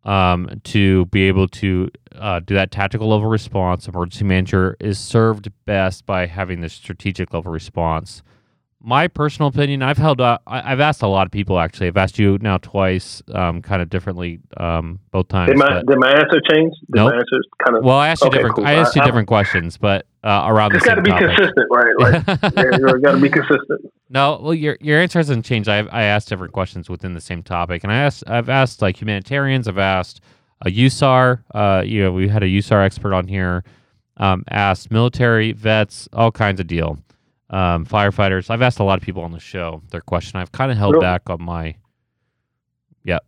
um, 0.04 0.60
to 0.64 1.06
be 1.06 1.22
able 1.22 1.48
to 1.48 1.88
uh, 2.16 2.40
do 2.40 2.54
that 2.54 2.70
tactical 2.70 3.08
level 3.08 3.28
response. 3.28 3.86
Emergency 3.88 4.24
manager 4.24 4.76
is 4.80 4.98
served 4.98 5.50
best 5.64 6.06
by 6.06 6.26
having 6.26 6.60
the 6.60 6.68
strategic 6.68 7.32
level 7.32 7.52
response. 7.52 8.22
My 8.84 9.06
personal 9.06 9.48
opinion, 9.48 9.82
I've 9.82 9.96
held, 9.98 10.20
uh, 10.20 10.38
I, 10.46 10.72
I've 10.72 10.80
asked 10.80 11.02
a 11.02 11.06
lot 11.06 11.26
of 11.26 11.30
people 11.30 11.58
actually. 11.60 11.86
I've 11.86 11.96
asked 11.96 12.18
you 12.18 12.38
now 12.40 12.58
twice, 12.58 13.22
um, 13.32 13.62
kind 13.62 13.80
of 13.80 13.88
differently, 13.90 14.40
um, 14.56 14.98
both 15.12 15.28
times. 15.28 15.50
Did 15.50 15.58
my, 15.58 15.82
did 15.86 15.98
my 15.98 16.10
answer 16.10 16.40
change? 16.50 16.72
Did 16.80 16.96
Nope. 16.96 17.10
my 17.12 17.16
answer 17.16 17.36
kind 17.64 17.78
of 17.78 17.84
well, 17.84 17.96
I 17.96 18.08
asked 18.08 18.22
you 18.22 18.28
Okay, 18.28 18.38
different. 18.38 18.56
cool. 18.56 18.66
I 18.66 18.72
asked 18.74 18.96
you 18.96 19.02
I- 19.02 19.04
I- 19.04 19.06
different 19.06 19.28
questions, 19.28 19.76
but 19.78 20.06
uh, 20.24 20.44
around 20.46 20.72
just 20.72 20.84
the 20.84 20.90
got 20.90 20.94
to 20.96 21.02
be 21.02 21.10
consistent, 21.12 21.68
right? 21.70 21.94
Like 21.98 22.26
yeah, 22.56 22.76
you 22.78 23.00
got 23.00 23.12
to 23.12 23.20
be 23.20 23.28
consistent. 23.28 23.92
No, 24.10 24.38
well, 24.42 24.54
your 24.54 24.76
your 24.80 25.00
answer 25.00 25.18
hasn't 25.18 25.44
changed. 25.44 25.68
I 25.68 25.78
I 25.90 26.02
asked 26.02 26.28
different 26.28 26.52
questions 26.52 26.88
within 26.90 27.14
the 27.14 27.20
same 27.20 27.42
topic, 27.42 27.82
and 27.82 27.92
I 27.92 27.96
asked 27.96 28.24
I've 28.28 28.48
asked 28.48 28.82
like 28.82 29.00
humanitarians. 29.00 29.66
I've 29.66 29.78
asked 29.78 30.20
a 30.64 30.70
USAR. 30.70 31.42
Uh, 31.54 31.82
you 31.84 32.02
know, 32.02 32.12
we 32.12 32.28
had 32.28 32.42
a 32.42 32.46
USAR 32.46 32.84
expert 32.84 33.12
on 33.14 33.26
here. 33.26 33.64
Um, 34.18 34.44
asked 34.50 34.90
military 34.92 35.52
vets, 35.52 36.08
all 36.12 36.30
kinds 36.30 36.60
of 36.60 36.66
deal. 36.68 36.98
Um, 37.52 37.84
firefighters. 37.84 38.48
I've 38.48 38.62
asked 38.62 38.78
a 38.80 38.84
lot 38.84 38.98
of 38.98 39.04
people 39.04 39.22
on 39.22 39.30
the 39.32 39.38
show 39.38 39.82
their 39.90 40.00
question. 40.00 40.40
I've 40.40 40.52
kind 40.52 40.72
of 40.72 40.78
held 40.78 40.94
Real- 40.94 41.02
back 41.02 41.28
on 41.28 41.42
my. 41.42 41.76
Yeah. 43.04 43.18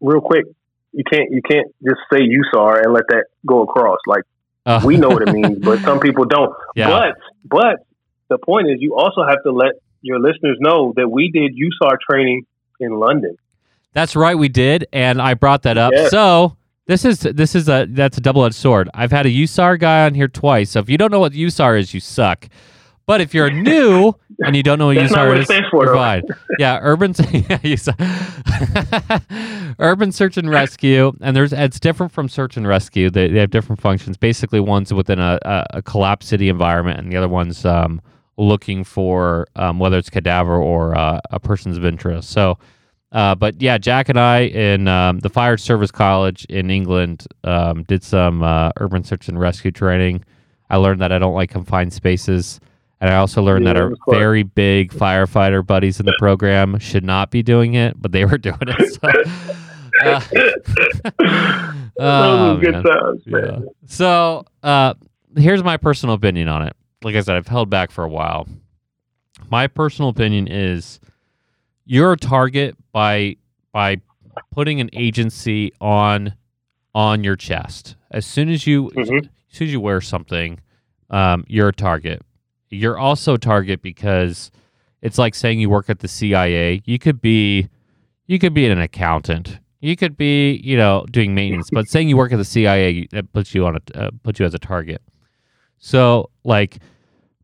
Real 0.00 0.20
quick, 0.20 0.44
you 0.92 1.04
can't 1.10 1.30
you 1.32 1.40
can't 1.40 1.66
just 1.82 2.00
say 2.12 2.20
you 2.22 2.44
USAR 2.54 2.82
and 2.84 2.92
let 2.92 3.04
that 3.08 3.24
go 3.46 3.62
across. 3.62 3.98
Like 4.06 4.24
Uh, 4.66 4.82
we 4.84 4.98
know 4.98 5.08
what 5.08 5.22
it 5.26 5.32
means, 5.40 5.58
but 5.60 5.80
some 5.80 6.00
people 6.00 6.26
don't. 6.26 6.54
Yeah. 6.76 6.90
But 6.90 7.14
but 7.44 7.86
the 8.28 8.38
point 8.38 8.68
is, 8.68 8.76
you 8.80 8.94
also 8.94 9.24
have 9.26 9.42
to 9.44 9.52
let 9.52 9.72
your 10.02 10.20
listeners 10.20 10.58
know 10.60 10.92
that 10.96 11.08
we 11.08 11.30
did 11.30 11.52
USAR 11.56 11.96
training 12.10 12.46
in 12.78 12.92
London. 12.92 13.36
That's 13.94 14.14
right, 14.16 14.36
we 14.36 14.48
did, 14.48 14.86
and 14.92 15.22
I 15.22 15.34
brought 15.34 15.62
that 15.62 15.78
up. 15.78 15.92
Yeah. 15.94 16.08
So 16.08 16.56
this 16.86 17.04
is 17.06 17.20
this 17.20 17.54
is 17.54 17.68
a 17.68 17.86
that's 17.88 18.18
a 18.18 18.20
double 18.20 18.44
edged 18.44 18.56
sword. 18.56 18.90
I've 18.92 19.12
had 19.12 19.24
a 19.24 19.30
USAR 19.30 19.78
guy 19.78 20.04
on 20.04 20.14
here 20.14 20.28
twice. 20.28 20.72
So 20.72 20.80
if 20.80 20.90
you 20.90 20.98
don't 20.98 21.10
know 21.10 21.20
what 21.20 21.32
USAR 21.32 21.78
is, 21.78 21.94
you 21.94 22.00
suck. 22.00 22.48
But 23.06 23.20
if 23.20 23.34
you're 23.34 23.50
new 23.50 24.14
and 24.40 24.56
you 24.56 24.62
don't 24.62 24.78
know 24.78 24.86
what 24.86 24.96
That's 24.96 25.12
what 25.12 25.28
it 25.32 25.38
is, 25.40 25.46
stands 25.46 25.68
for, 25.70 25.84
you're 25.84 25.92
though. 25.92 25.98
fine. 25.98 26.22
Yeah, 26.58 26.78
urban 26.80 27.14
yeah, 27.32 27.58
urban 29.78 30.10
search 30.12 30.36
and 30.38 30.48
rescue, 30.48 31.12
and 31.20 31.36
there's 31.36 31.52
it's 31.52 31.78
different 31.78 32.12
from 32.12 32.28
search 32.28 32.56
and 32.56 32.66
rescue. 32.66 33.10
They, 33.10 33.28
they 33.28 33.40
have 33.40 33.50
different 33.50 33.80
functions. 33.80 34.16
Basically, 34.16 34.60
one's 34.60 34.92
within 34.92 35.18
a, 35.18 35.38
a, 35.42 35.66
a 35.74 35.82
collapsed 35.82 36.28
city 36.28 36.48
environment, 36.48 36.98
and 36.98 37.12
the 37.12 37.16
other 37.16 37.28
one's 37.28 37.64
um, 37.64 38.00
looking 38.38 38.84
for 38.84 39.46
um, 39.56 39.78
whether 39.78 39.98
it's 39.98 40.10
cadaver 40.10 40.56
or 40.56 40.96
uh, 40.96 41.20
a 41.30 41.40
person's 41.40 41.76
of 41.76 41.84
interest. 41.84 42.30
So. 42.30 42.58
Uh, 43.12 43.32
but 43.32 43.62
yeah, 43.62 43.78
Jack 43.78 44.08
and 44.08 44.18
I 44.18 44.40
in 44.40 44.88
um, 44.88 45.20
the 45.20 45.28
Fire 45.28 45.56
Service 45.56 45.92
College 45.92 46.44
in 46.46 46.68
England 46.68 47.28
um, 47.44 47.84
did 47.84 48.02
some 48.02 48.42
uh, 48.42 48.70
urban 48.80 49.04
search 49.04 49.28
and 49.28 49.38
rescue 49.38 49.70
training. 49.70 50.24
I 50.68 50.78
learned 50.78 51.00
that 51.00 51.12
I 51.12 51.20
don't 51.20 51.34
like 51.34 51.48
confined 51.50 51.92
spaces, 51.92 52.58
and 53.00 53.10
I 53.10 53.16
also 53.16 53.42
learned 53.42 53.66
that 53.66 53.76
our 53.76 53.92
very 54.08 54.42
big 54.42 54.92
firefighter 54.92 55.66
buddies 55.66 56.00
in 56.00 56.06
the 56.06 56.14
program 56.18 56.78
should 56.78 57.04
not 57.04 57.30
be 57.30 57.42
doing 57.42 57.74
it, 57.74 58.00
but 58.00 58.12
they 58.12 58.24
were 58.24 58.38
doing 58.38 58.56
it. 58.62 58.94
So, 58.94 59.08
uh, 60.04 60.20
oh, 61.98 62.56
man. 62.58 62.82
times, 62.82 63.22
Yeah. 63.26 63.58
So 63.86 64.44
uh, 64.62 64.94
here's 65.36 65.62
my 65.62 65.76
personal 65.76 66.14
opinion 66.14 66.48
on 66.48 66.62
it. 66.66 66.74
Like 67.02 67.14
I 67.16 67.20
said, 67.20 67.36
I've 67.36 67.46
held 67.48 67.70
back 67.70 67.90
for 67.90 68.04
a 68.04 68.08
while. 68.08 68.48
My 69.50 69.66
personal 69.66 70.08
opinion 70.08 70.48
is 70.48 71.00
you're 71.84 72.12
a 72.12 72.16
target 72.16 72.76
by 72.92 73.36
by 73.72 74.00
putting 74.50 74.80
an 74.80 74.88
agency 74.94 75.72
on 75.80 76.34
on 76.94 77.22
your 77.24 77.36
chest. 77.36 77.96
As 78.10 78.24
soon 78.24 78.48
as 78.48 78.66
you 78.66 78.90
Mhm. 78.96 79.00
as 79.00 79.28
soon 79.50 79.66
as 79.68 79.72
you 79.72 79.80
wear 79.80 80.00
something, 80.00 80.60
um, 81.10 81.44
you're 81.46 81.68
a 81.68 81.72
target. 81.72 82.22
You're 82.74 82.98
also 82.98 83.34
a 83.34 83.38
target 83.38 83.82
because 83.82 84.50
it's 85.02 85.18
like 85.18 85.34
saying 85.34 85.60
you 85.60 85.70
work 85.70 85.88
at 85.90 86.00
the 86.00 86.08
CIA. 86.08 86.82
You 86.84 86.98
could 86.98 87.20
be 87.20 87.68
you 88.26 88.38
could 88.38 88.54
be 88.54 88.66
an 88.66 88.78
accountant. 88.80 89.58
You 89.80 89.96
could 89.96 90.16
be, 90.16 90.54
you 90.64 90.78
know, 90.78 91.04
doing 91.10 91.34
maintenance, 91.34 91.68
but 91.70 91.88
saying 91.88 92.08
you 92.08 92.16
work 92.16 92.32
at 92.32 92.36
the 92.38 92.44
CIA 92.44 93.06
that 93.12 93.30
puts 93.34 93.54
you 93.54 93.66
on 93.66 93.76
a 93.76 93.98
uh, 93.98 94.10
puts 94.22 94.40
you 94.40 94.46
as 94.46 94.54
a 94.54 94.58
target. 94.58 95.02
So, 95.78 96.30
like, 96.44 96.78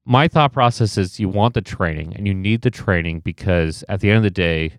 my 0.07 0.27
thought 0.27 0.53
process 0.55 0.97
is 0.97 1.21
you 1.21 1.29
want 1.29 1.53
the 1.53 1.61
training 1.61 2.15
and 2.17 2.27
you 2.27 2.33
need 2.33 2.63
the 2.63 2.71
training 2.71 3.21
because 3.21 3.85
at 3.91 4.01
the 4.01 4.09
end 4.09 4.17
of 4.17 4.23
the 4.23 4.31
day, 4.31 4.79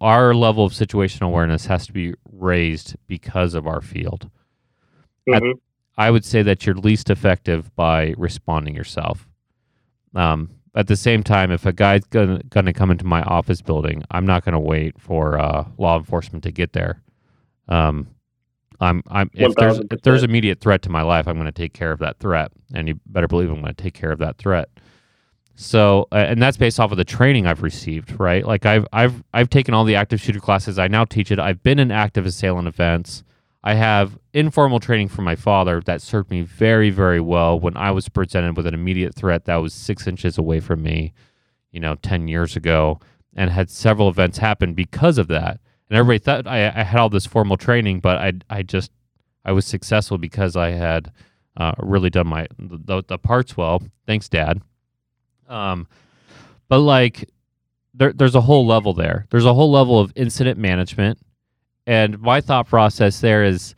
our 0.00 0.34
level 0.34 0.64
of 0.64 0.72
situational 0.72 1.26
awareness 1.26 1.66
has 1.66 1.86
to 1.86 1.92
be 1.92 2.14
raised 2.32 2.96
because 3.06 3.52
of 3.52 3.66
our 3.66 3.82
field. 3.82 4.30
At- 5.30 5.42
Mhm. 5.42 5.54
I 5.98 6.10
would 6.10 6.24
say 6.24 6.42
that 6.42 6.64
you're 6.64 6.74
least 6.76 7.10
effective 7.10 7.74
by 7.76 8.14
responding 8.16 8.74
yourself. 8.74 9.28
Um, 10.14 10.50
at 10.74 10.86
the 10.86 10.96
same 10.96 11.22
time, 11.22 11.50
if 11.50 11.66
a 11.66 11.72
guy's 11.72 12.04
gonna, 12.04 12.40
gonna 12.48 12.72
come 12.72 12.90
into 12.90 13.04
my 13.04 13.22
office 13.22 13.60
building, 13.62 14.04
I'm 14.10 14.26
not 14.26 14.44
gonna 14.44 14.60
wait 14.60 15.00
for 15.00 15.38
uh, 15.38 15.64
law 15.78 15.98
enforcement 15.98 16.44
to 16.44 16.52
get 16.52 16.72
there. 16.72 17.02
Um, 17.68 18.08
I'm, 18.80 19.02
I'm 19.08 19.30
if 19.34 19.54
there's 19.56 19.78
if 19.90 20.02
there's 20.02 20.22
1000%. 20.22 20.24
immediate 20.24 20.60
threat 20.60 20.82
to 20.82 20.90
my 20.90 21.02
life, 21.02 21.28
I'm 21.28 21.36
gonna 21.36 21.52
take 21.52 21.72
care 21.74 21.92
of 21.92 21.98
that 22.00 22.18
threat, 22.18 22.52
and 22.72 22.88
you 22.88 23.00
better 23.06 23.28
believe 23.28 23.50
I'm 23.50 23.60
gonna 23.60 23.74
take 23.74 23.94
care 23.94 24.12
of 24.12 24.18
that 24.20 24.38
threat. 24.38 24.68
So, 25.56 26.08
uh, 26.10 26.16
and 26.16 26.40
that's 26.40 26.56
based 26.56 26.80
off 26.80 26.90
of 26.90 26.96
the 26.96 27.04
training 27.04 27.46
I've 27.46 27.62
received, 27.62 28.18
right? 28.18 28.46
Like 28.46 28.64
I've 28.64 28.86
I've 28.92 29.22
I've 29.34 29.50
taken 29.50 29.74
all 29.74 29.84
the 29.84 29.96
active 29.96 30.20
shooter 30.20 30.40
classes. 30.40 30.78
I 30.78 30.88
now 30.88 31.04
teach 31.04 31.30
it. 31.30 31.38
I've 31.38 31.62
been 31.62 31.78
in 31.78 31.90
active 31.90 32.24
assailant 32.24 32.66
events. 32.66 33.24
I 33.62 33.74
have 33.74 34.18
informal 34.32 34.80
training 34.80 35.08
from 35.08 35.24
my 35.24 35.36
father 35.36 35.80
that 35.82 36.00
served 36.00 36.30
me 36.30 36.42
very, 36.42 36.90
very 36.90 37.20
well 37.20 37.60
when 37.60 37.76
I 37.76 37.90
was 37.90 38.08
presented 38.08 38.56
with 38.56 38.66
an 38.66 38.74
immediate 38.74 39.14
threat 39.14 39.44
that 39.44 39.56
was 39.56 39.74
six 39.74 40.06
inches 40.06 40.38
away 40.38 40.60
from 40.60 40.82
me, 40.82 41.12
you 41.70 41.80
know, 41.80 41.96
10 41.96 42.28
years 42.28 42.56
ago, 42.56 43.00
and 43.34 43.50
had 43.50 43.68
several 43.68 44.08
events 44.08 44.38
happen 44.38 44.72
because 44.72 45.18
of 45.18 45.28
that. 45.28 45.60
And 45.88 45.98
everybody 45.98 46.18
thought 46.18 46.46
I, 46.46 46.68
I 46.68 46.84
had 46.84 47.00
all 47.00 47.10
this 47.10 47.26
formal 47.26 47.58
training, 47.58 48.00
but 48.00 48.16
I, 48.16 48.32
I 48.48 48.62
just, 48.62 48.92
I 49.44 49.52
was 49.52 49.66
successful 49.66 50.16
because 50.16 50.56
I 50.56 50.70
had 50.70 51.12
uh, 51.56 51.72
really 51.78 52.10
done 52.10 52.28
my 52.28 52.46
the, 52.58 53.02
the 53.06 53.18
parts 53.18 53.56
well. 53.56 53.82
Thanks, 54.06 54.28
Dad. 54.28 54.62
Um, 55.48 55.86
but 56.68 56.78
like 56.78 57.28
there, 57.92 58.12
there's 58.12 58.34
a 58.34 58.40
whole 58.40 58.66
level 58.66 58.94
there. 58.94 59.26
There's 59.30 59.44
a 59.44 59.52
whole 59.52 59.70
level 59.70 59.98
of 59.98 60.12
incident 60.16 60.58
management, 60.58 61.18
and 61.86 62.20
my 62.20 62.40
thought 62.40 62.68
process 62.68 63.20
there 63.20 63.44
is, 63.44 63.74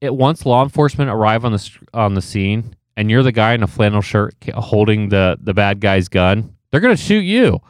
it 0.00 0.14
once 0.14 0.44
law 0.46 0.62
enforcement 0.62 1.10
arrive 1.10 1.44
on 1.44 1.52
the 1.52 1.70
on 1.94 2.14
the 2.14 2.22
scene, 2.22 2.74
and 2.96 3.10
you're 3.10 3.22
the 3.22 3.32
guy 3.32 3.54
in 3.54 3.62
a 3.62 3.66
flannel 3.66 4.00
shirt 4.02 4.34
holding 4.54 5.08
the 5.10 5.38
the 5.40 5.54
bad 5.54 5.80
guy's 5.80 6.08
gun, 6.08 6.54
they're 6.70 6.80
gonna 6.80 6.96
shoot 6.96 7.20
you. 7.24 7.60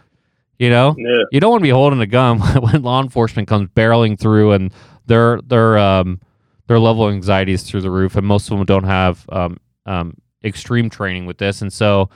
You 0.58 0.70
know, 0.70 0.94
Yeah. 0.96 1.24
you 1.32 1.40
don't 1.40 1.50
want 1.50 1.60
to 1.62 1.64
be 1.64 1.70
holding 1.70 2.00
a 2.00 2.06
gun 2.06 2.38
when 2.62 2.82
law 2.82 3.02
enforcement 3.02 3.48
comes 3.48 3.68
barreling 3.70 4.18
through 4.18 4.52
and 4.52 4.72
their 5.06 5.40
their 5.42 5.76
um 5.78 6.20
their 6.68 6.78
level 6.78 7.06
of 7.06 7.12
anxiety 7.12 7.52
is 7.52 7.62
through 7.64 7.80
the 7.82 7.90
roof, 7.90 8.16
and 8.16 8.26
most 8.26 8.50
of 8.50 8.56
them 8.56 8.64
don't 8.66 8.84
have 8.84 9.26
um 9.30 9.56
um 9.86 10.14
extreme 10.44 10.88
training 10.88 11.26
with 11.26 11.38
this, 11.38 11.60
and 11.62 11.72
so 11.72 12.08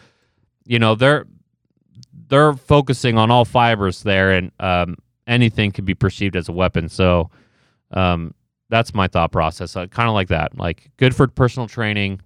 you 0.65 0.79
know 0.79 0.95
they're 0.95 1.27
they're 2.29 2.55
focusing 2.55 3.19
on 3.19 3.31
all 3.31 3.45
fibers 3.45 4.03
there, 4.03 4.33
and 4.33 4.51
um 4.61 4.97
anything 5.27 5.73
could 5.73 5.85
be 5.85 5.95
perceived 5.95 6.37
as 6.37 6.49
a 6.49 6.53
weapon. 6.53 6.89
So 6.89 7.31
um 7.93 8.35
that's 8.69 8.93
my 8.95 9.07
thought 9.07 9.31
process. 9.31 9.77
Uh, 9.77 9.87
kind 9.87 10.09
of 10.09 10.15
like 10.15 10.29
that, 10.29 10.57
like 10.59 10.91
good 10.97 11.15
for 11.15 11.27
personal 11.29 11.69
training. 11.69 12.21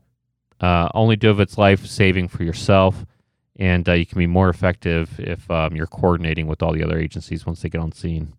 Uh, 0.61 0.89
only 0.95 1.17
do 1.17 1.31
if 1.31 1.39
it's 1.39 1.57
life 1.59 1.87
saving 1.87 2.29
for 2.29 2.43
yourself 2.45 3.05
and 3.57 3.87
uh, 3.89 3.93
you 3.93 4.07
can 4.07 4.19
be 4.19 4.27
more 4.27 4.49
effective 4.49 5.19
if 5.21 5.51
um, 5.51 5.75
you're 5.77 5.87
coordinating 5.87 6.47
with 6.47 6.63
all 6.63 6.73
the 6.73 6.83
other 6.83 6.99
agencies 6.99 7.45
once 7.45 7.61
they 7.63 7.69
get 7.69 7.81
on 7.81 7.93
scene. 7.93 8.33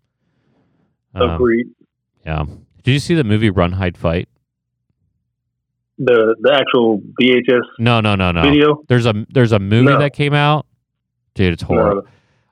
Um, 1.14 1.32
Agreed. 1.32 1.68
yeah. 2.26 2.44
Did 2.84 2.92
you 2.92 3.00
see 3.00 3.14
the 3.14 3.24
movie 3.24 3.50
Run 3.52 3.74
Hide 3.74 3.98
Fight? 3.98 4.30
The 5.98 6.36
the 6.42 6.54
actual 6.54 7.02
VHS 7.22 7.62
No, 7.78 8.00
no, 8.02 8.16
no, 8.16 8.32
no. 8.32 8.42
video. 8.42 8.84
There's 8.88 9.06
a 9.06 9.26
there's 9.30 9.52
a 9.52 9.60
movie 9.60 9.90
No. 9.92 10.00
that 10.00 10.14
came 10.14 10.34
out. 10.34 10.66
Dude, 11.36 11.54
it's 11.54 11.62
horrible. 11.64 12.02
No, 12.04 12.08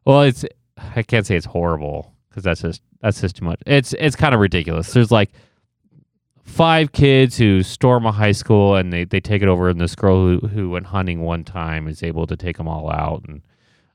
Well, 0.05 0.21
it's 0.23 0.45
I 0.95 1.03
can't 1.03 1.25
say 1.25 1.35
it's 1.35 1.45
horrible 1.45 2.13
because 2.29 2.43
that's 2.43 2.61
just 2.61 2.81
that's 3.01 3.21
just 3.21 3.35
too 3.37 3.45
much. 3.45 3.61
It's 3.65 3.93
it's 3.93 4.15
kind 4.15 4.33
of 4.33 4.39
ridiculous. 4.41 4.91
There's 4.93 5.11
like 5.11 5.31
five 6.43 6.91
kids 6.91 7.37
who 7.37 7.61
storm 7.63 8.05
a 8.05 8.11
high 8.11 8.31
school 8.31 8.75
and 8.75 8.91
they, 8.91 9.03
they 9.03 9.19
take 9.19 9.41
it 9.41 9.47
over, 9.47 9.69
and 9.69 9.79
this 9.79 9.95
girl 9.95 10.15
who 10.17 10.47
who 10.47 10.69
went 10.69 10.87
hunting 10.87 11.21
one 11.21 11.43
time 11.43 11.87
is 11.87 12.03
able 12.03 12.25
to 12.27 12.35
take 12.35 12.57
them 12.57 12.67
all 12.67 12.91
out, 12.91 13.23
and 13.27 13.41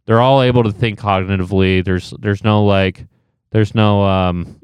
they're 0.06 0.20
all 0.20 0.42
able 0.42 0.62
to 0.62 0.72
think 0.72 0.98
cognitively. 0.98 1.84
There's 1.84 2.12
there's 2.20 2.44
no 2.44 2.64
like 2.64 3.06
there's 3.50 3.74
no 3.74 4.02
um 4.02 4.60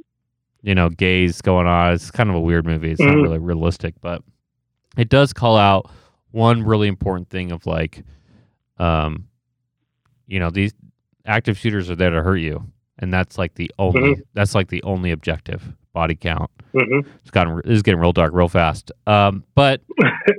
you 0.62 0.74
know 0.74 0.88
gaze 0.88 1.40
going 1.40 1.66
on. 1.66 1.94
It's 1.94 2.10
kind 2.10 2.28
of 2.30 2.36
a 2.36 2.40
weird 2.40 2.66
movie. 2.66 2.92
It's 2.92 3.00
not 3.00 3.14
Mhm. 3.14 3.22
really 3.22 3.38
realistic, 3.38 3.94
but 4.00 4.22
it 4.96 5.08
does 5.08 5.32
call 5.32 5.56
out 5.56 5.90
one 6.32 6.62
really 6.62 6.88
important 6.88 7.28
thing 7.28 7.50
of 7.52 7.66
like 7.66 8.04
um 8.78 9.26
you 10.26 10.38
know 10.38 10.50
these 10.50 10.72
active 11.26 11.56
shooters 11.58 11.90
are 11.90 11.96
there 11.96 12.10
to 12.10 12.22
hurt 12.22 12.36
you 12.38 12.70
and 13.00 13.12
that's 13.12 13.38
like 13.38 13.54
the 13.54 13.70
only 13.78 14.22
that's 14.34 14.54
like 14.54 14.68
the 14.68 14.82
only 14.84 15.10
objective 15.10 15.72
body 15.92 16.14
count. 16.14 16.50
Mhm. 16.74 17.04
it's 17.22 17.30
gotten 17.30 17.60
is 17.64 17.82
getting 17.82 18.00
real 18.00 18.12
dark 18.12 18.32
real 18.32 18.48
fast. 18.48 18.92
Um 19.06 19.44
but 19.54 19.80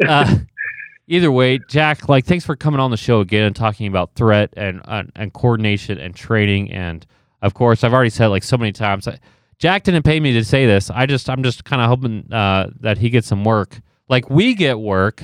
uh, 0.08 0.38
either 1.08 1.32
way 1.32 1.60
jack 1.68 2.08
like 2.08 2.26
thanks 2.26 2.46
for 2.46 2.56
coming 2.56 2.80
on 2.80 2.92
the 2.92 2.98
show 2.98 3.20
again 3.20 3.44
and 3.44 3.56
talking 3.56 3.88
about 3.88 4.14
threat 4.16 4.50
and 4.56 4.82
uh, 4.86 5.04
and 5.16 5.34
coordination 5.34 5.98
and 5.98 6.16
training. 6.16 6.72
And 6.72 7.06
of 7.42 7.54
course 7.54 7.84
i've 7.84 7.94
already 7.94 8.12
said 8.12 8.28
like 8.28 8.44
so 8.44 8.58
many 8.58 8.72
times 8.72 9.08
I, 9.08 9.18
jack 9.58 9.84
didn't 9.84 10.04
pay 10.04 10.20
me 10.20 10.32
to 10.34 10.44
say 10.46 10.66
this. 10.66 10.90
I 10.90 11.06
just 11.06 11.30
i'm 11.30 11.44
just 11.44 11.66
kind 11.66 11.82
of 11.82 11.90
hoping 11.90 12.32
uh, 12.32 12.70
that 12.80 12.98
he 13.00 13.10
gets 13.10 13.28
some 13.28 13.44
work. 13.44 13.82
Like 14.08 14.30
we 14.30 14.54
get 14.54 14.80
work 14.80 15.24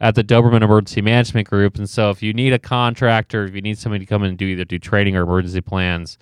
at 0.00 0.14
the 0.14 0.24
Doberman 0.24 0.62
Emergency 0.62 1.00
Management 1.00 1.48
Group. 1.48 1.76
And 1.76 1.88
so 1.88 2.10
if 2.10 2.22
you 2.22 2.32
need 2.32 2.52
a 2.52 2.58
contractor, 2.58 3.44
if 3.44 3.54
you 3.54 3.62
need 3.62 3.78
somebody 3.78 4.04
to 4.04 4.08
come 4.08 4.22
in 4.22 4.30
and 4.30 4.38
do 4.38 4.46
either 4.46 4.64
do 4.64 4.78
training 4.78 5.16
or 5.16 5.22
emergency 5.22 5.60
plans, 5.60 6.18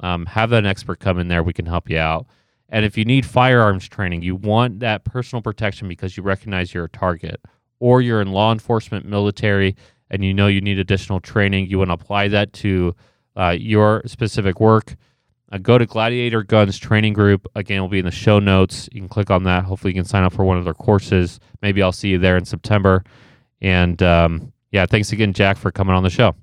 um, 0.00 0.26
have 0.26 0.52
an 0.52 0.66
expert 0.66 1.00
come 1.00 1.18
in 1.18 1.28
there. 1.28 1.42
We 1.42 1.52
can 1.52 1.66
help 1.66 1.90
you 1.90 1.98
out. 1.98 2.26
And 2.68 2.84
if 2.84 2.98
you 2.98 3.04
need 3.04 3.24
firearms 3.24 3.88
training, 3.88 4.22
you 4.22 4.34
want 4.34 4.80
that 4.80 5.04
personal 5.04 5.42
protection 5.42 5.88
because 5.88 6.16
you 6.16 6.22
recognize 6.22 6.74
you're 6.74 6.84
a 6.84 6.90
target, 6.90 7.40
or 7.78 8.02
you're 8.02 8.20
in 8.20 8.32
law 8.32 8.52
enforcement, 8.52 9.06
military, 9.06 9.76
and 10.10 10.24
you 10.24 10.34
know 10.34 10.46
you 10.46 10.60
need 10.60 10.78
additional 10.78 11.20
training, 11.20 11.66
you 11.68 11.78
want 11.78 11.90
to 11.90 11.94
apply 11.94 12.28
that 12.28 12.52
to 12.54 12.94
uh, 13.36 13.50
your 13.50 14.02
specific 14.06 14.60
work. 14.60 14.96
Uh, 15.50 15.58
go 15.58 15.78
to 15.78 15.86
Gladiator 15.86 16.42
Guns 16.42 16.78
Training 16.78 17.12
Group. 17.12 17.46
Again, 17.54 17.80
will 17.80 17.88
be 17.88 18.00
in 18.00 18.04
the 18.04 18.10
show 18.10 18.38
notes. 18.38 18.88
You 18.92 19.00
can 19.00 19.08
click 19.08 19.30
on 19.30 19.44
that. 19.44 19.64
Hopefully, 19.64 19.92
you 19.92 19.98
can 20.00 20.04
sign 20.04 20.24
up 20.24 20.32
for 20.32 20.44
one 20.44 20.58
of 20.58 20.64
their 20.64 20.74
courses. 20.74 21.38
Maybe 21.62 21.82
I'll 21.82 21.92
see 21.92 22.08
you 22.08 22.18
there 22.18 22.36
in 22.36 22.44
September. 22.44 23.04
And 23.60 24.02
um, 24.02 24.52
yeah, 24.72 24.86
thanks 24.86 25.12
again, 25.12 25.32
Jack, 25.32 25.56
for 25.56 25.70
coming 25.70 25.94
on 25.94 26.02
the 26.02 26.10
show. 26.10 26.34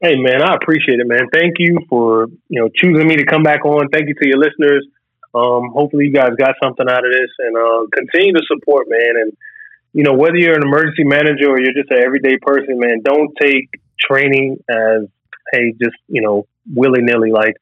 Hey 0.00 0.14
man, 0.16 0.42
I 0.42 0.54
appreciate 0.54 1.00
it, 1.00 1.08
man. 1.08 1.26
Thank 1.32 1.54
you 1.58 1.78
for 1.88 2.26
you 2.48 2.60
know 2.60 2.68
choosing 2.74 3.06
me 3.06 3.16
to 3.16 3.24
come 3.24 3.42
back 3.42 3.64
on. 3.64 3.88
Thank 3.88 4.08
you 4.08 4.14
to 4.14 4.28
your 4.28 4.38
listeners. 4.38 4.86
Um, 5.34 5.70
hopefully, 5.74 6.06
you 6.06 6.12
guys 6.12 6.30
got 6.38 6.54
something 6.62 6.86
out 6.88 7.04
of 7.04 7.12
this, 7.12 7.30
and 7.38 7.56
uh, 7.56 7.86
continue 7.92 8.32
to 8.32 8.42
support, 8.46 8.86
man. 8.88 9.22
And 9.22 9.36
you 9.92 10.04
know, 10.04 10.14
whether 10.14 10.36
you're 10.36 10.54
an 10.54 10.62
emergency 10.62 11.04
manager 11.04 11.50
or 11.50 11.60
you're 11.60 11.74
just 11.74 11.90
an 11.90 11.98
everyday 12.04 12.38
person, 12.40 12.78
man, 12.78 13.00
don't 13.02 13.34
take 13.40 13.70
training 14.00 14.58
as 14.70 15.08
hey, 15.52 15.72
just 15.82 15.96
you 16.06 16.22
know, 16.22 16.46
willy 16.74 17.02
nilly. 17.02 17.30
Like 17.30 17.54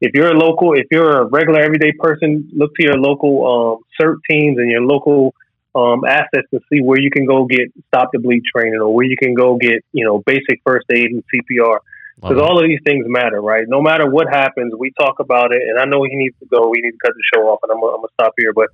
if 0.00 0.12
you're 0.14 0.32
a 0.32 0.38
local, 0.38 0.74
if 0.74 0.86
you're 0.90 1.22
a 1.22 1.26
regular 1.26 1.60
everyday 1.60 1.92
person, 1.98 2.50
look 2.54 2.74
to 2.76 2.82
your 2.82 2.98
local 2.98 3.46
um, 3.46 3.84
CERT 4.00 4.16
teams 4.28 4.58
and 4.58 4.70
your 4.70 4.82
local 4.82 5.34
um, 5.74 6.04
assets 6.04 6.48
to 6.52 6.60
see 6.72 6.80
where 6.80 7.00
you 7.00 7.10
can 7.10 7.26
go 7.26 7.44
get 7.44 7.72
stop 7.88 8.10
the 8.12 8.18
bleed 8.18 8.42
training 8.44 8.80
or 8.80 8.92
where 8.92 9.06
you 9.06 9.16
can 9.16 9.34
go 9.34 9.56
get 9.56 9.84
you 9.92 10.04
know 10.04 10.22
basic 10.26 10.60
first 10.64 10.86
aid 10.92 11.10
and 11.10 11.22
CPR 11.34 11.78
because 12.16 12.40
all 12.40 12.58
of 12.58 12.66
these 12.66 12.80
things 12.84 13.04
matter, 13.06 13.42
right? 13.42 13.64
No 13.68 13.82
matter 13.82 14.08
what 14.08 14.26
happens, 14.28 14.72
we 14.78 14.90
talk 14.98 15.20
about 15.20 15.52
it, 15.52 15.62
and 15.62 15.78
I 15.78 15.84
know 15.84 16.02
he 16.02 16.16
needs 16.16 16.34
to 16.40 16.46
go. 16.46 16.68
We 16.68 16.80
need 16.80 16.92
to 16.92 16.98
cut 17.04 17.12
the 17.14 17.22
show 17.34 17.42
off, 17.48 17.60
and 17.62 17.70
I'm, 17.70 17.76
I'm 17.76 17.96
gonna 17.96 18.08
stop 18.14 18.32
here. 18.38 18.54
But 18.54 18.68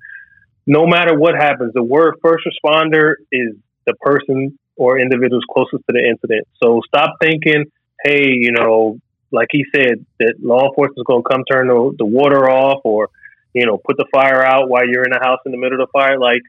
no 0.67 0.87
matter 0.87 1.19
what 1.19 1.35
happens, 1.35 1.73
the 1.75 1.83
word 1.83 2.15
first 2.23 2.45
responder 2.47 3.15
is 3.33 3.57
the 3.85 3.95
person 3.95 4.59
or 4.77 4.99
individuals 4.99 5.45
closest 5.51 5.83
to 5.89 5.93
the 5.93 6.09
incident. 6.09 6.47
So 6.63 6.81
stop 6.87 7.17
thinking, 7.21 7.65
hey, 8.05 8.29
you 8.31 8.53
know, 8.53 8.99
like 9.33 9.49
he 9.51 9.65
said, 9.75 10.05
that 10.21 10.35
law 10.41 10.69
enforcement 10.69 10.99
is 10.99 11.05
going 11.07 11.23
to 11.23 11.29
come 11.29 11.45
turn 11.51 11.69
the, 11.69 11.95
the 11.99 12.07
water 12.07 12.51
off 12.51 12.81
or 12.85 13.09
you 13.55 13.67
know 13.67 13.79
put 13.79 13.97
the 13.97 14.07
fire 14.13 14.45
out 14.45 14.69
while 14.69 14.87
you're 14.87 15.05
in 15.05 15.11
the 15.11 15.21
house 15.23 15.41
in 15.47 15.53
the 15.53 15.59
middle 15.59 15.81
of 15.81 15.89
the 15.89 15.93
fire. 15.93 16.19
Like 16.19 16.43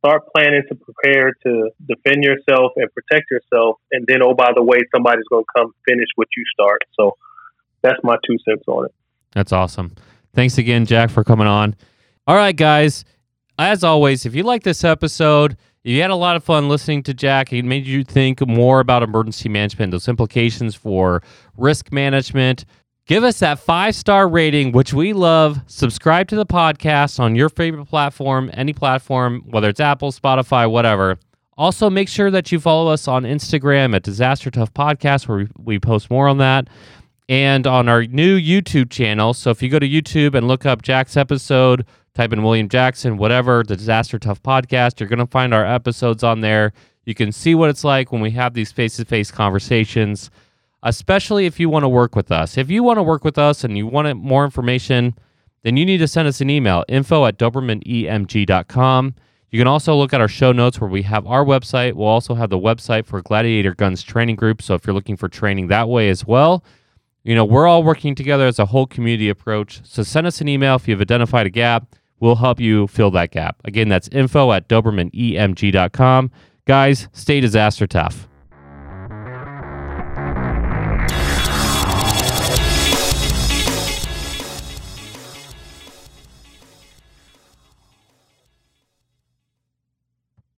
start 0.00 0.22
planning 0.34 0.62
to 0.68 0.74
prepare 0.74 1.32
to 1.44 1.70
defend 1.86 2.24
yourself 2.24 2.72
and 2.76 2.88
protect 2.92 3.30
yourself. 3.30 3.76
And 3.92 4.06
then, 4.06 4.22
oh, 4.22 4.34
by 4.34 4.50
the 4.54 4.62
way, 4.62 4.78
somebody's 4.94 5.26
going 5.30 5.44
to 5.44 5.60
come 5.60 5.74
finish 5.86 6.08
what 6.16 6.28
you 6.36 6.44
start. 6.54 6.82
So 6.98 7.16
that's 7.82 7.98
my 8.02 8.16
two 8.26 8.36
cents 8.48 8.64
on 8.66 8.86
it. 8.86 8.94
That's 9.32 9.52
awesome. 9.52 9.94
Thanks 10.34 10.58
again, 10.58 10.86
Jack, 10.86 11.10
for 11.10 11.22
coming 11.22 11.46
on. 11.46 11.76
All 12.26 12.36
right, 12.36 12.56
guys. 12.56 13.04
As 13.58 13.84
always, 13.84 14.24
if 14.24 14.34
you 14.34 14.42
like 14.42 14.62
this 14.62 14.84
episode, 14.84 15.56
if 15.82 15.92
you 15.92 16.02
had 16.02 16.10
a 16.10 16.16
lot 16.16 16.36
of 16.36 16.44
fun 16.44 16.68
listening 16.68 17.02
to 17.04 17.14
Jack, 17.14 17.48
he 17.48 17.62
made 17.62 17.86
you 17.86 18.04
think 18.04 18.46
more 18.46 18.80
about 18.80 19.02
emergency 19.02 19.48
management, 19.48 19.92
those 19.92 20.08
implications 20.08 20.74
for 20.74 21.22
risk 21.56 21.90
management. 21.90 22.66
Give 23.06 23.24
us 23.24 23.38
that 23.38 23.58
five 23.58 23.94
star 23.94 24.28
rating, 24.28 24.72
which 24.72 24.92
we 24.92 25.14
love. 25.14 25.60
Subscribe 25.66 26.28
to 26.28 26.36
the 26.36 26.44
podcast 26.44 27.18
on 27.18 27.34
your 27.34 27.48
favorite 27.48 27.86
platform, 27.86 28.50
any 28.52 28.74
platform, 28.74 29.42
whether 29.46 29.70
it's 29.70 29.80
Apple, 29.80 30.12
Spotify, 30.12 30.70
whatever. 30.70 31.18
Also, 31.56 31.90
make 31.90 32.08
sure 32.08 32.30
that 32.30 32.52
you 32.52 32.60
follow 32.60 32.90
us 32.90 33.08
on 33.08 33.24
Instagram 33.24 33.94
at 33.94 34.02
Disaster 34.02 34.50
Tough 34.50 34.72
Podcast, 34.74 35.28
where 35.28 35.38
we, 35.38 35.48
we 35.58 35.78
post 35.78 36.10
more 36.10 36.28
on 36.28 36.38
that 36.38 36.68
and 37.28 37.66
on 37.66 37.88
our 37.88 38.04
new 38.04 38.38
YouTube 38.38 38.90
channel. 38.90 39.32
So 39.32 39.50
if 39.50 39.62
you 39.62 39.68
go 39.68 39.78
to 39.78 39.88
YouTube 39.88 40.34
and 40.34 40.46
look 40.48 40.66
up 40.66 40.82
Jack's 40.82 41.16
episode, 41.16 41.86
type 42.14 42.32
in 42.32 42.42
William 42.42 42.68
Jackson, 42.68 43.16
whatever, 43.16 43.62
the 43.62 43.76
Disaster 43.76 44.18
Tough 44.18 44.42
podcast, 44.42 45.00
you're 45.00 45.08
going 45.08 45.18
to 45.18 45.26
find 45.26 45.54
our 45.54 45.64
episodes 45.64 46.22
on 46.22 46.40
there. 46.40 46.72
You 47.04 47.14
can 47.14 47.32
see 47.32 47.54
what 47.54 47.70
it's 47.70 47.84
like 47.84 48.12
when 48.12 48.20
we 48.20 48.30
have 48.32 48.54
these 48.54 48.72
face 48.72 48.96
to 48.96 49.04
face 49.04 49.30
conversations, 49.30 50.30
especially 50.82 51.46
if 51.46 51.58
you 51.58 51.68
want 51.68 51.84
to 51.84 51.88
work 51.88 52.14
with 52.14 52.30
us. 52.30 52.58
If 52.58 52.70
you 52.70 52.82
want 52.82 52.98
to 52.98 53.02
work 53.02 53.24
with 53.24 53.38
us 53.38 53.64
and 53.64 53.76
you 53.76 53.86
want 53.86 54.16
more 54.16 54.44
information, 54.44 55.14
then 55.62 55.76
you 55.76 55.84
need 55.84 55.98
to 55.98 56.08
send 56.08 56.28
us 56.28 56.40
an 56.40 56.50
email 56.50 56.84
info 56.88 57.26
at 57.26 57.38
dobermanemg.com. 57.38 59.14
You 59.50 59.58
can 59.58 59.66
also 59.66 59.96
look 59.96 60.14
at 60.14 60.20
our 60.20 60.28
show 60.28 60.52
notes 60.52 60.80
where 60.80 60.88
we 60.88 61.02
have 61.02 61.26
our 61.26 61.44
website. 61.44 61.94
We'll 61.94 62.06
also 62.06 62.34
have 62.34 62.50
the 62.50 62.58
website 62.58 63.04
for 63.04 63.20
Gladiator 63.20 63.74
Guns 63.74 64.02
Training 64.02 64.36
Group. 64.36 64.62
So 64.62 64.74
if 64.74 64.86
you're 64.86 64.94
looking 64.94 65.16
for 65.16 65.28
training 65.28 65.68
that 65.68 65.88
way 65.88 66.08
as 66.08 66.24
well, 66.24 66.64
you 67.24 67.34
know, 67.34 67.44
we're 67.44 67.66
all 67.66 67.82
working 67.82 68.14
together 68.14 68.46
as 68.46 68.58
a 68.58 68.66
whole 68.66 68.86
community 68.86 69.28
approach. 69.28 69.80
So 69.84 70.02
send 70.02 70.26
us 70.26 70.40
an 70.40 70.48
email 70.48 70.76
if 70.76 70.86
you've 70.86 71.00
identified 71.00 71.46
a 71.46 71.50
gap. 71.50 71.96
We'll 72.20 72.36
help 72.36 72.60
you 72.60 72.86
fill 72.86 73.10
that 73.12 73.32
gap. 73.32 73.56
Again, 73.64 73.88
that's 73.88 74.08
info 74.08 74.52
at 74.52 74.68
dobermanemg.com. 74.68 76.30
Guys, 76.66 77.08
stay 77.12 77.40
disaster 77.40 77.86
tough. 77.86 78.28